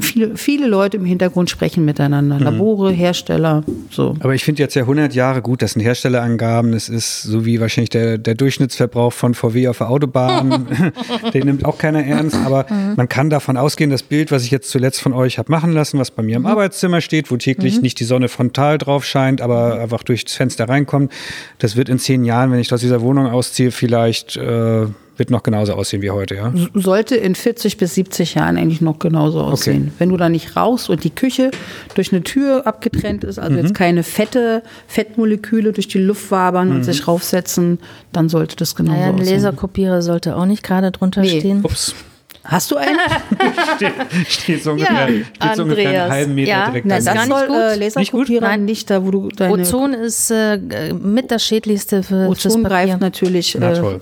[0.00, 2.38] viele, viele Leute im Hintergrund sprechen miteinander.
[2.38, 4.14] Labore, Hersteller, so.
[4.20, 7.58] Aber ich finde jetzt ja 100 Jahre gut, das sind Herstellerangaben, das ist so wie
[7.58, 10.66] wahrscheinlich der, der Durchschnittsverbrauch von VW auf der Autobahn,
[11.34, 14.68] den nimmt auch keiner ernst, aber man kann davon ausgehen, das Bild, was ich jetzt
[14.70, 17.98] zuletzt von euch habe machen lassen, was bei mir im Arbeitszimmer steht, wo täglich nicht
[17.98, 21.10] die Sonne frontal drauf scheint, aber einfach durchs Fenster reinkommt,
[21.58, 24.86] das wird in zehn Jahren, wenn ich aus dieser Wohnung ausziehe, vielleicht äh,
[25.20, 26.52] wird noch genauso aussehen wie heute, ja?
[26.74, 29.92] sollte in 40 bis 70 Jahren eigentlich noch genauso aussehen.
[29.98, 31.52] Wenn du da nicht rauchst und die Küche
[31.94, 36.82] durch eine Tür abgetrennt ist, also jetzt keine fette Fettmoleküle durch die Luft wabern und
[36.84, 37.78] sich raufsetzen,
[38.12, 39.34] dann sollte das genauso naja, ein aussehen.
[39.36, 41.38] Laserkopierer sollte auch nicht gerade drunter Nee.
[41.38, 41.60] stehen.
[41.62, 41.94] Ups,
[42.42, 42.96] Hast du einen?
[43.76, 43.92] steht,
[44.26, 46.10] steht so ungefähr, steht so ungefähr einen Andreas.
[46.10, 47.56] halben Meter Ja, direkt Na, das das gar nicht soll gut.
[47.56, 48.64] äh, Laserkopierer Nein.
[48.64, 50.58] nicht, da wo du deine Ozon ist äh,
[50.94, 52.68] mit das Schädlichste für Ozon Papier.
[52.86, 53.56] greift natürlich.
[53.60, 54.00] Na Äh, toll.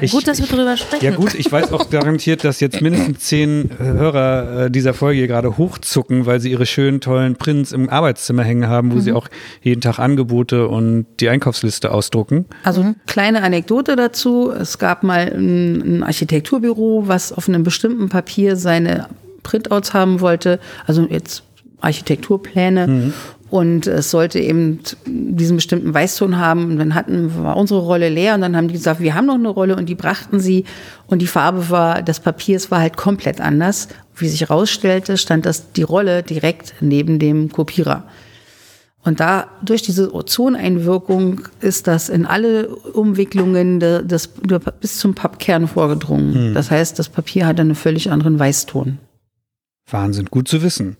[0.00, 1.04] Ich- Gut, dass wir drüber sprechen.
[1.04, 5.18] Ja gut, ich weiß auch garantiert, dass jetzt mindestens zehn äh, Hörer äh, dieser Folge
[5.18, 9.12] hier gerade hochzucken, weil sie ihre schönen, tollen Prints im Arbeitszimmer hängen haben, wo sie
[9.12, 9.28] auch
[9.62, 12.46] jeden Tag Angebote und die Einkaufsliste ausdrucken.
[12.64, 14.50] Also kleine Anekdote dazu.
[14.50, 19.06] Es gab mal ein, ein Architekturbüro, was auf einem bestimmten Papier seine
[19.42, 20.58] Printouts haben wollte.
[20.86, 21.42] Also jetzt
[21.80, 23.12] Architekturpläne.
[23.48, 26.64] Und es sollte eben diesen bestimmten Weißton haben.
[26.72, 29.34] Und dann hatten, war unsere Rolle leer und dann haben die gesagt, wir haben noch
[29.34, 30.64] eine Rolle und die brachten sie.
[31.06, 33.88] Und die Farbe war, des Papiers war halt komplett anders.
[34.16, 38.04] Wie sich herausstellte, stand das, die Rolle direkt neben dem Kopierer.
[39.04, 45.14] Und da durch diese Ozoneinwirkung ist das in alle Umwicklungen de, des, de, bis zum
[45.14, 46.54] Pappkern vorgedrungen.
[46.54, 48.98] Das heißt, das Papier hat einen völlig anderen Weißton.
[49.88, 50.96] Wahnsinn, gut zu wissen.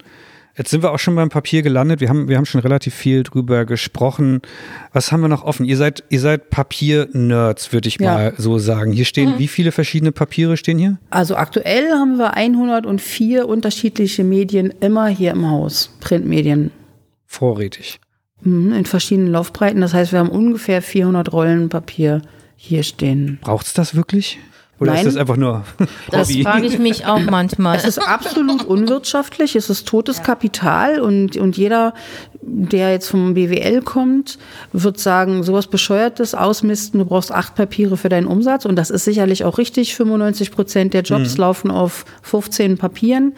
[0.57, 2.01] Jetzt sind wir auch schon beim Papier gelandet.
[2.01, 4.41] Wir haben, wir haben schon relativ viel drüber gesprochen.
[4.93, 5.67] Was haben wir noch offen?
[5.67, 8.15] Ihr seid, ihr seid Papier-Nerds, würde ich Ja.
[8.15, 8.93] mal so sagen.
[8.93, 10.99] Hier stehen, wie viele verschiedene Papiere stehen hier?
[11.11, 16.71] Also aktuell haben wir 104 unterschiedliche Medien immer hier im Haus, Printmedien,
[17.27, 18.01] Vorrätig.
[18.43, 19.81] Mhm, in verschiedenen Laufbreiten.
[19.81, 22.23] Das heißt, wir haben ungefähr 400 Rollen Papier
[22.57, 23.39] hier stehen.
[23.43, 24.39] Braucht's das wirklich?
[24.79, 25.07] Oder Nein.
[25.07, 25.65] ist das einfach nur
[26.11, 26.43] Das Hobby?
[26.43, 27.77] frage ich mich auch manchmal.
[27.77, 31.95] Es ist absolut unwirtschaftlich, es ist totes Kapital und, und jeder,
[32.43, 34.39] der jetzt vom BWL kommt,
[34.73, 39.05] wird sagen, sowas Bescheuertes ausmisten, du brauchst acht Papiere für deinen Umsatz und das ist
[39.05, 43.35] sicherlich auch richtig, 95 Prozent der Jobs laufen auf 15 Papieren.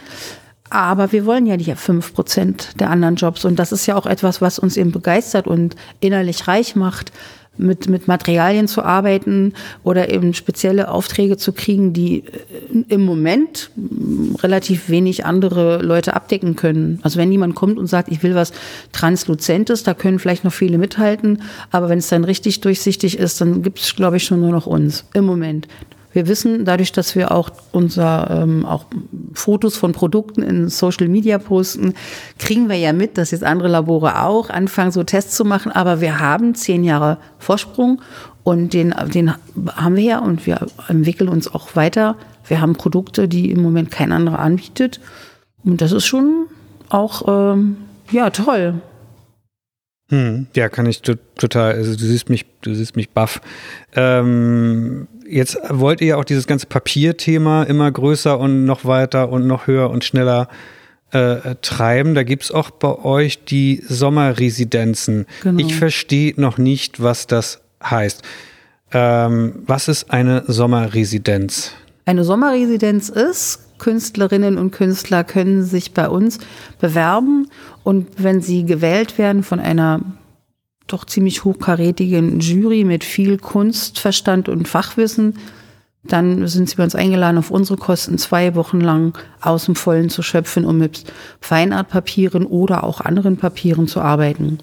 [0.70, 4.06] Aber wir wollen ja die 5 Prozent der anderen Jobs und das ist ja auch
[4.06, 7.12] etwas, was uns eben begeistert und innerlich reich macht
[7.58, 13.70] mit, mit Materialien zu arbeiten oder eben spezielle Aufträge zu kriegen, die äh, im Moment
[13.76, 17.00] mh, relativ wenig andere Leute abdecken können.
[17.02, 18.52] Also wenn jemand kommt und sagt, ich will was
[18.92, 23.62] Transluzentes, da können vielleicht noch viele mithalten, aber wenn es dann richtig durchsichtig ist, dann
[23.62, 25.68] gibt es, glaube ich, schon nur noch uns im Moment.
[26.12, 28.86] Wir wissen dadurch, dass wir auch unser ähm, auch
[29.34, 31.94] Fotos von Produkten in Social Media posten,
[32.38, 35.70] kriegen wir ja mit, dass jetzt andere Labore auch anfangen, so Tests zu machen.
[35.70, 38.00] Aber wir haben zehn Jahre Vorsprung
[38.42, 39.32] und den, den
[39.76, 42.16] haben wir ja und wir entwickeln uns auch weiter.
[42.46, 45.00] Wir haben Produkte, die im Moment kein anderer anbietet.
[45.64, 46.46] Und das ist schon
[46.88, 47.76] auch ähm,
[48.10, 48.80] ja toll.
[50.10, 53.42] Hm, ja, kann ich to total, also du siehst mich, du siehst mich baff.
[53.94, 59.46] Ähm, jetzt wollt ihr ja auch dieses ganze Papierthema immer größer und noch weiter und
[59.46, 60.48] noch höher und schneller
[61.12, 62.14] äh, treiben.
[62.14, 65.26] Da gibt's auch bei euch die Sommerresidenzen.
[65.42, 65.60] Genau.
[65.60, 68.22] Ich verstehe noch nicht, was das heißt.
[68.92, 71.72] Ähm, was ist eine Sommerresidenz?
[72.04, 76.38] Eine Sommerresidenz ist, Künstlerinnen und Künstler können sich bei uns
[76.80, 77.48] bewerben
[77.84, 80.00] und wenn sie gewählt werden von einer
[80.88, 85.38] doch ziemlich hochkarätigen Jury mit viel Kunstverstand und Fachwissen.
[86.04, 90.10] Dann sind sie bei uns eingeladen, auf unsere Kosten zwei Wochen lang aus dem Vollen
[90.10, 91.04] zu schöpfen, um mit
[91.40, 94.58] Feinartpapieren oder auch anderen Papieren zu arbeiten.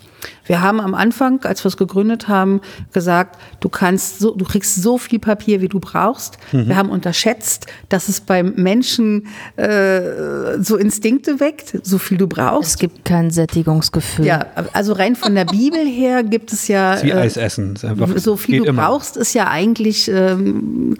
[0.46, 2.62] Wir haben am Anfang, als wir es gegründet haben,
[2.94, 6.38] gesagt, du kannst so, du kriegst so viel Papier, wie du brauchst.
[6.52, 6.68] Mhm.
[6.68, 12.70] Wir haben unterschätzt, dass es beim Menschen äh, so Instinkte weckt, so viel du brauchst.
[12.70, 14.26] Es gibt kein Sättigungsgefühl.
[14.26, 17.02] Ja, also rein von der Bibel her gibt es ja.
[17.02, 17.76] Wie äh, Eis essen.
[18.16, 18.84] so viel du immer.
[18.84, 20.10] brauchst, ist ja eigentlich.
[20.10, 20.98] Ähm,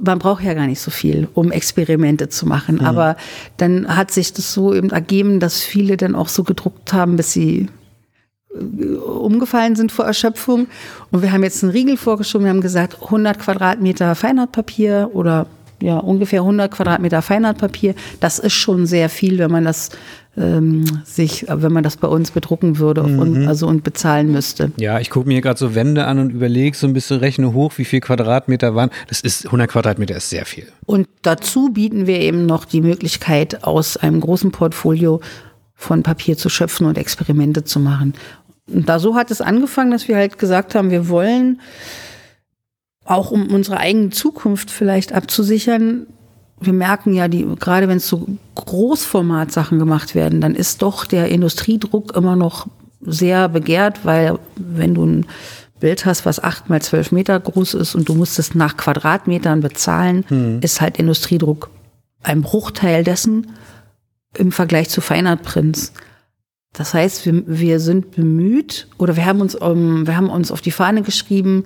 [0.00, 2.76] man braucht ja gar nicht so viel, um Experimente zu machen.
[2.76, 2.84] Mhm.
[2.84, 3.16] Aber
[3.56, 7.32] dann hat sich das so eben ergeben, dass viele dann auch so gedruckt haben, bis
[7.32, 7.68] sie
[8.50, 10.68] umgefallen sind vor Erschöpfung.
[11.10, 12.44] Und wir haben jetzt einen Riegel vorgeschoben.
[12.44, 15.46] Wir haben gesagt, 100 Quadratmeter Feinartpapier oder
[15.80, 17.94] ja, ungefähr 100 Quadratmeter Feinartpapier.
[18.20, 19.90] Das ist schon sehr viel, wenn man das
[20.36, 23.18] ähm, sich, wenn man das bei uns bedrucken würde mhm.
[23.18, 24.72] und, also und bezahlen müsste.
[24.76, 27.72] Ja, ich gucke mir gerade so Wände an und überlege so ein bisschen, rechne hoch,
[27.76, 28.90] wie viel Quadratmeter waren.
[29.08, 30.66] Das ist 100 Quadratmeter ist sehr viel.
[30.86, 35.20] Und dazu bieten wir eben noch die Möglichkeit, aus einem großen Portfolio
[35.74, 38.14] von Papier zu schöpfen und Experimente zu machen.
[38.72, 41.60] Und da so hat es angefangen, dass wir halt gesagt haben, wir wollen
[43.04, 46.06] auch um unsere eigene Zukunft vielleicht abzusichern.
[46.60, 51.28] Wir merken ja, die, gerade wenn es so Großformatsachen gemacht werden, dann ist doch der
[51.28, 52.66] Industriedruck immer noch
[53.00, 55.26] sehr begehrt, weil wenn du ein
[55.80, 59.60] Bild hast, was acht mal zwölf Meter groß ist und du musst es nach Quadratmetern
[59.60, 60.60] bezahlen, hm.
[60.60, 61.70] ist halt Industriedruck
[62.22, 63.52] ein Bruchteil dessen
[64.36, 65.92] im Vergleich zu Feinartprints.
[66.72, 70.52] Das heißt, wir, wir sind bemüht oder wir haben uns, um, ähm, wir haben uns
[70.52, 71.64] auf die Fahne geschrieben,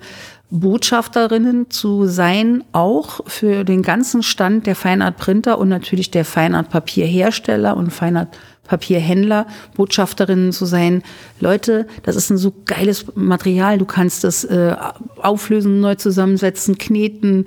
[0.49, 7.91] Botschafterinnen zu sein, auch für den ganzen Stand der Feinart-Printer und natürlich der Feinart-Papierhersteller und
[7.91, 11.01] Feinart-Papierhändler, Botschafterinnen zu sein.
[11.39, 14.75] Leute, das ist ein so geiles Material, du kannst es äh,
[15.17, 17.45] auflösen, neu zusammensetzen, kneten.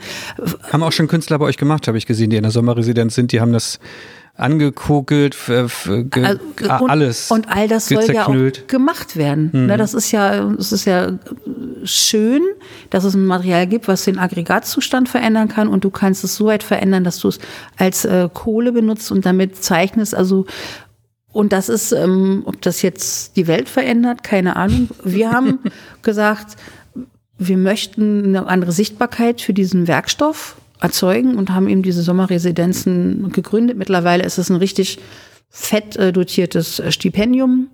[0.73, 3.31] Haben auch schon Künstler bei euch gemacht, habe ich gesehen, die in der Sommerresidenz sind,
[3.31, 3.79] die haben das
[4.37, 7.31] angekokelt, also, und, alles.
[7.31, 9.51] Und all das soll ja auch gemacht werden.
[9.53, 9.67] Mhm.
[9.67, 11.19] Ne, das ist ja, es ist ja
[11.85, 12.43] schön,
[12.91, 16.47] dass es ein Material gibt, was den Aggregatzustand verändern kann und du kannst es so
[16.47, 17.39] weit verändern, dass du es
[17.79, 20.15] als äh, Kohle benutzt und damit zeichnest.
[20.15, 20.47] Also
[21.33, 24.89] und das ist, ähm, ob das jetzt die Welt verändert, keine Ahnung.
[25.05, 25.59] Wir haben
[26.03, 26.57] gesagt,
[27.39, 33.77] wir möchten eine andere Sichtbarkeit für diesen Werkstoff erzeugen und haben eben diese Sommerresidenzen gegründet.
[33.77, 34.99] Mittlerweile ist es ein richtig
[35.49, 37.69] fett äh, dotiertes Stipendium,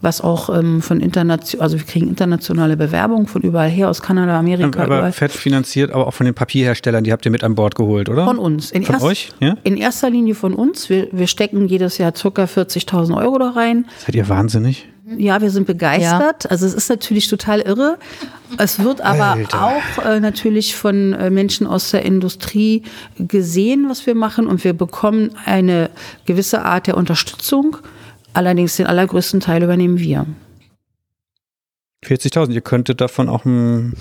[0.00, 4.38] was auch ähm, von international, also wir kriegen internationale Bewerbungen von überall her, aus Kanada,
[4.38, 4.84] Amerika.
[4.84, 5.12] Aber überall.
[5.12, 8.24] fett finanziert, aber auch von den Papierherstellern, die habt ihr mit an Bord geholt, oder?
[8.24, 8.70] Von uns.
[8.70, 9.28] In von erst, euch?
[9.40, 9.56] Ja?
[9.64, 10.88] In erster Linie von uns.
[10.88, 12.44] Wir, wir stecken jedes Jahr ca.
[12.44, 13.86] 40.000 Euro da rein.
[13.98, 14.88] Seid ihr wahnsinnig?
[15.08, 16.44] Ja, wir sind begeistert.
[16.44, 16.50] Ja.
[16.50, 17.96] Also es ist natürlich total irre.
[18.58, 19.62] Es wird aber Alter.
[19.62, 22.82] auch äh, natürlich von äh, Menschen aus der Industrie
[23.16, 24.48] gesehen, was wir machen.
[24.48, 25.90] Und wir bekommen eine
[26.24, 27.76] gewisse Art der Unterstützung.
[28.32, 30.26] Allerdings den allergrößten Teil übernehmen wir.
[32.04, 33.94] 40.000, ihr könntet davon auch ein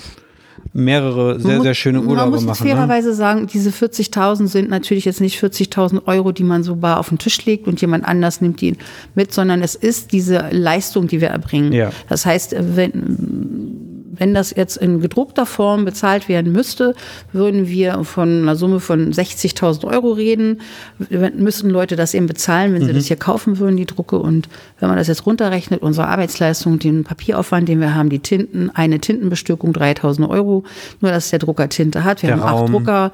[0.73, 2.32] mehrere sehr, sehr schöne Urlaube machen.
[2.32, 2.69] Man muss ne?
[2.69, 3.15] fairerweise ne?
[3.15, 7.18] sagen, diese 40.000 sind natürlich jetzt nicht 40.000 Euro, die man so bar auf den
[7.18, 8.76] Tisch legt und jemand anders nimmt die
[9.15, 11.72] mit, sondern es ist diese Leistung, die wir erbringen.
[11.72, 11.91] Ja.
[12.10, 13.85] Das heißt, wenn
[14.18, 16.96] wenn das jetzt in gedruckter Form bezahlt werden müsste,
[17.32, 20.62] würden wir von einer Summe von 60.000 Euro reden.
[21.10, 22.96] Müssen Leute das eben bezahlen, wenn sie mhm.
[22.96, 24.18] das hier kaufen würden, die Drucke.
[24.18, 28.70] Und wenn man das jetzt runterrechnet, unsere Arbeitsleistung, den Papieraufwand, den wir haben, die Tinten,
[28.74, 30.64] eine Tintenbestückung 3.000 Euro,
[31.02, 32.22] nur dass der Drucker Tinte hat.
[32.22, 32.64] Wir der haben Raum.
[32.64, 33.12] acht Drucker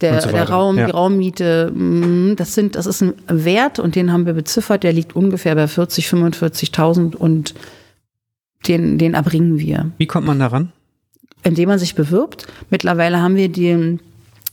[0.00, 0.86] der, so der Raum, ja.
[0.86, 4.92] die Raummiete, mm, das sind, das ist ein Wert und den haben wir beziffert, der
[4.92, 7.54] liegt ungefähr bei 40, 45.000 und
[8.68, 9.90] den, den erbringen wir.
[9.98, 10.72] Wie kommt man daran?
[11.42, 12.46] Indem man sich bewirbt.
[12.68, 13.98] Mittlerweile haben wir die,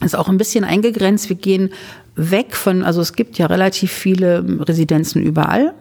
[0.04, 1.30] ist auch ein bisschen eingegrenzt.
[1.30, 1.70] Wir gehen
[2.16, 5.74] weg von, also es gibt ja relativ viele Residenzen überall.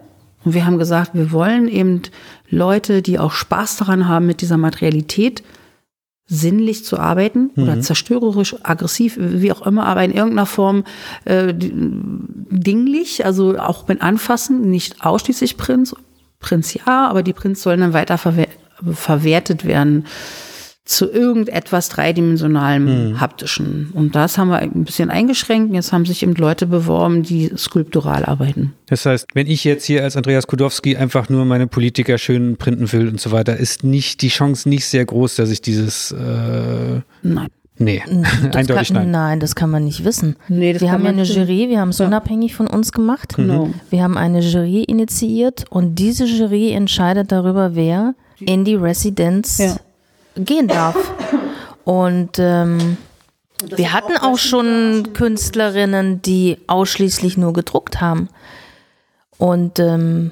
[0.44, 2.02] Und wir haben gesagt, wir wollen eben
[2.50, 5.42] Leute, die auch Spaß daran haben, mit dieser Materialität
[6.28, 7.62] sinnlich zu arbeiten mhm.
[7.62, 10.84] oder zerstörerisch, aggressiv, wie auch immer, aber in irgendeiner Form
[11.24, 15.94] äh, dinglich, also auch mit Anfassen, nicht ausschließlich Prinz,
[16.46, 18.46] Prinz ja, aber die Prints sollen dann weiter verwer
[18.92, 20.04] verwertet werden
[20.84, 23.20] zu irgendetwas dreidimensionalem, mhm.
[23.20, 23.90] haptischen.
[23.92, 25.74] Und das haben wir ein bisschen eingeschränkt.
[25.74, 28.74] Jetzt haben sich eben Leute beworben, die skulptural arbeiten.
[28.86, 32.92] Das heißt, wenn ich jetzt hier als Andreas Kudowski einfach nur meine Politiker schön printen
[32.92, 37.00] will und so weiter, ist nicht die Chance nicht sehr groß, dass ich dieses äh,
[37.22, 37.48] Nein.
[37.78, 39.10] Nee, das eindeutig kann, nein.
[39.10, 40.36] Nein, das kann man nicht wissen.
[40.48, 42.06] Nee, wir haben ja eine Jury, wir haben es ja.
[42.06, 43.36] unabhängig von uns gemacht.
[43.36, 43.74] Mhm.
[43.90, 49.76] Wir haben eine Jury initiiert und diese Jury entscheidet darüber, wer in die Residenz Ja.
[50.36, 50.96] gehen darf.
[51.84, 52.96] Und ähm,
[53.74, 58.28] wir hatten auch schon Künstlerinnen, die ausschließlich nur gedruckt haben.
[59.38, 60.30] Und ähm,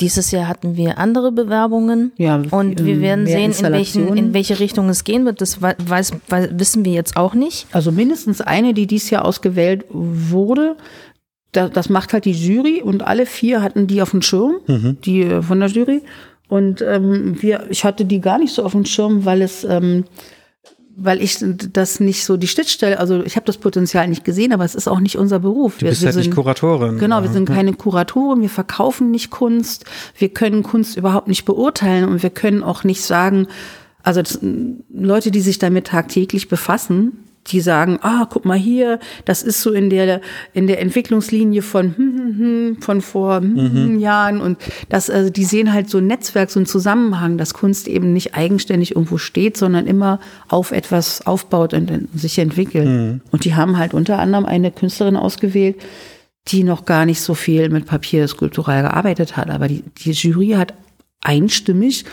[0.00, 2.12] dieses Jahr hatten wir andere Bewerbungen.
[2.16, 5.40] Ja, und wir ähm, werden sehen, in, welchen, in welche Richtung es gehen wird.
[5.40, 7.66] Das wei- weiß, weiß, wissen wir jetzt auch nicht.
[7.72, 10.76] Also mindestens eine, die dieses Jahr ausgewählt wurde.
[11.52, 14.54] Da, das macht halt die Jury und alle vier hatten die auf dem Schirm,
[15.04, 16.00] die äh, von der Jury.
[16.48, 20.04] Und ähm, wir, ich hatte die gar nicht so auf dem Schirm, weil es, ähm,
[20.96, 21.38] weil ich
[21.72, 24.88] das nicht so die Schnittstelle, also ich habe das Potenzial nicht gesehen, aber es ist
[24.88, 25.78] auch nicht unser Beruf.
[25.78, 26.98] Du bist halt nicht Kuratorin.
[26.98, 29.84] Genau, wir sind keine Kuratoren, wir verkaufen nicht Kunst,
[30.18, 33.48] wir können Kunst überhaupt nicht beurteilen und wir können auch nicht sagen,
[34.02, 34.40] also das,
[34.92, 39.72] Leute, die sich damit tagtäglich befassen, die sagen, ah, guck mal hier, das ist so
[39.72, 40.20] in der
[40.52, 44.58] in der Entwicklungslinie von hm, hm, hm, von vor hm, hm, Jahren und
[44.88, 48.34] das also die sehen halt so ein Netzwerk, so einen Zusammenhang, dass Kunst eben nicht
[48.34, 53.20] eigenständig irgendwo steht, sondern immer auf etwas aufbaut und äh, sich entwickelt.
[53.30, 55.76] Und die haben halt unter anderem eine Künstlerin ausgewählt,
[56.48, 59.50] die noch gar nicht so viel mit Papier skulptural gearbeitet hat.
[59.50, 60.74] Aber die, die Jury hat
[61.20, 62.04] einstimmig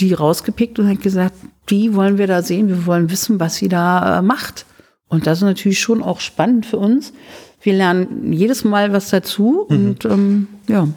[0.00, 1.34] die rausgepickt und hat gesagt,
[1.68, 4.66] die wollen wir da sehen, wir wollen wissen, was sie da äh, macht.
[5.10, 7.12] Und das ist natürlich schon auch spannend für uns.
[7.60, 10.88] Wir lernen jedes Mal was dazu und ähm, ja,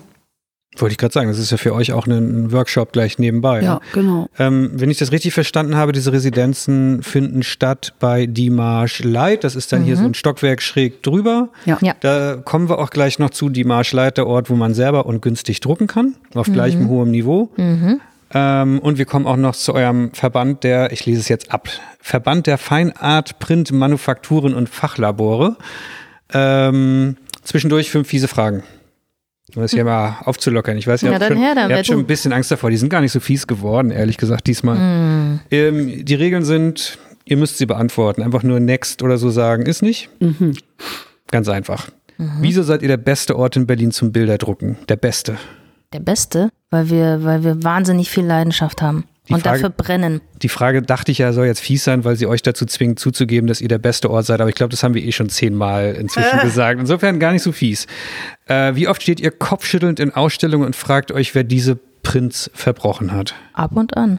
[0.77, 3.61] Wollte ich gerade sagen, das ist ja für euch auch ein Workshop gleich nebenbei.
[3.61, 4.27] ja, genau.
[4.39, 9.43] Ähm, wenn ich das richtig verstanden habe, diese Residenzen finden statt bei Dimarsch Light.
[9.43, 11.49] Das ist dann hier so ein Stockwerk schräg drüber.
[11.65, 11.77] Ja.
[11.81, 11.93] Ja.
[11.99, 15.21] Da kommen wir auch gleich noch zu Dimarsch Light, der Ort, wo man selber und
[15.21, 17.51] günstig drucken kann, auf gleichem hohem Niveau.
[18.33, 21.69] Ähm, und wir kommen auch noch zu eurem Verband der, ich lese es jetzt ab,
[21.99, 25.55] Verband der Feinart, Print, Manufakturen und Fachlabore.
[26.33, 28.63] Ähm, zwischendurch fünf fiese Fragen.
[29.55, 30.77] Um das hier mal aufzulockern.
[30.77, 32.71] Ich weiß, ihr Ja, habt, schon, her ihr habt schon ein bisschen Angst davor.
[32.71, 34.77] Die sind gar nicht so fies geworden, ehrlich gesagt, diesmal.
[34.77, 35.39] Hm.
[35.51, 38.23] Ähm, die Regeln sind, ihr müsst sie beantworten.
[38.23, 40.09] Einfach nur next oder so sagen, ist nicht.
[41.29, 41.89] Ganz einfach.
[42.17, 42.31] Mhm.
[42.41, 44.77] Wieso seid ihr der beste Ort in Berlin zum Bilderdrucken?
[44.89, 45.37] Der beste.
[45.93, 50.21] Der Beste, weil wir, weil wir wahnsinnig viel Leidenschaft haben Die und Frage- dafür brennen.
[50.41, 53.47] Die Frage dachte ich ja, soll jetzt fies sein, weil sie euch dazu zwingt, zuzugeben,
[53.47, 54.41] dass ihr der beste Ort seid.
[54.41, 56.79] Aber ich glaube, das haben wir eh schon zehnmal inzwischen gesagt.
[56.79, 57.85] Insofern gar nicht so fies.
[58.47, 63.11] Äh, wie oft steht ihr kopfschüttelnd in Ausstellungen und fragt euch, wer diese Prinz verbrochen
[63.11, 63.35] hat?
[63.53, 64.17] Ab und an.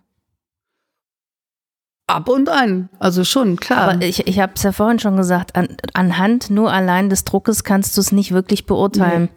[2.07, 3.89] Ab und an, also schon, klar.
[3.93, 7.65] Aber ich, ich habe es ja vorhin schon gesagt, an, anhand nur allein des Druckes
[7.65, 9.31] kannst du es nicht wirklich beurteilen.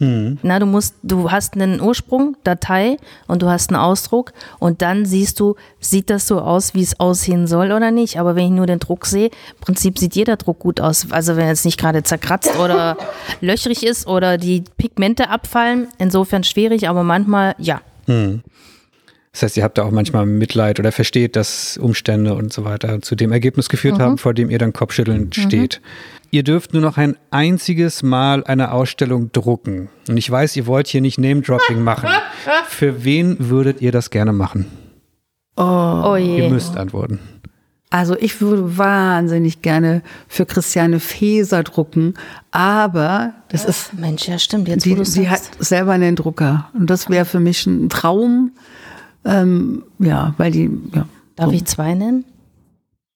[0.00, 0.38] Hm.
[0.42, 2.96] Na, du musst, du hast einen Ursprung, Datei
[3.28, 6.98] und du hast einen Ausdruck und dann siehst du, sieht das so aus, wie es
[6.98, 8.18] aussehen soll oder nicht.
[8.18, 11.06] Aber wenn ich nur den Druck sehe, im Prinzip sieht jeder Druck gut aus.
[11.10, 12.96] Also wenn er jetzt nicht gerade zerkratzt oder
[13.40, 17.80] löchrig ist oder die Pigmente abfallen, insofern schwierig, aber manchmal ja.
[19.32, 23.00] Das heißt, ihr habt da auch manchmal Mitleid oder versteht, dass Umstände und so weiter
[23.00, 25.80] zu dem Ergebnis geführt haben, vor dem ihr dann kopfschüttelnd steht.
[26.34, 29.90] Ihr dürft nur noch ein einziges Mal eine Ausstellung drucken.
[30.08, 32.08] Und ich weiß, ihr wollt hier nicht Name-Dropping machen.
[32.68, 34.64] Für wen würdet ihr das gerne machen?
[35.56, 36.48] Oh Ihr je.
[36.48, 37.18] müsst antworten.
[37.90, 42.14] Also ich würde wahnsinnig gerne für Christiane Feser drucken,
[42.50, 46.70] aber das ist Mensch, ja stimmt, jetzt wo Sie, du sie hat selber einen Drucker.
[46.72, 48.52] Und das wäre für mich ein Traum.
[49.26, 51.06] Ähm, ja, weil die, ja.
[51.36, 52.24] Darf ich zwei nennen?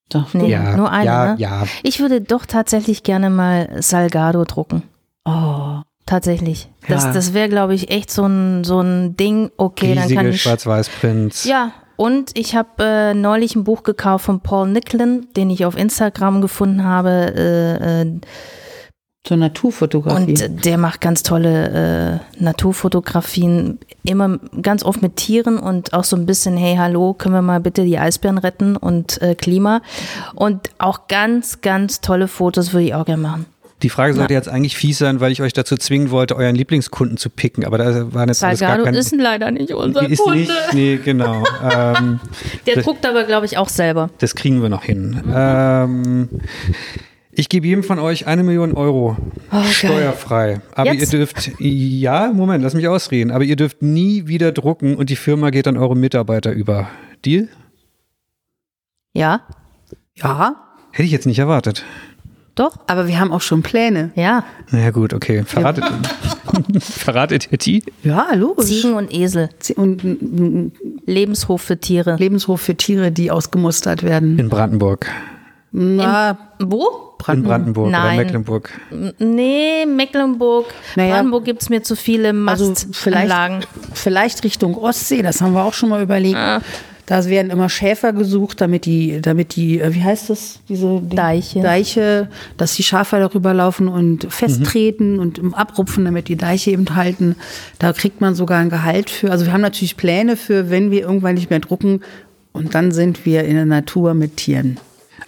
[0.09, 0.33] Doch.
[0.33, 1.05] Nee, Ja, nur eine.
[1.05, 1.35] ja, ne?
[1.39, 1.63] ja.
[1.83, 4.83] Ich würde doch tatsächlich gerne mal Salgado drucken.
[5.25, 5.79] Oh.
[6.05, 6.69] Tatsächlich.
[6.87, 7.11] Das, Ja.
[7.11, 9.51] das wäre, glaube ich, echt so ein, so ein Ding.
[9.57, 10.41] Okay, dann kann Riesige ich.
[10.41, 11.43] Schwarz-Weiß-Prints.
[11.43, 15.75] Ja, und ich habe äh, neulich ein Buch gekauft von Paul Nicklin, den ich auf
[15.77, 17.09] Instagram gefunden habe.
[17.35, 18.19] Äh, äh,
[19.27, 20.41] Zur Naturfotografie.
[20.45, 26.15] und der macht ganz tolle äh, Naturfotografien, immer ganz oft mit Tieren und auch so
[26.15, 29.81] ein bisschen, hey, hallo, können wir mal bitte die Eisbären retten und äh, Klima.
[30.33, 33.45] Und auch ganz, ganz tolle Fotos würde ich auch gerne machen.
[33.83, 37.17] Die Frage sollte jetzt eigentlich fies sein, weil ich euch dazu zwingen wollte, euren Lieblingskunden
[37.17, 37.65] zu picken.
[37.65, 38.93] Aber da waren jetzt alles gar Salgado kein...
[38.93, 40.39] ist leider nicht unser ist Kunde.
[40.39, 41.43] nicht, nee, genau.
[41.69, 42.21] ähm,
[42.65, 44.09] Der Das- druckt aber, glaube ich, auch selber.
[44.19, 45.21] Das kriegen wir noch hin.
[45.35, 46.29] Ähm,
[47.37, 49.15] ich gebe jedem von euch eine Million Euro
[49.71, 50.59] steuerfrei.
[50.75, 51.13] Aber Jetzt?
[51.13, 53.31] ihr dürft, ja, Moment, lass mich ausreden.
[53.31, 56.89] Aber ihr dürft nie wieder drucken und die Firma geht an eure Mitarbeiter über.
[57.23, 57.47] Deal?
[59.13, 59.41] Ja,
[60.15, 60.55] ja,
[60.91, 61.83] Hätte ich jetzt nicht erwartet.
[62.55, 64.11] doch, aber wir haben auch schon Pläne.
[64.15, 64.43] ja.
[64.71, 65.43] Na ja, gut, okay.
[65.45, 65.85] Verratet,
[66.79, 67.83] verratet ihr die?
[68.03, 68.65] Ja, logisch.
[68.65, 69.49] Ziegen und Esel.
[69.75, 70.01] Und
[71.05, 72.15] Lebenshof für Tiere.
[72.17, 74.39] Lebenshof für Tiere, die ausgemustert werden.
[74.39, 75.07] In Brandenburg.
[75.71, 77.06] Na, Wo?
[77.27, 78.05] In Brandenburg Nein.
[78.05, 78.71] oder Mecklenburg?
[79.19, 83.61] Nee, Mecklenburg, Naja, Brandenburg gibt es mir zu viele Also Mastanlagen.
[83.61, 86.37] vielleicht, vielleicht Richtung Ostsee, das haben wir auch schon mal überlegt.
[87.07, 91.15] Da werden immer Schäfer gesucht, damit die, damit die, äh, wie heißt das, diese die
[91.15, 91.61] Deiche.
[91.61, 96.95] Deiche, dass die Schafe darüber laufen und festtreten und im abrupfen, damit die Deiche eben
[96.97, 97.37] halten.
[97.79, 99.31] Da kriegt man sogar ein Gehalt für.
[99.31, 102.01] Also wir haben natürlich Pläne für, wenn wir irgendwann nicht mehr drucken
[102.51, 104.77] und dann sind wir in der Natur mit Tieren.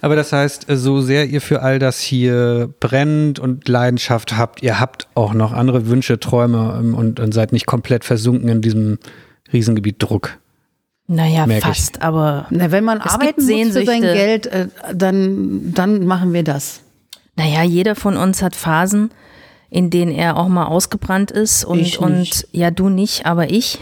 [0.02, 4.80] Aber das heißt, so sehr ihr für all das hier brennt und Leidenschaft habt, ihr
[4.80, 8.98] habt auch noch andere Wünsche, Träume ähm, und, und seid nicht komplett versunken in diesem
[9.52, 10.38] Riesengebiet Druck.
[11.06, 11.64] Naja, Merk ich.
[11.66, 14.00] fast, aber Na, wenn man arbeiten muss für sein.
[14.00, 16.80] Geld, äh, dann, dann machen wir das.
[17.36, 19.10] naja, jeder von uns hat Phasen,
[19.70, 23.78] in denen er auch mal ausgebrannt ist und, Ich und ja, du nicht, aber ich.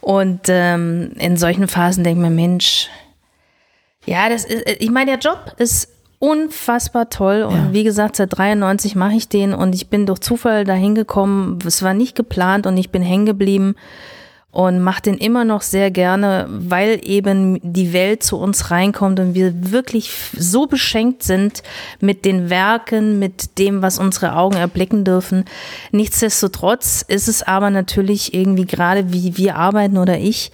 [0.00, 2.88] Und ähm, in solchen Phasen denkt man, Mensch,
[4.06, 5.88] ja, das ist, ich meine, der Job ist
[6.18, 7.68] unfassbar toll und Ja.
[7.72, 11.58] wie gesagt, seit 93 mache ich den und ich bin durch Zufall dahin gekommen.
[11.66, 13.74] Es war nicht geplant und ich bin hängen geblieben
[14.50, 19.34] und mache den immer noch sehr gerne, weil eben die Welt zu uns reinkommt und
[19.34, 21.62] wir wirklich so beschenkt sind
[22.00, 25.44] mit den Werken, mit dem, was unsere Augen erblicken dürfen.
[25.92, 30.50] Nichtsdestotrotz ist es aber natürlich irgendwie gerade, wie wir arbeiten oder ich,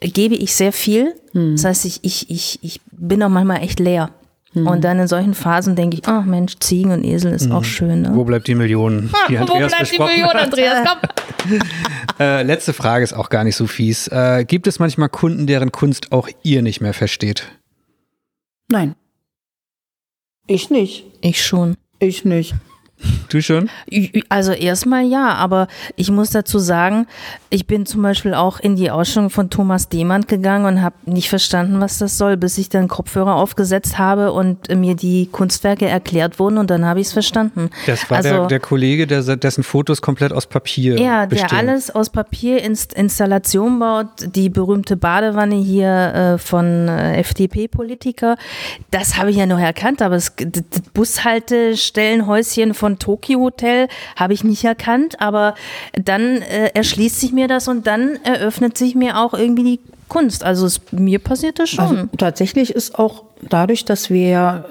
[0.00, 1.14] gebe ich sehr viel.
[1.32, 4.10] Das heißt, ich, ich, ich, ich bin auch manchmal echt leer.
[4.52, 8.02] Und dann in solchen Phasen denke ich, ach Mensch, Ziegen und Esel ist auch schön.
[8.02, 8.10] Ne?
[8.14, 10.30] Wo bleibt die Million, die Wo bleibt die Million?
[10.30, 10.88] Andreas?
[10.88, 11.60] Komm.
[12.18, 14.06] Äh, letzte Frage ist auch gar nicht so fies.
[14.08, 17.48] Äh, gibt es manchmal Kunden, deren Kunst auch ihr nicht mehr versteht?
[18.68, 18.94] Nein.
[20.46, 21.06] Ich nicht.
[21.22, 21.76] Ich schon.
[21.98, 22.54] Ich nicht.
[23.28, 23.70] Du schon?
[24.28, 27.06] Also erstmal ja, aber ich muss dazu sagen,
[27.48, 31.28] ich bin zum Beispiel auch in die Ausstellung von Thomas Demand gegangen und habe nicht
[31.28, 35.86] verstanden, was das soll, bis ich dann Kopfhörer aufgesetzt habe und äh, mir die Kunstwerke
[35.86, 37.70] erklärt wurden und dann habe ich es verstanden.
[37.86, 41.48] Das war also, der, der Kollege, der, dessen Fotos komplett aus Papier ja, bestehen.
[41.50, 48.36] der alles aus Papier Inst Installation baut, die berühmte Badewanne hier äh, von äh, FDP-Politiker,
[48.90, 54.44] das habe ich ja noch erkannt, aber das, das Bushaltestellenhäuschen von Tokyo Hotel habe ich
[54.44, 55.54] nicht erkannt, aber
[55.92, 60.44] dann äh, erschließt sich mir das und dann eröffnet sich mir auch irgendwie die Kunst.
[60.44, 61.84] Also es, mir passiert das schon.
[61.84, 64.64] Also tatsächlich ist auch dadurch, dass wir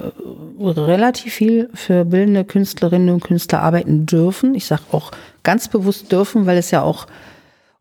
[0.60, 4.54] äh, relativ viel für bildende Künstlerinnen und Künstler arbeiten dürfen.
[4.54, 5.12] Ich sage auch
[5.44, 7.08] ganz bewusst dürfen, weil es ja auch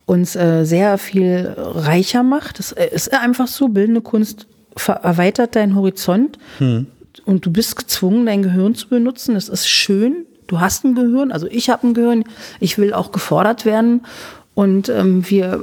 [0.06, 2.60] uns äh, sehr viel reicher macht.
[2.60, 4.46] Es äh, ist einfach so, bildende Kunst
[4.86, 6.38] erweitert deinen Horizont
[7.24, 9.36] und du bist gezwungen, dein Gehirn zu benutzen.
[9.36, 10.26] Es ist schön.
[10.46, 12.24] Du hast ein Gehirn, also ich habe ein Gehirn.
[12.60, 14.06] Ich will auch gefordert werden.
[14.54, 15.60] Und ähm, wir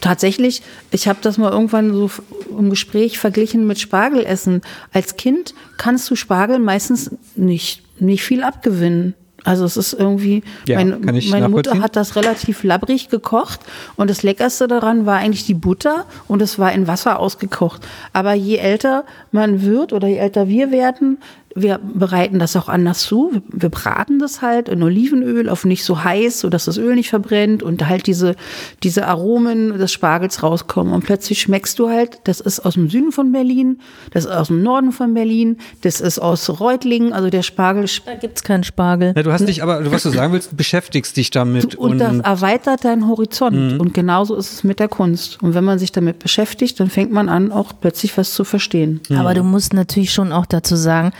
[0.00, 2.10] tatsächlich, ich habe das mal irgendwann so
[2.50, 4.60] im Gespräch verglichen mit Spargelessen.
[4.92, 9.14] Als Kind kannst du Spargel meistens nicht, nicht viel abgewinnen.
[9.44, 13.60] Also es ist irgendwie, Ja, ich meine Mutter hat das relativ labbrig gekocht
[13.96, 17.86] und das Leckerste daran war eigentlich die Butter und es war in Wasser ausgekocht.
[18.12, 21.18] Aber je älter man wird oder je älter wir werden,
[21.54, 23.42] wir bereiten das auch anders zu.
[23.50, 27.62] Wir- braten das halt in Olivenöl auf nicht so heiß, sodass das Öl nicht verbrennt
[27.62, 28.36] und halt diese,
[28.82, 30.92] diese Aromen des Spargels rauskommen.
[30.92, 33.80] Und plötzlich schmeckst du halt, das ist aus dem Süden von Berlin,
[34.12, 38.14] das ist aus dem Norden von Berlin, das ist aus Reutlingen, also der Spargel Da
[38.14, 39.14] gibt es keinen Spargel.
[39.16, 41.74] Ja, du hast dich aber, was du sagen willst, du beschäftigst dich damit.
[41.74, 43.80] und das erweitert deinen Horizont.
[43.80, 45.42] Und genauso ist es mit der Kunst.
[45.42, 49.00] Und wenn man sich damit beschäftigt, dann fängt man an, auch plötzlich was zu verstehen.
[49.16, 51.12] Aber du musst natürlich schon auch dazu sagen,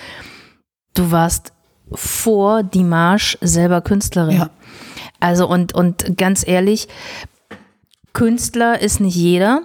[0.94, 1.52] du warst
[1.93, 4.36] vor Dimash selber Künstlerin.
[4.36, 4.51] Ja.
[5.20, 6.89] Also und, und ganz ehrlich,
[8.12, 9.62] Künstler ist nicht jeder.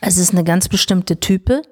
[0.00, 1.62] Es ist eine ganz bestimmte Type.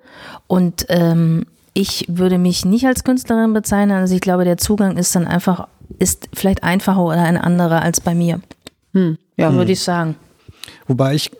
[0.47, 3.97] Und ähm, ich würde mich nicht als Künstlerin bezeichnen.
[3.97, 5.69] Also ich glaube, der Zugang ist dann einfach,
[5.99, 8.41] ist vielleicht einfacher oder ein anderer als bei mir.
[9.37, 10.17] Ja, Würde ich sagen.
[10.87, 11.31] Wobei ich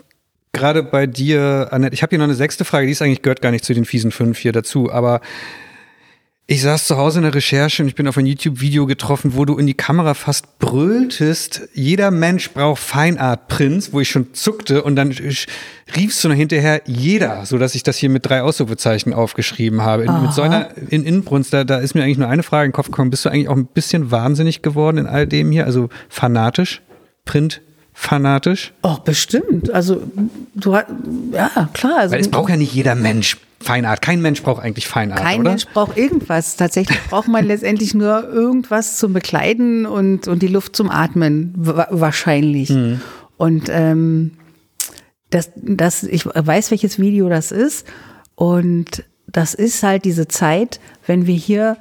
[0.53, 3.43] gerade bei dir, Annette, ich habe hier noch eine sechste Frage, die ist eigentlich, gehört
[3.43, 5.21] gar nicht zu den fiesen fünf hier dazu, aber
[6.51, 9.45] ich saß zu Hause in der Recherche und ich bin auf ein YouTube-Video getroffen, wo
[9.45, 14.97] du in die Kamera fast brülltest, jeder Mensch braucht Feinart-Prints, wo ich schon zuckte und
[14.97, 15.15] dann
[15.95, 20.03] riefst du noch hinterher jeder, so dass ich das hier mit drei Ausrufezeichen aufgeschrieben habe.
[20.03, 22.71] In, mit so einer in Inbrunst, da, da ist mir eigentlich nur eine Frage in
[22.71, 25.67] den Kopf gekommen, bist du eigentlich auch ein bisschen wahnsinnig geworden in all dem hier,
[25.67, 26.83] also fanatisch,
[27.27, 27.61] Print
[28.01, 28.73] fanatisch?
[28.83, 29.71] Auch bestimmt.
[29.71, 30.03] Also,
[30.55, 30.87] du hast,
[31.33, 31.99] ja, klar.
[31.99, 34.01] Also, Weil es braucht ja nicht jeder Mensch Feinart.
[34.01, 35.51] Kein Mensch braucht eigentlich Feinart, kein oder?
[35.51, 36.57] Mensch braucht irgendwas.
[36.57, 41.89] Tatsächlich braucht man letztendlich nur irgendwas zum Bekleiden und, und die Luft zum Atmen, wa
[41.91, 42.71] wahrscheinlich.
[43.37, 44.33] Und ähm,
[45.29, 47.87] das, das, ich weiß, welches Video das ist.
[48.35, 51.77] Und das ist halt diese Zeit, wenn wir hier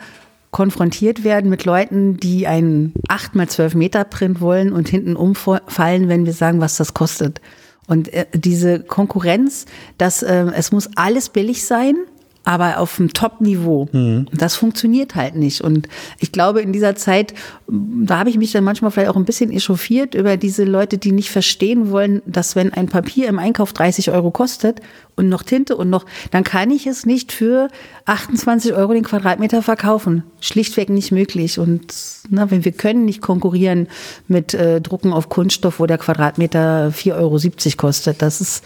[0.52, 6.08] konfrontiert werden mit Leuten, die einen 8 mal 12 Meter Print wollen und hinten umfallen,
[6.08, 7.40] wenn wir sagen, was das kostet.
[7.88, 9.66] Und äh, diese Konkurrenz,
[9.98, 11.96] dass äh, es muss alles billig sein,
[12.44, 13.90] aber auf dem Top-Niveau.
[13.92, 14.28] Mhm.
[14.34, 15.62] Das funktioniert halt nicht.
[15.62, 15.88] Und
[16.20, 17.34] ich glaube, in dieser Zeit,
[17.68, 21.12] da habe ich mich dann manchmal vielleicht auch ein bisschen echauffiert über diese Leute, die
[21.12, 24.82] nicht verstehen wollen, dass wenn ein Papier im Einkauf 30 Euro kostet
[25.16, 27.68] und noch Tinte und noch, dann kann ich es nicht für
[28.06, 30.24] 28 Euro den Quadratmeter verkaufen.
[30.40, 31.60] Schlichtweg nicht möglich.
[31.60, 31.94] Und
[32.30, 33.88] na, wir können nicht konkurrieren
[34.28, 37.40] mit äh, Drucken auf Kunststoff, wo der Quadratmeter 4,70 Euro
[37.78, 38.22] kostet.
[38.22, 38.64] Das ist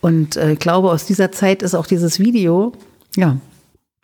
[0.00, 2.72] und äh, ich glaube, aus dieser Zeit ist auch dieses Video,
[3.16, 3.36] ja,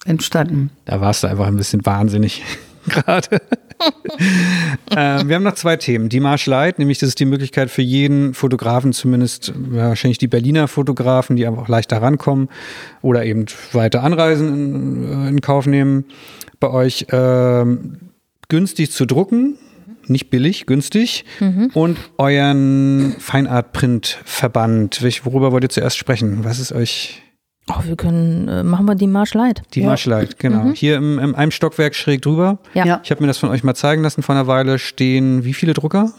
[0.05, 0.71] entstanden.
[0.85, 2.43] Da warst du einfach ein bisschen wahnsinnig
[2.89, 3.41] gerade.
[4.97, 6.09] ähm, wir haben noch zwei Themen.
[6.09, 10.29] Die Marsch Light, nämlich das ist die Möglichkeit für jeden Fotografen, zumindest ja, wahrscheinlich die
[10.29, 12.49] Berliner Fotografen, die einfach leichter rankommen
[13.03, 16.05] oder eben weiter Anreisen in, in Kauf nehmen,
[16.61, 17.99] bei euch ähm,
[18.49, 19.59] günstig zu drucken.
[20.09, 21.25] Nicht billig, günstig.
[21.41, 21.71] Mhm.
[21.75, 25.03] Und euren Feinart Print Verband.
[25.25, 26.45] Worüber wollt ihr zuerst sprechen?
[26.45, 27.23] Was ist euch
[27.69, 29.63] Oh, wir können, äh, machen wir die Marsch Light.
[29.75, 29.89] Die ja.
[29.89, 30.65] Marsch Light, genau.
[30.65, 30.73] Mhm.
[30.75, 32.59] Hier im, im einem Stockwerk schräg drüber.
[32.75, 33.01] Ja.
[33.03, 34.79] Ich habe mir das von euch mal zeigen lassen vor einer Weile.
[34.79, 36.13] Stehen wie viele Drucker?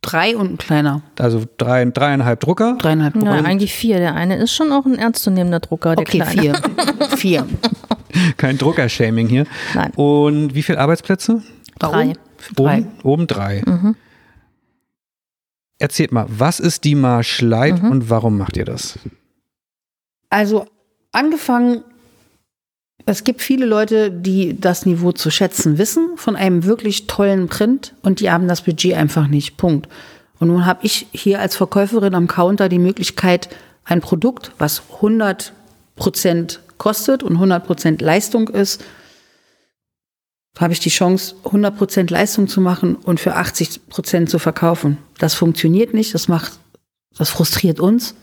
[0.00, 1.02] Drei und ein kleiner.
[1.20, 2.76] Also drei, dreieinhalb Drucker?
[2.78, 3.36] Dreieinhalb Drucker.
[3.36, 3.98] Ja, eigentlich vier.
[3.98, 6.40] Der eine ist schon auch ein ernstzunehmender Drucker, der okay, kleine.
[6.42, 6.54] vier.
[7.16, 7.46] vier.
[8.36, 9.46] Kein Druckershaming hier.
[9.74, 9.92] Nein.
[9.94, 11.42] Und wie viele Arbeitsplätze?
[11.78, 12.14] Drei.
[12.56, 12.78] Drei.
[12.78, 13.62] Oben, oben drei.
[13.64, 13.94] Mhm.
[15.78, 17.90] Erzählt mal, was ist die Marsch Light mhm.
[17.90, 18.98] und warum macht ihr das?
[20.32, 20.64] Also
[21.12, 21.84] angefangen,
[23.04, 27.94] es gibt viele Leute, die das Niveau zu schätzen wissen von einem wirklich tollen Print
[28.00, 29.58] und die haben das Budget einfach nicht.
[29.58, 29.90] Punkt.
[30.38, 33.50] Und nun habe ich hier als Verkäuferin am Counter die Möglichkeit,
[33.84, 35.52] ein Produkt, was 100
[35.96, 38.82] Prozent kostet und 100 Prozent Leistung ist,
[40.58, 44.96] habe ich die Chance, 100 Prozent Leistung zu machen und für 80 Prozent zu verkaufen.
[45.18, 46.58] Das funktioniert nicht, das macht,
[47.18, 48.14] das frustriert uns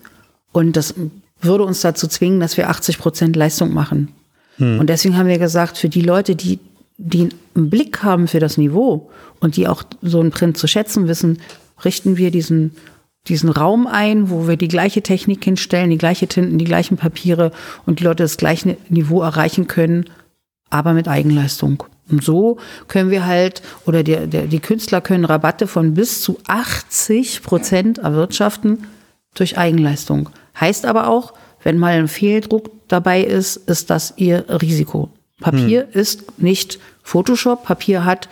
[0.51, 0.95] und das
[1.41, 4.09] würde uns dazu zwingen, dass wir 80 Prozent Leistung machen.
[4.57, 4.79] Hm.
[4.79, 6.59] Und deswegen haben wir gesagt, für die Leute, die,
[6.97, 9.09] die einen Blick haben für das Niveau
[9.39, 11.39] und die auch so einen Print zu schätzen wissen,
[11.83, 12.75] richten wir diesen,
[13.27, 17.51] diesen Raum ein, wo wir die gleiche Technik hinstellen, die gleiche Tinten, die gleichen Papiere
[17.85, 20.05] und die Leute das gleiche Niveau erreichen können,
[20.69, 21.83] aber mit Eigenleistung.
[22.11, 22.57] Und so
[22.87, 27.99] können wir halt, oder der, der, die Künstler können Rabatte von bis zu 80 Prozent
[27.99, 28.85] erwirtschaften
[29.35, 30.29] durch Eigenleistung.
[30.59, 31.33] Heißt aber auch,
[31.63, 35.09] wenn mal ein Fehldruck dabei ist, ist das ihr Risiko.
[35.39, 35.99] Papier hm.
[35.99, 37.63] ist nicht Photoshop.
[37.63, 38.29] Papier hat,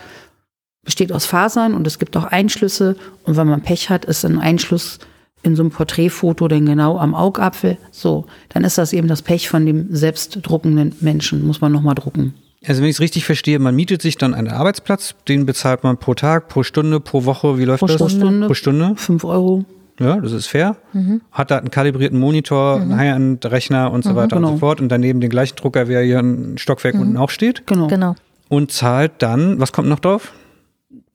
[0.84, 2.95] besteht aus Fasern und es gibt auch Einschlüsse.
[3.24, 4.99] Und wenn man Pech hat, ist ein Einschluss
[5.44, 7.78] in so einem Porträtfoto denn genau am Augapfel.
[7.91, 11.45] So, dann ist das eben das Pech von dem selbstdruckenden Menschen.
[11.45, 12.34] Muss man nochmal drucken.
[12.66, 15.98] Also wenn ich es richtig verstehe, man mietet sich dann einen Arbeitsplatz, den bezahlt man
[15.98, 17.58] pro Tag, pro Stunde, pro Woche.
[17.58, 18.12] Wie läuft pro das?
[18.12, 18.94] Stunde, pro Stunde.
[18.95, 19.64] Fünf Euro.
[19.99, 20.76] Ja, das ist fair.
[20.94, 21.22] Mhm.
[21.32, 22.91] Hat da einen kalibrierten Monitor, mhm.
[22.91, 24.49] einen High-End-Rechner und so mhm, weiter genau.
[24.49, 24.60] und so genau.
[24.60, 24.82] fort.
[24.82, 27.02] Und daneben den gleichen Drucker, wie er hier ein Stockwerk mhm.
[27.02, 27.65] unten auch steht.
[27.68, 27.88] Genau.
[27.88, 28.15] genau.
[28.49, 30.34] Und zahlt dann, was kommt noch drauf?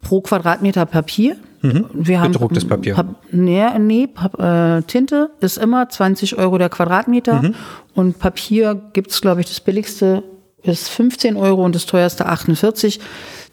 [0.02, 1.36] Pro Quadratmeter Papier.
[1.62, 1.86] Mhm.
[1.92, 2.94] Wir haben, Bedrucktes Papier.
[2.94, 7.42] Pap nee, nee Pap äh, Tinte ist immer 20 Euro der Quadratmeter.
[7.42, 7.54] Mhm.
[7.94, 10.24] Und Papier gibt es, glaube ich, das billigste
[10.62, 13.00] ist 15 Euro und das teuerste 48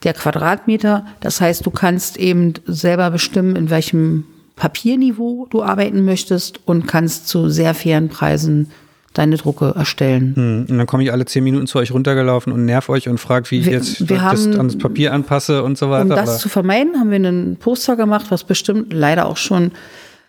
[0.04, 1.06] der Quadratmeter.
[1.20, 4.26] Das heißt, du kannst eben selber bestimmen, in welchem
[4.60, 8.70] Papierniveau du arbeiten möchtest und kannst zu sehr fairen Preisen
[9.14, 10.36] deine Drucke erstellen.
[10.36, 10.66] Hm.
[10.70, 13.50] Und dann komme ich alle zehn Minuten zu euch runtergelaufen und nerv euch und frage,
[13.50, 16.04] wie ich jetzt wir das haben, ans Papier anpasse und so weiter.
[16.04, 16.38] Um das oder?
[16.38, 19.72] zu vermeiden, haben wir einen Poster gemacht, was bestimmt leider auch schon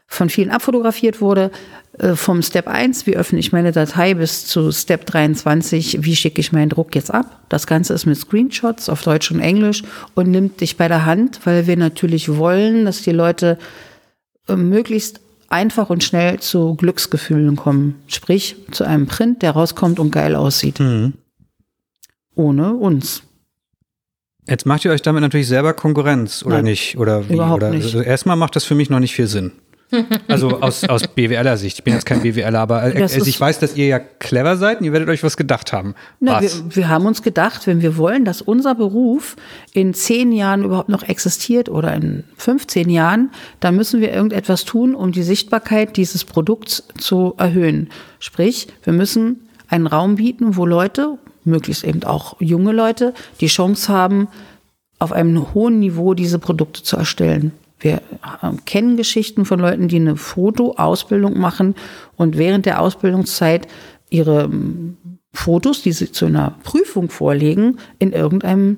[0.06, 1.50] von vielen abfotografiert wurde.
[1.98, 6.40] Äh, vom Step 1, wie öffne ich meine Datei, bis zu Step 23, wie schicke
[6.40, 7.40] ich meinen Druck jetzt ab.
[7.48, 9.82] Das Ganze ist mit Screenshots auf Deutsch und Englisch
[10.14, 13.58] und nimmt dich bei der Hand, weil wir natürlich wollen, dass die Leute
[14.56, 17.96] möglichst einfach und schnell zu Glücksgefühlen kommen.
[18.06, 20.80] Sprich, zu einem Print, der rauskommt und geil aussieht.
[20.80, 21.14] Mhm.
[22.34, 23.22] Ohne uns.
[24.48, 26.96] Jetzt macht ihr euch damit natürlich selber Konkurrenz, oder Nein, nicht?
[26.96, 27.34] Oder wie?
[27.34, 27.84] Überhaupt oder, nicht.
[27.84, 29.52] Also erstmal macht das für mich noch nicht viel Sinn.
[30.28, 31.78] Also aus, aus BWLer Sicht.
[31.78, 34.86] Ich bin jetzt kein BWLer, aber also ich weiß, dass ihr ja clever seid und
[34.86, 35.94] ihr werdet euch was gedacht haben.
[36.20, 36.40] Na?
[36.40, 39.36] Wir, wir, haben uns gedacht, wenn wir wollen, dass unser Beruf
[39.72, 44.94] in zehn Jahren überhaupt noch existiert oder in 15 Jahren, dann müssen wir irgendetwas tun,
[44.94, 47.88] um die Sichtbarkeit dieses Produkts zu erhöhen.
[48.18, 53.92] Sprich, wir müssen einen Raum bieten, wo Leute, möglichst eben auch junge Leute, die Chance
[53.92, 54.28] haben,
[54.98, 57.52] auf einem hohen Niveau diese Produkte zu erstellen.
[57.80, 58.02] Wir
[58.66, 61.74] kennen Geschichten von Leuten, die eine Fotoausbildung machen
[62.16, 63.66] und während der Ausbildungszeit
[64.10, 64.50] ihre
[65.32, 68.76] Fotos, die sie zu einer Prüfung vorlegen, in irgendeinem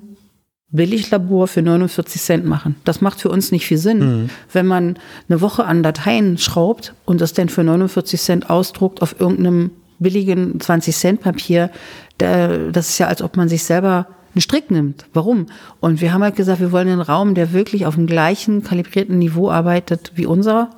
[0.69, 2.77] Billiglabor für 49 Cent machen.
[2.85, 3.99] Das macht für uns nicht viel Sinn.
[3.99, 4.31] Mhm.
[4.53, 4.99] Wenn man
[5.29, 10.61] eine Woche an Dateien schraubt und das dann für 49 Cent ausdruckt auf irgendeinem billigen
[10.61, 11.71] 20 Cent Papier,
[12.19, 15.07] das ist ja, als ob man sich selber einen Strick nimmt.
[15.13, 15.47] Warum?
[15.81, 19.19] Und wir haben halt gesagt, wir wollen einen Raum, der wirklich auf dem gleichen kalibrierten
[19.19, 20.71] Niveau arbeitet wie unser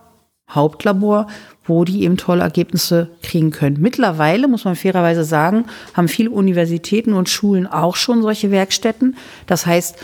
[0.50, 1.26] Hauptlabor,
[1.64, 3.80] wo die eben tolle Ergebnisse kriegen können.
[3.80, 5.64] Mittlerweile, muss man fairerweise sagen,
[5.94, 9.16] haben viele Universitäten und Schulen auch schon solche Werkstätten.
[9.46, 9.96] Das heißt,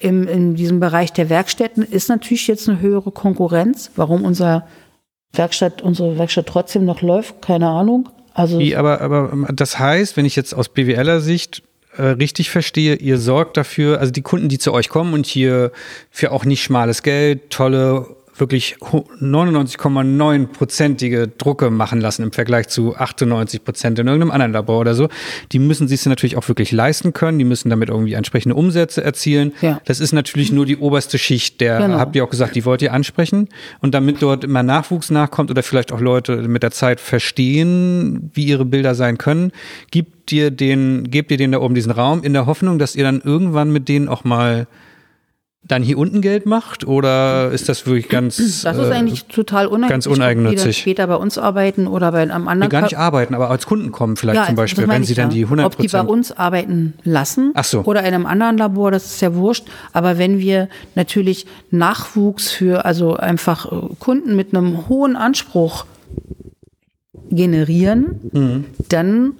[0.00, 3.92] im, in diesem Bereich der Werkstätten ist natürlich jetzt eine höhere Konkurrenz.
[3.94, 4.66] Warum unser
[5.32, 8.08] Werkstatt, unsere Werkstatt trotzdem noch läuft, keine Ahnung.
[8.34, 11.62] Also Wie, aber, aber das heißt, wenn ich jetzt aus BWLer Sicht
[11.96, 15.72] äh, richtig verstehe, ihr sorgt dafür, also die Kunden, die zu euch kommen und hier
[16.10, 18.06] für auch nicht schmales Geld tolle
[18.42, 24.96] wirklich 99,9-prozentige Drucke machen lassen im Vergleich zu 98 Prozent in irgendeinem anderen Labor oder
[24.96, 25.08] so.
[25.52, 27.38] Die müssen sich natürlich auch wirklich leisten können.
[27.38, 29.52] Die müssen damit irgendwie entsprechende Umsätze erzielen.
[29.62, 29.80] Ja.
[29.84, 31.60] Das ist natürlich nur die oberste Schicht.
[31.60, 32.00] Der genau.
[32.00, 33.48] habt ihr auch gesagt, die wollt ihr ansprechen.
[33.80, 38.46] Und damit dort immer Nachwuchs nachkommt oder vielleicht auch Leute mit der Zeit verstehen, wie
[38.46, 39.52] ihre Bilder sein können,
[39.92, 43.04] gibt ihr den, gebt ihr denen da oben diesen Raum in der Hoffnung, dass ihr
[43.04, 44.66] dann irgendwann mit denen auch mal
[45.72, 49.66] dann hier unten Geld macht oder ist das wirklich ganz Das ist äh, eigentlich total
[49.66, 49.90] uneigennützig.
[49.90, 50.76] Ganz uneigennützig.
[50.76, 52.68] Die später bei uns arbeiten oder bei einem anderen.
[52.68, 55.30] Die gar nicht arbeiten, aber als Kunden kommen vielleicht ja, zum Beispiel, wenn sie dann
[55.30, 57.80] die 100 Ob die bei uns arbeiten lassen so.
[57.84, 59.64] oder in einem anderen Labor, das ist ja wurscht.
[59.94, 65.86] Aber wenn wir natürlich Nachwuchs für, also einfach äh, Kunden mit einem hohen Anspruch
[67.30, 68.64] generieren, mhm.
[68.90, 69.32] dann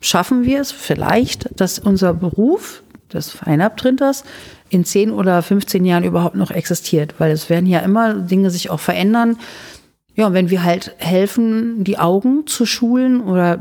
[0.00, 2.82] schaffen wir es vielleicht, dass unser Beruf
[3.12, 4.24] des Feinabprinters
[4.70, 8.70] in 10 oder 15 Jahren überhaupt noch existiert, weil es werden ja immer Dinge sich
[8.70, 9.38] auch verändern.
[10.16, 13.58] Ja, wenn wir halt helfen, die Augen zu schulen oder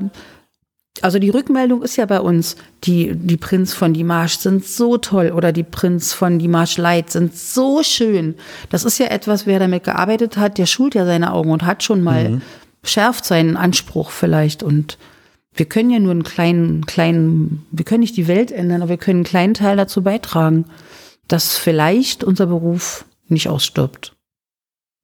[1.01, 5.31] also die Rückmeldung ist ja bei uns, die, die Prinz von Dimash sind so toll
[5.35, 8.35] oder die Prinz von Dimash Light sind so schön.
[8.69, 11.83] Das ist ja etwas, wer damit gearbeitet hat, der schult ja seine Augen und hat
[11.83, 12.41] schon mal mhm.
[12.83, 14.97] schärft seinen Anspruch vielleicht und
[15.55, 18.97] wir können ja nur einen kleinen, kleinen, wir können nicht die Welt ändern, aber wir
[18.97, 20.65] können einen kleinen Teil dazu beitragen,
[21.27, 24.13] dass vielleicht unser Beruf nicht ausstirbt.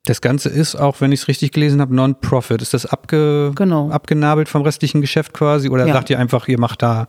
[0.06, 2.62] Das Ganze ist, auch wenn ich es richtig gelesen habe, Non-Profit.
[2.62, 3.92] Ist das abge genau.
[3.92, 5.70] abgenabelt vom restlichen Geschäft quasi?
[5.70, 5.94] Oder ja.
[5.94, 7.08] sagt ihr einfach, ihr macht da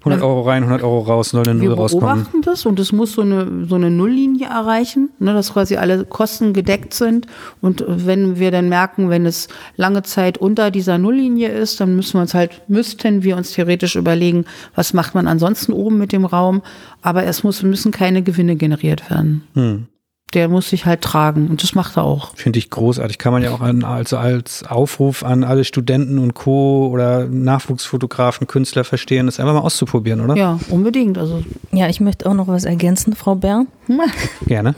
[0.00, 2.06] 100 Euro rein, 100 Euro raus, soll eine Null rauskommen.
[2.06, 5.76] Wir beobachten das und es muss so eine, so eine Nulllinie erreichen, ne, dass quasi
[5.76, 7.26] alle Kosten gedeckt sind.
[7.60, 12.14] Und wenn wir dann merken, wenn es lange Zeit unter dieser Nulllinie ist, dann müssen
[12.14, 14.44] wir uns halt, müssten wir uns theoretisch überlegen,
[14.74, 16.62] was macht man ansonsten oben mit dem Raum.
[17.02, 19.42] Aber es muss, müssen keine Gewinne generiert werden.
[19.54, 19.86] Hm
[20.34, 22.36] der muss sich halt tragen und das macht er auch.
[22.36, 23.18] Finde ich großartig.
[23.18, 26.88] Kann man ja auch an, also als Aufruf an alle Studenten und Co.
[26.88, 30.36] oder Nachwuchsfotografen, Künstler verstehen, das einfach mal auszuprobieren, oder?
[30.36, 31.16] Ja, unbedingt.
[31.16, 31.42] Also
[31.72, 33.64] ja, ich möchte auch noch was ergänzen, Frau Bär.
[34.46, 34.74] Gerne.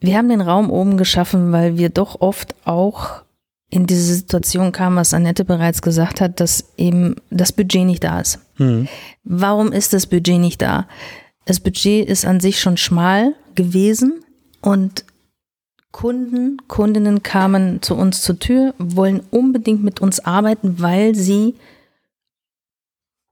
[0.00, 3.22] Wir haben den Raum oben geschaffen, weil wir doch oft auch
[3.72, 8.20] in diese Situation kamen, was Annette bereits gesagt hat, dass eben das Budget nicht da
[8.20, 8.38] ist.
[8.58, 8.88] Mhm.
[9.24, 10.86] Warum ist das Budget nicht da?
[11.44, 14.24] Das Budget ist an sich schon schmal gewesen
[14.60, 15.04] und
[15.90, 21.54] Kunden, Kundinnen kamen zu uns zur Tür, wollen unbedingt mit uns arbeiten, weil sie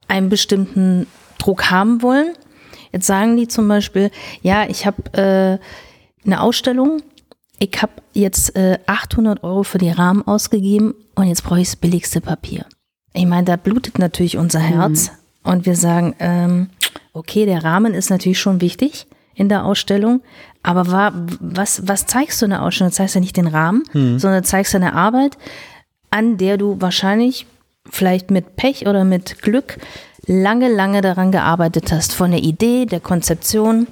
[0.09, 1.07] einen bestimmten
[1.39, 2.35] Druck haben wollen.
[2.93, 4.11] Jetzt sagen die zum Beispiel,
[4.43, 5.59] ja, ich habe äh,
[6.27, 7.03] eine Ausstellung,
[7.59, 11.77] ich habe jetzt äh, 800 Euro für die Rahmen ausgegeben und jetzt brauche ich das
[11.77, 12.67] billigste Papier.
[13.15, 15.17] Ich meine, da blutet natürlich unser Herz mhm.
[15.43, 16.71] Und wir sagen, ähm,
[17.13, 20.21] okay, der Rahmen ist natürlich schon wichtig, in der Ausstellung.
[20.63, 22.91] Aber war, was, was zeigst du in der Ausstellung?
[22.91, 24.19] Du zeigst ja nicht den Rahmen, mhm.
[24.19, 25.39] sondern zeigst eine Arbeit,
[26.11, 27.47] an der du wahrscheinlich
[27.89, 29.79] vielleicht mit Pech oder mit Glück
[30.27, 32.13] lange, lange daran gearbeitet hast.
[32.13, 33.87] Von der Idee, der Konzeption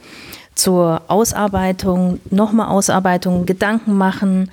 [0.55, 4.51] zur Ausarbeitung, nochmal Ausarbeitung, Gedanken machen,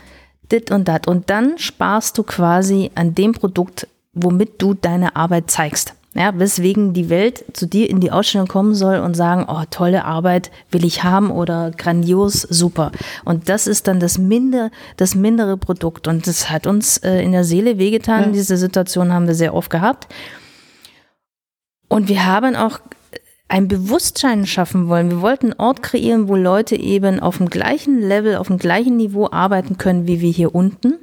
[0.51, 1.07] dit und dat.
[1.07, 5.93] Und dann sparst du quasi an dem Produkt, womit du deine Arbeit zeigst.
[6.17, 10.05] Ja, weswegen die Welt zu dir in die Ausstellung kommen soll und sagen, oh, tolle
[10.05, 12.93] Arbeit will ich haben oder grandios, super.
[13.25, 16.07] Und das ist dann das minder, das mindere Produkt.
[16.07, 18.23] Und das hat uns äh, in der Seele wehgetan.
[18.23, 18.29] Ja.
[18.29, 20.07] Diese Situation haben wir sehr oft gehabt.
[21.89, 22.79] Und wir haben auch
[23.49, 25.09] ein Bewusstsein schaffen wollen.
[25.09, 28.95] Wir wollten einen Ort kreieren, wo Leute eben auf dem gleichen Level, auf dem gleichen
[28.95, 30.95] Niveau arbeiten können, wie wir hier unten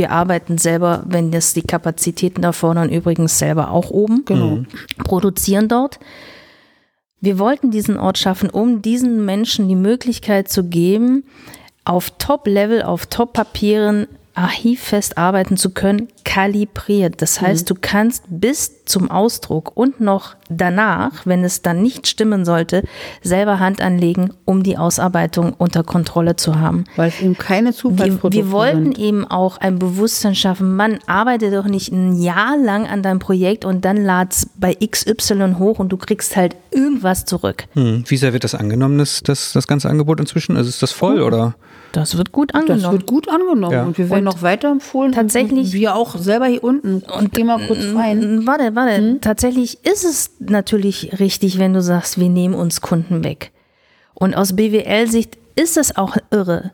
[0.00, 4.24] wir arbeiten selber, wenn das die Kapazitäten erfordern, übrigens selber auch oben.
[4.24, 4.56] Genau.
[4.56, 4.66] Mhm.
[5.04, 6.00] Produzieren dort.
[7.20, 11.24] Wir wollten diesen Ort schaffen, um diesen Menschen die Möglichkeit zu geben,
[11.84, 14.06] auf Top-Level, auf Top-Papieren
[14.40, 17.20] archivfest arbeiten zu können, kalibriert.
[17.22, 22.44] Das heißt, du kannst bis zum Ausdruck und noch danach, wenn es dann nicht stimmen
[22.44, 22.82] sollte,
[23.22, 26.84] selber Hand anlegen, um die Ausarbeitung unter Kontrolle zu haben.
[26.96, 28.98] Weil es eben keine Wir, Zufallsprodukte wir wollten sind.
[28.98, 33.64] eben auch ein Bewusstsein schaffen, man arbeitet doch nicht ein Jahr lang an deinem Projekt
[33.64, 37.64] und dann lad's bei XY hoch und du kriegst halt irgendwas zurück.
[37.74, 38.04] Hm.
[38.06, 40.56] Wie sehr wird das angenommen, das, das, das ganze Angebot inzwischen?
[40.56, 41.54] Also ist das voll oder?
[41.92, 42.92] Das wird gut Das angenommen.
[42.92, 43.84] wird gut angenommen Ja.
[43.84, 45.12] und wir werden Und auch weiterempfohlen.
[45.12, 47.02] tatsächlich- Und wir auch selber hier unten.
[47.02, 48.46] Und geh mal kurz rein.
[48.46, 49.18] Warte, warte.
[49.20, 53.50] Tatsächlich ist es natürlich richtig, wenn du sagst, wir nehmen uns Kunden weg.
[54.14, 56.70] Und aus BWL-Sicht ist es auch irre.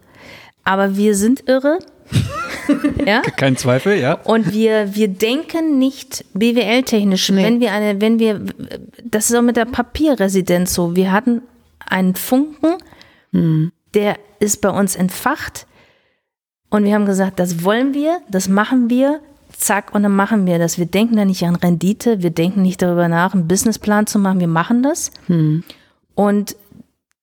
[0.64, 1.78] Aber wir sind irre.
[3.06, 3.22] ja?
[3.36, 4.14] Kein Zweifel, ja.
[4.14, 7.30] Und wir, wir denken nicht BWL-technisch.
[7.30, 7.44] Nee.
[7.44, 8.40] Wenn wir eine, wenn wir,
[9.04, 10.94] das ist auch mit der Papierresidenz so.
[10.96, 11.42] Wir hatten
[11.88, 12.74] einen Funken,
[13.96, 15.66] der ist bei uns entfacht.
[16.70, 19.20] Und wir haben gesagt, das wollen wir, das machen wir,
[19.56, 20.78] zack, und dann machen wir das.
[20.78, 24.40] Wir denken da nicht an Rendite, wir denken nicht darüber nach, einen Businessplan zu machen,
[24.40, 25.10] wir machen das.
[26.14, 26.56] Und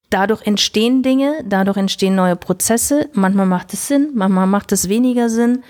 [0.10, 3.10] dadurch entstehen Dinge, dadurch entstehen neue Prozesse.
[3.14, 5.64] Manchmal macht es Sinn, manchmal macht es weniger Sinn.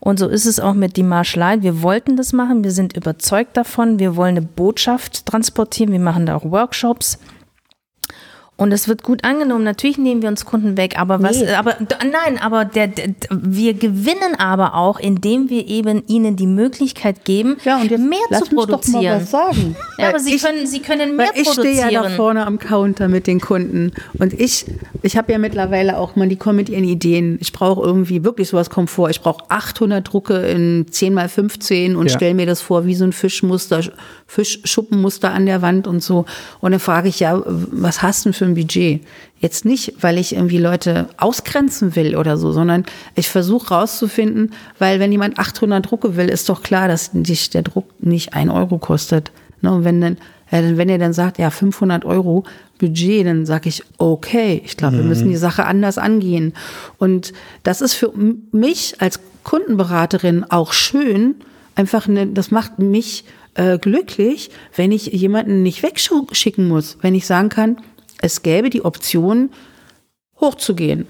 [0.00, 1.62] Und so ist es auch mit die Marschlei.
[1.62, 6.26] Wir wollten das machen, wir sind überzeugt davon, wir wollen eine Botschaft transportieren, wir machen
[6.26, 7.18] da auch Workshops.
[8.62, 9.64] Und es wird gut angenommen.
[9.64, 11.48] Natürlich nehmen wir uns Kunden weg, aber was, Nee.
[11.50, 17.24] aber nein, aber der, der, wir gewinnen aber auch, indem wir eben ihnen die Möglichkeit
[17.24, 19.20] geben, Ja, und jetzt mehr lass zu mich doch mal produzieren.
[19.20, 19.76] was sagen.
[19.98, 21.90] Ja, aber sie ich- können, sie können mehr Weil ich stehe produzieren.
[21.90, 24.64] ja da vorne am Counter mit den Kunden und ich,
[25.02, 27.38] ich habe ja mittlerweile auch mal, die kommen mit ihren Ideen.
[27.40, 29.10] Ich brauche irgendwie wirklich sowas Komfort.
[29.10, 32.16] Ich brauche 800 Drucke in 10 mal 15 und Ja.
[32.16, 33.80] stelle mir das vor wie so ein Fischmuster,
[34.26, 36.24] Fischschuppenmuster an der Wand und so.
[36.60, 39.02] Und dann frage ich ja, was hast du denn für ein Budget?
[39.40, 42.84] Jetzt nicht, weil ich irgendwie Leute ausgrenzen will oder so, sondern
[43.14, 47.62] ich versuche rauszufinden, weil wenn jemand 800 Drucke will, ist doch klar, dass dich der
[47.62, 49.32] Druck nicht ein Euro kostet.
[49.60, 50.16] Ne, und wenn dann,
[50.50, 52.44] wenn er dann sagt, ja, 500 Euro
[52.78, 56.52] Budget, dann sage ich, okay, ich glaube, wir müssen die Sache anders angehen.
[56.98, 58.12] Und das ist für
[58.50, 61.36] mich als Kundenberaterin auch schön,
[61.74, 63.24] einfach, eine, das macht mich
[63.54, 67.76] äh, glücklich, wenn ich jemanden nicht wegschicken muss, wenn ich sagen kann,
[68.22, 69.50] es gäbe die Option,
[70.40, 71.06] hochzugehen.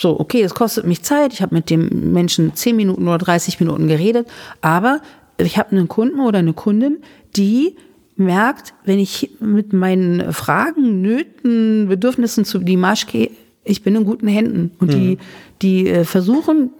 [0.00, 1.32] So, okay, es kostet mich Zeit.
[1.32, 4.28] Ich habe mit dem Menschen 10 Minuten oder 30 Minuten geredet,
[4.60, 5.00] aber
[5.38, 6.98] ich habe einen Kunden oder eine Kundin,
[7.36, 7.76] die
[8.16, 13.30] merkt, wenn ich mit meinen Fragen, Nöten, Bedürfnissen zu die Marsch gehe,
[13.64, 14.72] ich bin in guten Händen.
[14.80, 15.18] Und die,
[15.62, 16.70] die äh, versuchen,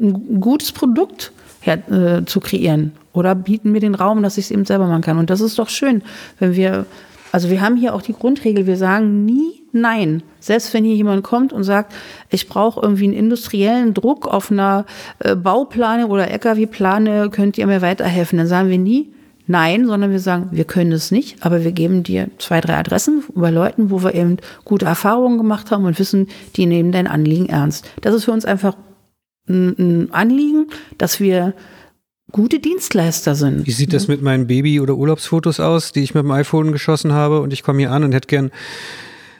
[0.00, 4.50] ein gutes Produkt her, äh, zu kreieren oder bieten mir den Raum, dass ich es
[4.50, 5.18] eben selber machen kann.
[5.18, 6.02] Und das ist doch schön,
[6.38, 6.86] wenn wir,
[7.36, 10.22] also wir haben hier auch die Grundregel, wir sagen nie Nein.
[10.40, 11.92] Selbst wenn hier jemand kommt und sagt,
[12.30, 14.86] ich brauche irgendwie einen industriellen Druck auf einer
[15.18, 19.12] äh, Bauplane oder LKW-Plane, könnt ihr mir weiterhelfen, dann sagen wir nie
[19.46, 23.22] Nein, sondern wir sagen, wir können es nicht, aber wir geben dir zwei, drei Adressen
[23.34, 27.50] bei Leuten, wo wir eben gute Erfahrungen gemacht haben und wissen, die nehmen dein Anliegen
[27.50, 27.86] ernst.
[28.00, 28.78] Das ist für uns einfach
[29.46, 31.52] ein, ein Anliegen, dass wir
[32.36, 33.66] gute Dienstleister sind.
[33.66, 37.12] Wie sieht das mit meinen Baby- oder Urlaubsfotos aus, die ich mit dem iPhone geschossen
[37.12, 38.50] habe und ich komme hier an und hätte gern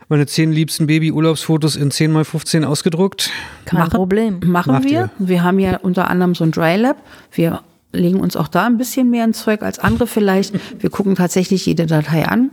[0.09, 3.31] meine zehn liebsten Baby-Urlaubsfotos in 10 mal 15 ausgedruckt?
[3.65, 4.41] Kein Machen- Problem.
[4.45, 4.91] Machen Macht wir.
[4.91, 5.11] ihr?
[5.19, 6.97] Wir haben ja unter anderem so ein Dry Lab.
[7.33, 7.61] Wir
[7.93, 10.55] legen uns auch da ein bisschen mehr ins Zeug als andere vielleicht.
[10.83, 12.51] Wir gucken tatsächlich jede Datei an.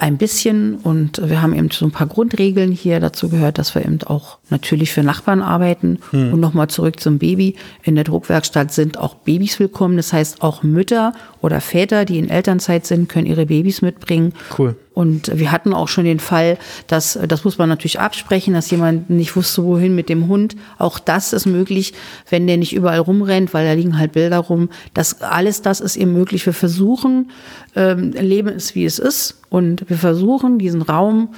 [0.00, 3.00] Ein bisschen und wir haben eben so ein paar Grundregeln hier.
[3.00, 5.98] Dazu gehört, dass wir eben auch natürlich für Nachbarn arbeiten.
[6.12, 7.56] Und nochmal zurück zum Baby.
[7.82, 9.96] In der Druckwerkstatt sind auch Babys willkommen.
[9.96, 11.12] Das heißt, auch Mütter
[11.42, 14.34] oder Väter, die in Elternzeit sind, können ihre Babys mitbringen.
[14.56, 14.76] Cool.
[14.98, 16.58] Und wir hatten auch schon den Fall,
[16.88, 20.56] dass, das muss man natürlich absprechen, dass jemand nicht wusste, wohin mit dem Hund.
[20.76, 21.94] Auch das ist möglich,
[22.28, 24.70] wenn der nicht überall rumrennt, weil da liegen halt Bilder rum.
[24.94, 26.44] Das, alles das ist eben möglich.
[26.44, 27.30] Wir versuchen,
[27.76, 29.40] ähm, Leben ist wie es ist.
[29.50, 31.32] Und wir versuchen, diesen Raum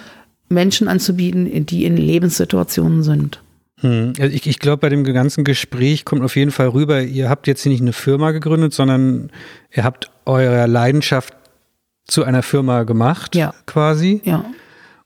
[0.48, 3.42] Menschen anzubieten, die in Lebenssituationen sind.
[3.80, 4.14] Hm.
[4.18, 7.46] Also ich, ich glaube, bei dem ganzen Gespräch kommt auf jeden Fall rüber, ihr habt
[7.46, 9.28] jetzt nicht eine Firma gegründet, sondern
[9.70, 11.34] ihr habt eure Leidenschaft
[12.10, 13.54] zu einer Firma gemacht, Ja.
[13.66, 14.20] quasi.
[14.24, 14.44] Ja.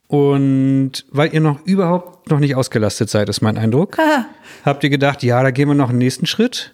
[0.07, 4.25] Und weil ihr noch überhaupt noch nicht ausgelastet seid, ist mein Eindruck, Ah,
[4.63, 6.73] habt ihr gedacht, ja, da gehen wir noch einen nächsten Schritt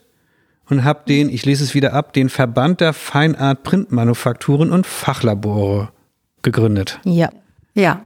[0.69, 5.89] und habt den, ich lese es wieder ab, den Verband der Feinart Printmanufakturen und Fachlabore
[6.41, 6.99] gegründet.
[7.05, 7.29] Ja.
[7.73, 8.01] Ja,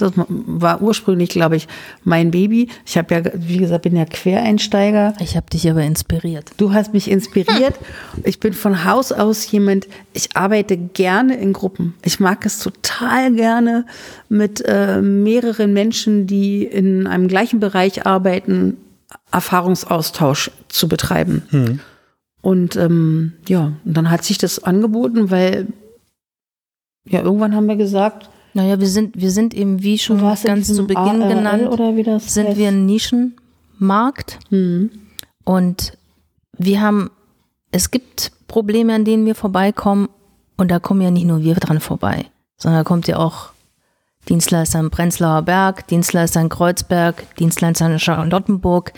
[0.00, 1.68] das war ursprünglich, glaube ich,
[2.04, 2.68] mein Baby.
[2.86, 5.14] Ich habe ja, wie gesagt, bin ja Quereinsteiger.
[5.20, 6.50] Ich habe dich aber inspiriert.
[6.56, 7.74] Du hast mich inspiriert.
[8.24, 11.94] Ich bin von Haus aus jemand, ich arbeite gerne in Gruppen.
[12.04, 13.86] Ich mag es total gerne,
[14.28, 18.76] mit äh, mehreren Menschen, die in einem gleichen Bereich arbeiten,
[19.32, 21.80] Erfahrungsaustausch zu betreiben.
[22.42, 25.66] Und ähm, ja, und dann hat sich das angeboten, weil
[27.04, 30.86] ja, irgendwann haben wir gesagt, Naja, wir sind, wir sind eben, wie schon ganz zu
[30.86, 32.58] Beginn ARL genannt, oder wie das sind heißt.
[32.58, 34.38] wir ein Nischenmarkt.
[34.48, 34.90] Hm.
[35.44, 35.96] Und
[36.58, 37.10] wir haben,
[37.70, 40.08] es gibt Probleme, an denen wir vorbeikommen.
[40.56, 42.26] Und da kommen ja nicht nur wir dran vorbei,
[42.58, 43.50] sondern da kommt ja auch
[44.28, 48.92] Dienstleister in Prenzlauer Berg, Dienstleister in Kreuzberg, Dienstleister in Charlottenburg.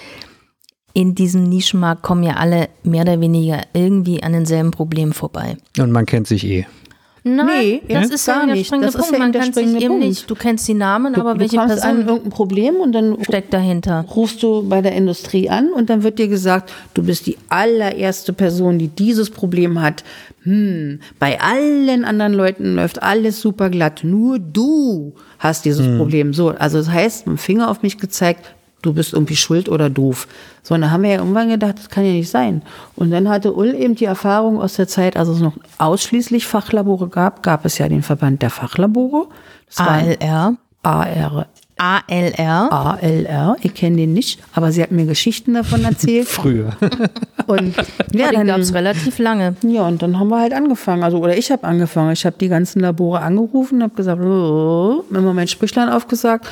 [0.94, 5.56] In diesem Nischenmarkt kommen ja alle mehr oder weniger irgendwie an denselben Problemen vorbei.
[5.78, 6.66] Und man kennt sich eh.
[7.24, 8.66] Nein, Nee, das ist ja Gar der nicht.
[8.66, 9.12] springende Das ist Punkt.
[9.12, 10.06] ja Man der kennt sich springende eben Punkt.
[10.08, 10.30] nicht.
[10.30, 13.16] Du kennst die Namen, Du, aber du welche kommst an Person irgendein Problem und dann
[13.22, 14.04] steckt dahinter?
[14.16, 18.32] rufst du bei der Industrie an und dann wird dir gesagt, du bist die allererste
[18.32, 20.02] Person, die dieses Problem hat.
[20.42, 24.00] Hm, bei allen anderen Leuten läuft alles super glatt.
[24.02, 26.34] Nur du hast dieses Problem.
[26.34, 29.88] So, also das heißt, mit dem Finger auf mich gezeigt, du bist irgendwie schuld oder
[29.88, 30.28] doof.
[30.62, 32.62] So, und da haben wir ja irgendwann gedacht, das kann ja nicht sein.
[32.96, 37.08] Und dann hatte Ull eben die Erfahrung aus der Zeit, als es noch ausschließlich Fachlabore
[37.08, 39.28] gab, gab es ja den Verband der Fachlabore.
[39.76, 40.56] ALR.
[40.82, 41.46] AR.
[41.78, 42.72] ALR.
[42.72, 46.28] ALR, ich kenne den nicht, aber sie hat mir Geschichten davon erzählt.
[46.28, 46.76] Früher.
[47.46, 47.74] Und
[48.12, 49.56] ja, den gab es dann, relativ lange.
[49.62, 51.02] ja, und dann haben wir halt angefangen.
[51.02, 52.12] Also, oder ich habe angefangen.
[52.12, 56.46] Ich habe die ganzen Labore angerufen, habe gesagt, oh, immer mein Sprüchlein aufgesagt.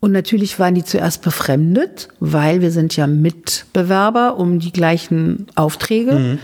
[0.00, 6.38] Und natürlich waren die zuerst befremdet, weil wir sind ja Mitbewerber um die gleichen Aufträge.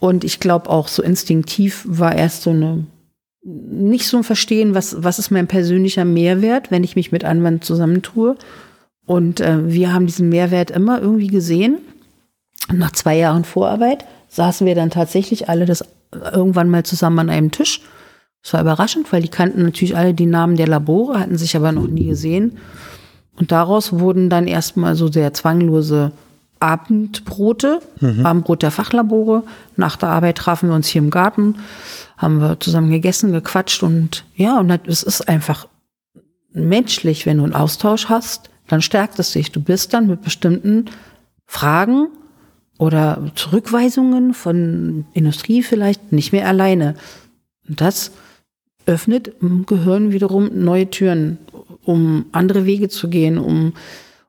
[0.00, 2.86] Und ich glaube auch so instinktiv war erst so eine
[3.44, 7.64] nicht so ein Verstehen, was, was ist mein persönlicher Mehrwert, wenn ich mich mit Anwand
[7.64, 8.36] zusammentue.
[9.06, 11.78] Und äh, wir haben diesen Mehrwert immer irgendwie gesehen.
[12.68, 17.30] Und nach zwei Jahren Vorarbeit saßen wir dann tatsächlich alle das irgendwann mal zusammen an
[17.30, 17.80] einem Tisch.
[18.42, 21.72] Das war überraschend, weil die kannten natürlich alle die Namen der Labore, hatten sich aber
[21.72, 22.58] noch nie gesehen.
[23.36, 26.12] Und daraus wurden dann erstmal so sehr zwanglose
[26.60, 27.80] Abendbrote,
[28.24, 29.44] Abendbrot der Fachlabore.
[29.76, 31.56] Nach der Arbeit trafen wir uns hier im Garten,
[32.16, 35.68] haben wir zusammen gegessen, gequatscht und ja, und es ist einfach
[36.52, 39.52] menschlich, wenn du einen Austausch hast, dann stärkt es dich.
[39.52, 40.86] Du bist dann mit bestimmten
[41.46, 42.08] Fragen
[42.78, 46.94] oder Zurückweisungen von Industrie vielleicht nicht mehr alleine.
[47.68, 48.12] Und das
[48.88, 51.38] öffnet im Gehirn wiederum neue Türen,
[51.84, 53.74] um andere Wege zu gehen, um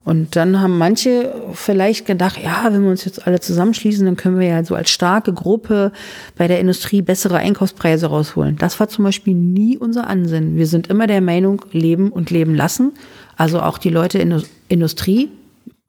[0.05, 4.39] und dann haben manche vielleicht gedacht, ja, wenn wir uns jetzt alle zusammenschließen, dann können
[4.39, 5.91] wir ja so als starke Gruppe
[6.35, 8.55] bei der Industrie bessere Einkaufspreise rausholen.
[8.57, 10.55] Das war zum Beispiel nie unser Ansinnen.
[10.55, 12.93] Wir sind immer der Meinung, leben und leben lassen.
[13.35, 15.29] Also auch die Leute in der Industrie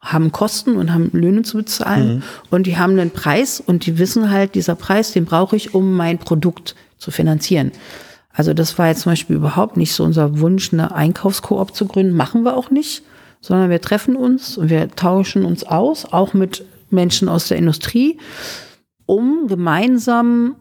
[0.02, 4.30] haben Kosten und haben Löhne zu bezahlen und die haben einen Preis und die wissen
[4.30, 7.72] halt, dieser Preis, den brauche ich, um mein Produkt zu finanzieren.
[8.32, 12.14] Also das war jetzt zum Beispiel überhaupt nicht so unser Wunsch, eine Einkaufskoop zu gründen.
[12.16, 13.02] Machen wir auch nicht,
[13.40, 18.18] sondern wir treffen uns und wir tauschen uns aus, auch mit Menschen aus der Industrie,
[19.06, 20.56] um gemeinsam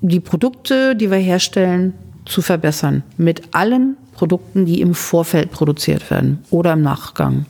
[0.00, 3.02] die Produkte, die wir herstellen, zu verbessern.
[3.16, 7.46] Mit allen Produkten, die im Vorfeld produziert werden oder im Nachgang.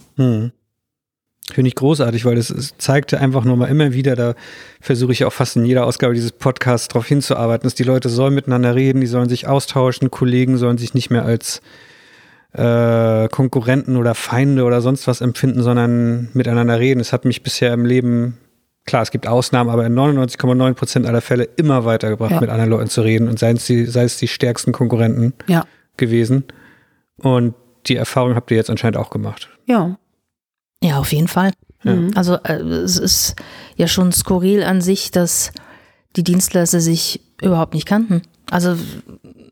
[1.52, 4.34] Finde ich großartig, weil das zeigte einfach nur mal immer wieder, da
[4.80, 8.34] versuche ich auch fast in jeder Ausgabe dieses Podcasts darauf hinzuarbeiten, dass die Leute sollen
[8.34, 11.60] miteinander reden, die sollen sich austauschen, Kollegen sollen sich nicht mehr als
[12.54, 17.00] äh, Konkurrenten oder Feinde oder sonst was empfinden, sondern miteinander reden.
[17.00, 18.38] Es hat mich bisher im Leben,
[18.84, 22.40] klar, es gibt Ausnahmen, aber in 99,9 Prozent aller Fälle immer weitergebracht, Ja.
[22.40, 25.64] mit anderen Leuten zu reden und seien es die, sei es die stärksten Konkurrenten Ja.
[25.96, 26.44] gewesen.
[27.18, 27.54] Und
[27.86, 29.48] die Erfahrung habt ihr jetzt anscheinend auch gemacht.
[29.66, 29.98] Ja.
[30.82, 31.52] Ja, auf jeden Fall.
[31.84, 31.96] Ja.
[32.14, 33.34] Also äh, es ist
[33.76, 35.52] ja schon skurril an sich, dass
[36.16, 38.22] die Dienstleister sich überhaupt nicht kannten.
[38.50, 38.76] Also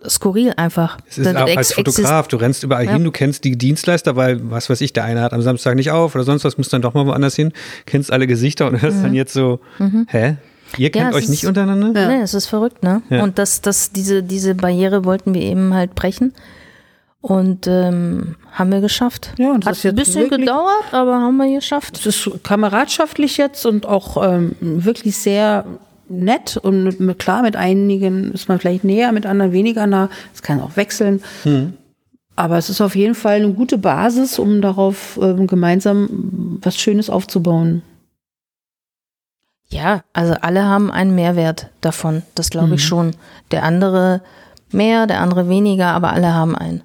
[0.09, 0.99] skurril einfach.
[1.09, 2.93] Es ist auch als Fotograf, du rennst überall Ja.
[2.93, 5.91] hin, du kennst die Dienstleister, weil, was weiß ich, der eine hat am Samstag nicht
[5.91, 7.53] auf oder sonst was, muss dann doch mal woanders hin,
[7.87, 9.61] kennst alle Gesichter und hörst dann jetzt so,
[10.09, 10.37] hä?
[10.79, 11.11] Ihr kennt Mhm.
[11.11, 12.01] es euch nicht ist- untereinander?
[12.01, 12.09] Ja.
[12.09, 13.03] Nee, es ist verrückt, ne?
[13.11, 13.25] Ja.
[13.25, 16.33] Und das, das, diese, diese Barriere wollten wir eben halt brechen.
[17.23, 19.35] Und ähm, haben wir geschafft.
[19.37, 21.99] Ja, und das Hat ist jetzt ein bisschen wirklich- gedauert, aber haben wir geschafft.
[21.99, 25.67] Es ist kameradschaftlich jetzt und auch ähm, wirklich sehr
[26.09, 30.09] nett und mit, klar, mit einigen ist man vielleicht näher, mit anderen weniger nah.
[30.35, 31.23] Es kann auch wechseln.
[32.37, 37.11] Aber es ist auf jeden Fall eine gute Basis, um darauf ähm, gemeinsam was Schönes
[37.11, 37.83] aufzubauen.
[39.69, 42.23] Ja, also alle haben einen Mehrwert davon.
[42.35, 42.75] Das glaube Mhm.
[42.75, 43.11] ich schon.
[43.53, 44.23] Der andere
[44.73, 46.83] mehr, der andere weniger, aber alle haben einen.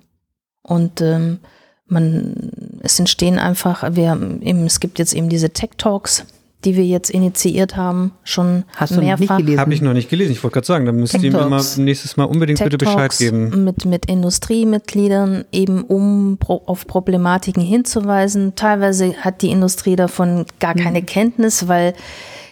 [0.68, 1.40] Und ähm,
[1.88, 2.52] man,
[2.82, 4.12] es entstehen einfach, wir,
[4.42, 6.26] eben, es gibt jetzt eben diese Tech Talks,
[6.64, 9.38] die wir jetzt initiiert haben, schon Hast du noch nicht mehrfach.
[9.38, 9.60] gelesen?
[9.60, 10.32] Habe ich noch nicht gelesen.
[10.32, 12.98] Ich wollte gerade sagen, dann müsst ihr mir mal nächstes Mal unbedingt Tech bitte Bescheid
[12.98, 13.64] Talks geben.
[13.64, 18.56] Mit, mit Industriemitgliedern eben um pro, auf Problematiken hinzuweisen.
[18.56, 21.06] Teilweise hat die Industrie davon gar keine Mhm.
[21.06, 21.94] Kenntnis, weil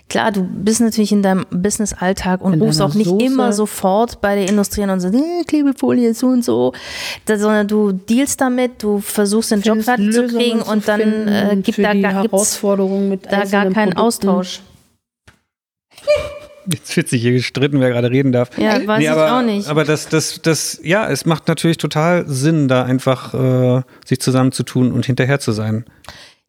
[0.10, 3.26] klar, du bist natürlich in deinem Business-Alltag und In rufst auch nicht Soße.
[3.26, 6.74] immer sofort bei der Industrie an und sagst, äh, Klebefolie ist so und so,
[7.26, 11.28] da, sondern du dealst damit, du versuchst den Job fertig zu kriegen zu und dann
[11.28, 13.98] äh, gibt da gar, mit da gar keinen Produkten.
[13.98, 14.62] Austausch.
[16.66, 18.58] Jetzt wird sich hier gestritten, wer gerade reden darf.
[18.58, 19.68] Ja, weiß Nee, ich aber, auch nicht.
[19.68, 24.92] Aber das, das, das, ja, es macht natürlich total Sinn, da einfach äh, sich zusammenzutun
[24.94, 25.84] und hinterher zu sein.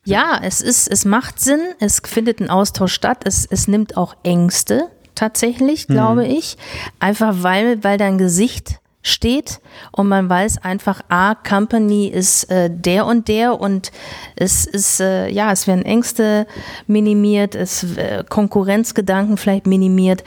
[0.04, 4.14] Ja, es ist, es macht Sinn, es findet ein Austausch statt, es, es nimmt auch
[4.22, 6.56] Ängste tatsächlich, glaube ich.
[7.00, 9.60] Einfach weil, weil dein Gesicht steht
[9.92, 13.92] und man weiß einfach, A, Company ist äh, der und der und
[14.34, 16.46] es ist, äh, ja, es werden Ängste
[16.86, 20.24] minimiert, es äh, Konkurrenzgedanken vielleicht minimiert.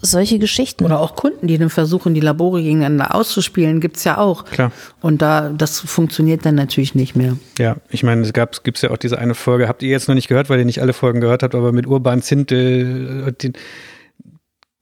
[0.00, 0.84] Solche Geschichten.
[0.84, 4.44] Oder auch Kunden, die dann versuchen, die Labore gegeneinander auszuspielen, gibt's ja auch.
[4.44, 4.72] Klar.
[5.00, 7.36] Und da, das funktioniert dann natürlich nicht mehr.
[7.58, 10.14] Ja, ich meine, es gab, gibt's ja auch diese eine Folge, habt ihr jetzt noch
[10.14, 13.52] nicht gehört, weil ihr nicht alle Folgen gehört habt, aber mit Urban Zintel, äh, den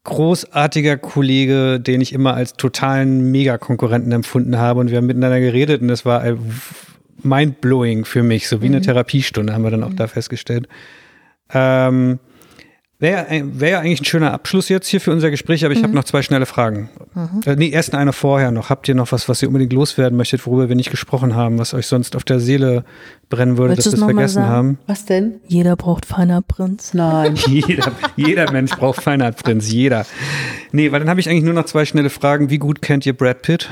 [0.05, 5.83] großartiger Kollege, den ich immer als totalen Megakonkurrenten empfunden habe und wir haben miteinander geredet
[5.83, 6.25] und das war
[7.23, 10.69] mindblowing für mich, so wie eine Therapiestunde haben wir dann auch da festgestellt.
[11.53, 12.19] Ähm,
[13.01, 15.95] Wäre wär ja eigentlich ein schöner Abschluss jetzt hier für unser Gespräch, aber ich habe
[15.95, 16.91] noch zwei schnelle Fragen.
[17.47, 18.69] Äh, nee, erst eine vorher noch.
[18.69, 21.73] Habt ihr noch was, was ihr unbedingt loswerden möchtet, worüber wir nicht gesprochen haben, was
[21.73, 22.85] euch sonst auf der Seele
[23.31, 24.49] brennen würde, Willst dass wir es vergessen sagen?
[24.49, 24.79] haben?
[24.87, 25.41] Was denn?
[25.49, 26.93] Jeder braucht feiner Prinz.
[26.93, 27.37] Nein.
[27.47, 30.05] jeder, jeder Mensch braucht Feinheitsprinz, jeder.
[30.73, 32.51] Nee, weil dann habe ich eigentlich nur noch zwei schnelle Fragen.
[32.51, 33.71] Wie gut kennt ihr Brad Pitt?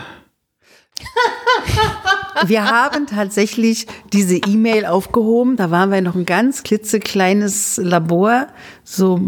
[2.46, 5.56] Wir haben tatsächlich diese E-Mail aufgehoben.
[5.56, 8.46] Da waren wir noch ein ganz klitzekleines Labor,
[8.84, 9.20] so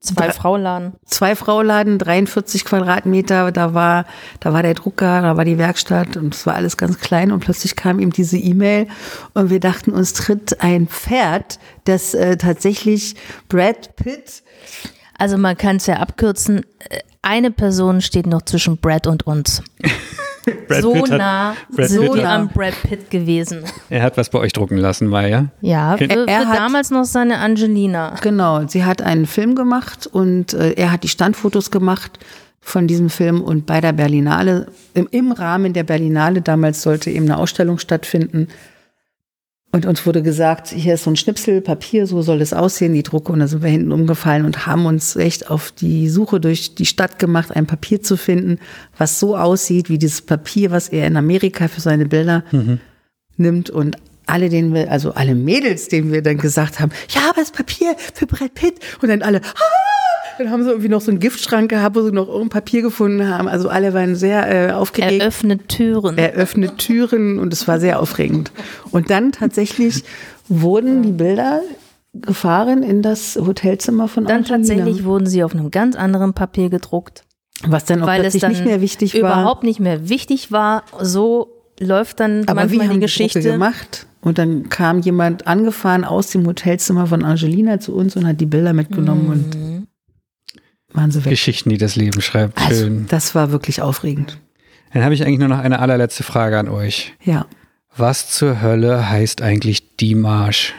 [0.00, 0.92] Zwei Frauladen.
[1.06, 3.50] zwei Frauladen, 43 Quadratmeter.
[3.50, 4.04] Da war,
[4.40, 7.32] da war der Drucker, da war die Werkstatt und es war alles ganz klein.
[7.32, 8.86] Und plötzlich kam ihm diese E-Mail
[9.34, 13.16] und wir dachten, uns tritt ein Pferd, das äh, tatsächlich
[13.48, 14.44] Brad Pitt
[15.18, 16.64] Also man kann es ja abkürzen.
[16.88, 19.62] Äh, Eine Person steht noch zwischen Brad und uns.
[20.68, 23.64] Brad so Pitt hat- nah Brad sind Pitt hat- am Brad Pitt gewesen.
[23.90, 25.46] Er hat was bei euch drucken lassen, war ja?
[25.60, 28.14] Ja, für, Er- er für hat- damals noch seine Angelina.
[28.22, 32.18] Genau, sie hat einen Film gemacht und äh, er hat die Standfotos gemacht
[32.60, 37.24] von diesem Film und bei der Berlinale, im, im Rahmen der Berlinale, damals sollte eben
[37.26, 38.48] eine Ausstellung stattfinden.
[39.70, 43.02] Und uns wurde gesagt, hier ist so ein Schnipsel Papier, so soll es aussehen, die
[43.02, 43.32] Drucke.
[43.32, 46.86] Und da sind wir hinten umgefallen und haben uns echt auf die Suche durch die
[46.86, 48.58] Stadt gemacht, ein Papier zu finden,
[48.96, 52.44] was so aussieht wie dieses Papier, was er in Amerika für seine Bilder
[53.36, 57.40] nimmt und alle, denen wir, also alle Mädels, denen wir dann gesagt haben, ja, aber
[57.40, 58.74] das Papier für Brad Pitt.
[59.02, 60.07] Und dann alle, ah!
[60.38, 63.26] Dann haben sie irgendwie noch so einen Giftschrank gehabt, wo sie noch irgendein Papier gefunden
[63.28, 63.48] haben.
[63.48, 65.20] Also alle waren sehr äh, aufgeregt.
[65.20, 66.16] Eröffnet Türen.
[66.16, 68.52] Er öffnet Türen und es war sehr aufregend.
[68.90, 70.04] Und dann tatsächlich
[70.48, 71.60] wurden die Bilder
[72.14, 74.58] gefahren in das Hotelzimmer von dann Angelina.
[74.58, 77.22] tatsächlich wurden sie auf einem ganz anderen Papier gedruckt,
[77.66, 79.20] was dann auch weil plötzlich dann nicht mehr wichtig war.
[79.20, 80.84] überhaupt nicht mehr wichtig war.
[81.00, 81.48] So
[81.80, 83.40] läuft dann Aber wie manchmal haben die die Geschichte.
[83.40, 84.06] Drucke gemacht?
[84.20, 88.46] Und dann kam jemand angefahren aus dem Hotelzimmer von Angelina zu uns und hat die
[88.46, 89.30] Bilder mitgenommen Mhm.
[89.30, 89.77] und
[90.92, 91.30] waren sie weg.
[91.30, 92.58] Geschichten, die das Leben schreibt.
[92.58, 93.06] Also, Schön.
[93.08, 94.38] das war wirklich aufregend.
[94.92, 97.14] Dann habe ich eigentlich nur noch eine allerletzte Frage an euch.
[97.22, 97.46] Ja.
[97.96, 100.74] Was zur Hölle heißt eigentlich die Marsch?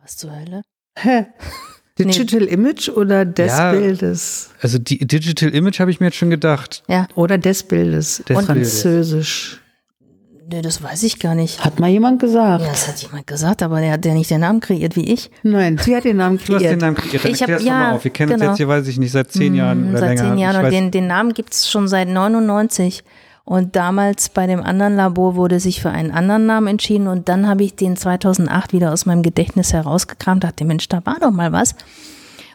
[0.00, 0.62] Was zur Hölle?
[0.98, 1.26] Hä?
[1.98, 3.70] Digital Image oder des Ja.
[3.72, 4.50] Bildes?
[4.60, 6.82] Also die Digital Image habe ich mir jetzt schon gedacht.
[6.88, 8.22] Ja, Oder des Bildes?
[8.28, 9.60] Des Französisch.
[10.50, 11.64] Nee, das weiß ich gar nicht.
[11.64, 12.62] Hat mal jemand gesagt?
[12.62, 15.30] Ja, das hat jemand gesagt, aber der hat ja nicht den Namen kreiert wie ich.
[15.42, 16.80] Nein, sie hat den Namen Du hast den kreiert.
[16.80, 17.24] Namen kreiert.
[17.24, 18.04] Dann Ich hab- erklär's doch ja, auf.
[18.04, 18.52] Wir kennen uns genau.
[18.52, 20.30] jetzt hier, weiß ich nicht, seit zehn Jahren oder Seit länger.
[20.30, 23.02] zehn Jahren Ich und den, den Namen gibt es schon seit 99.
[23.46, 27.46] Und damals bei dem anderen Labor wurde sich für einen anderen Namen entschieden und dann
[27.46, 31.52] habe ich den 2008 wieder aus meinem Gedächtnis herausgekramt, dachte, Mensch, da war doch mal
[31.52, 31.74] was.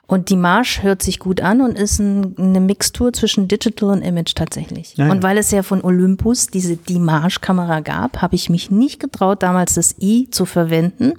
[0.10, 4.02] Und die Marsch hört sich gut an und ist ein, eine Mixtur zwischen Digital und
[4.02, 4.98] Image tatsächlich.
[4.98, 5.12] Ja, ja.
[5.12, 9.44] Und weil es ja von Olympus diese die Marsch-Kamera gab, habe ich mich nicht getraut,
[9.44, 11.14] damals das I zu verwenden.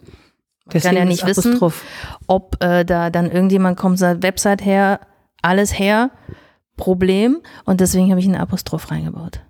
[0.73, 1.85] Ich kann ja nicht wissen, Apostroph.
[2.27, 4.99] ob äh, da dann irgendjemand kommt und sagt, Website her,
[5.41, 6.11] alles her,
[6.77, 7.39] Problem.
[7.65, 9.41] Und deswegen habe ich einen Apostroph reingebaut.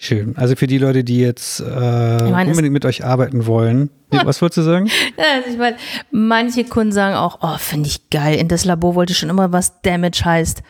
[0.00, 0.36] Schön.
[0.36, 3.90] Also für die Leute, die jetzt äh, meine, unbedingt mit euch arbeiten wollen.
[4.10, 4.86] Was wolltest du sagen?
[5.16, 5.76] Ja, also ich meine,
[6.12, 8.36] manche Kunden sagen auch, oh, finde ich geil.
[8.38, 10.62] In das Labor wollte ich schon immer, was Damage heißt.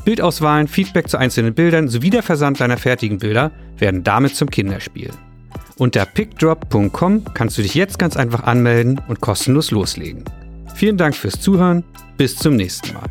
[0.06, 5.12] Bildauswahlen, Feedback zu einzelnen Bildern sowie der Versand deiner fertigen Bilder werden damit zum Kinderspiel.
[5.78, 10.26] Unter pickdrop.com kannst du dich jetzt ganz einfach anmelden und kostenlos loslegen.
[10.76, 11.84] Vielen Dank fürs Zuhören,
[12.18, 13.10] bis zum nächsten Mal.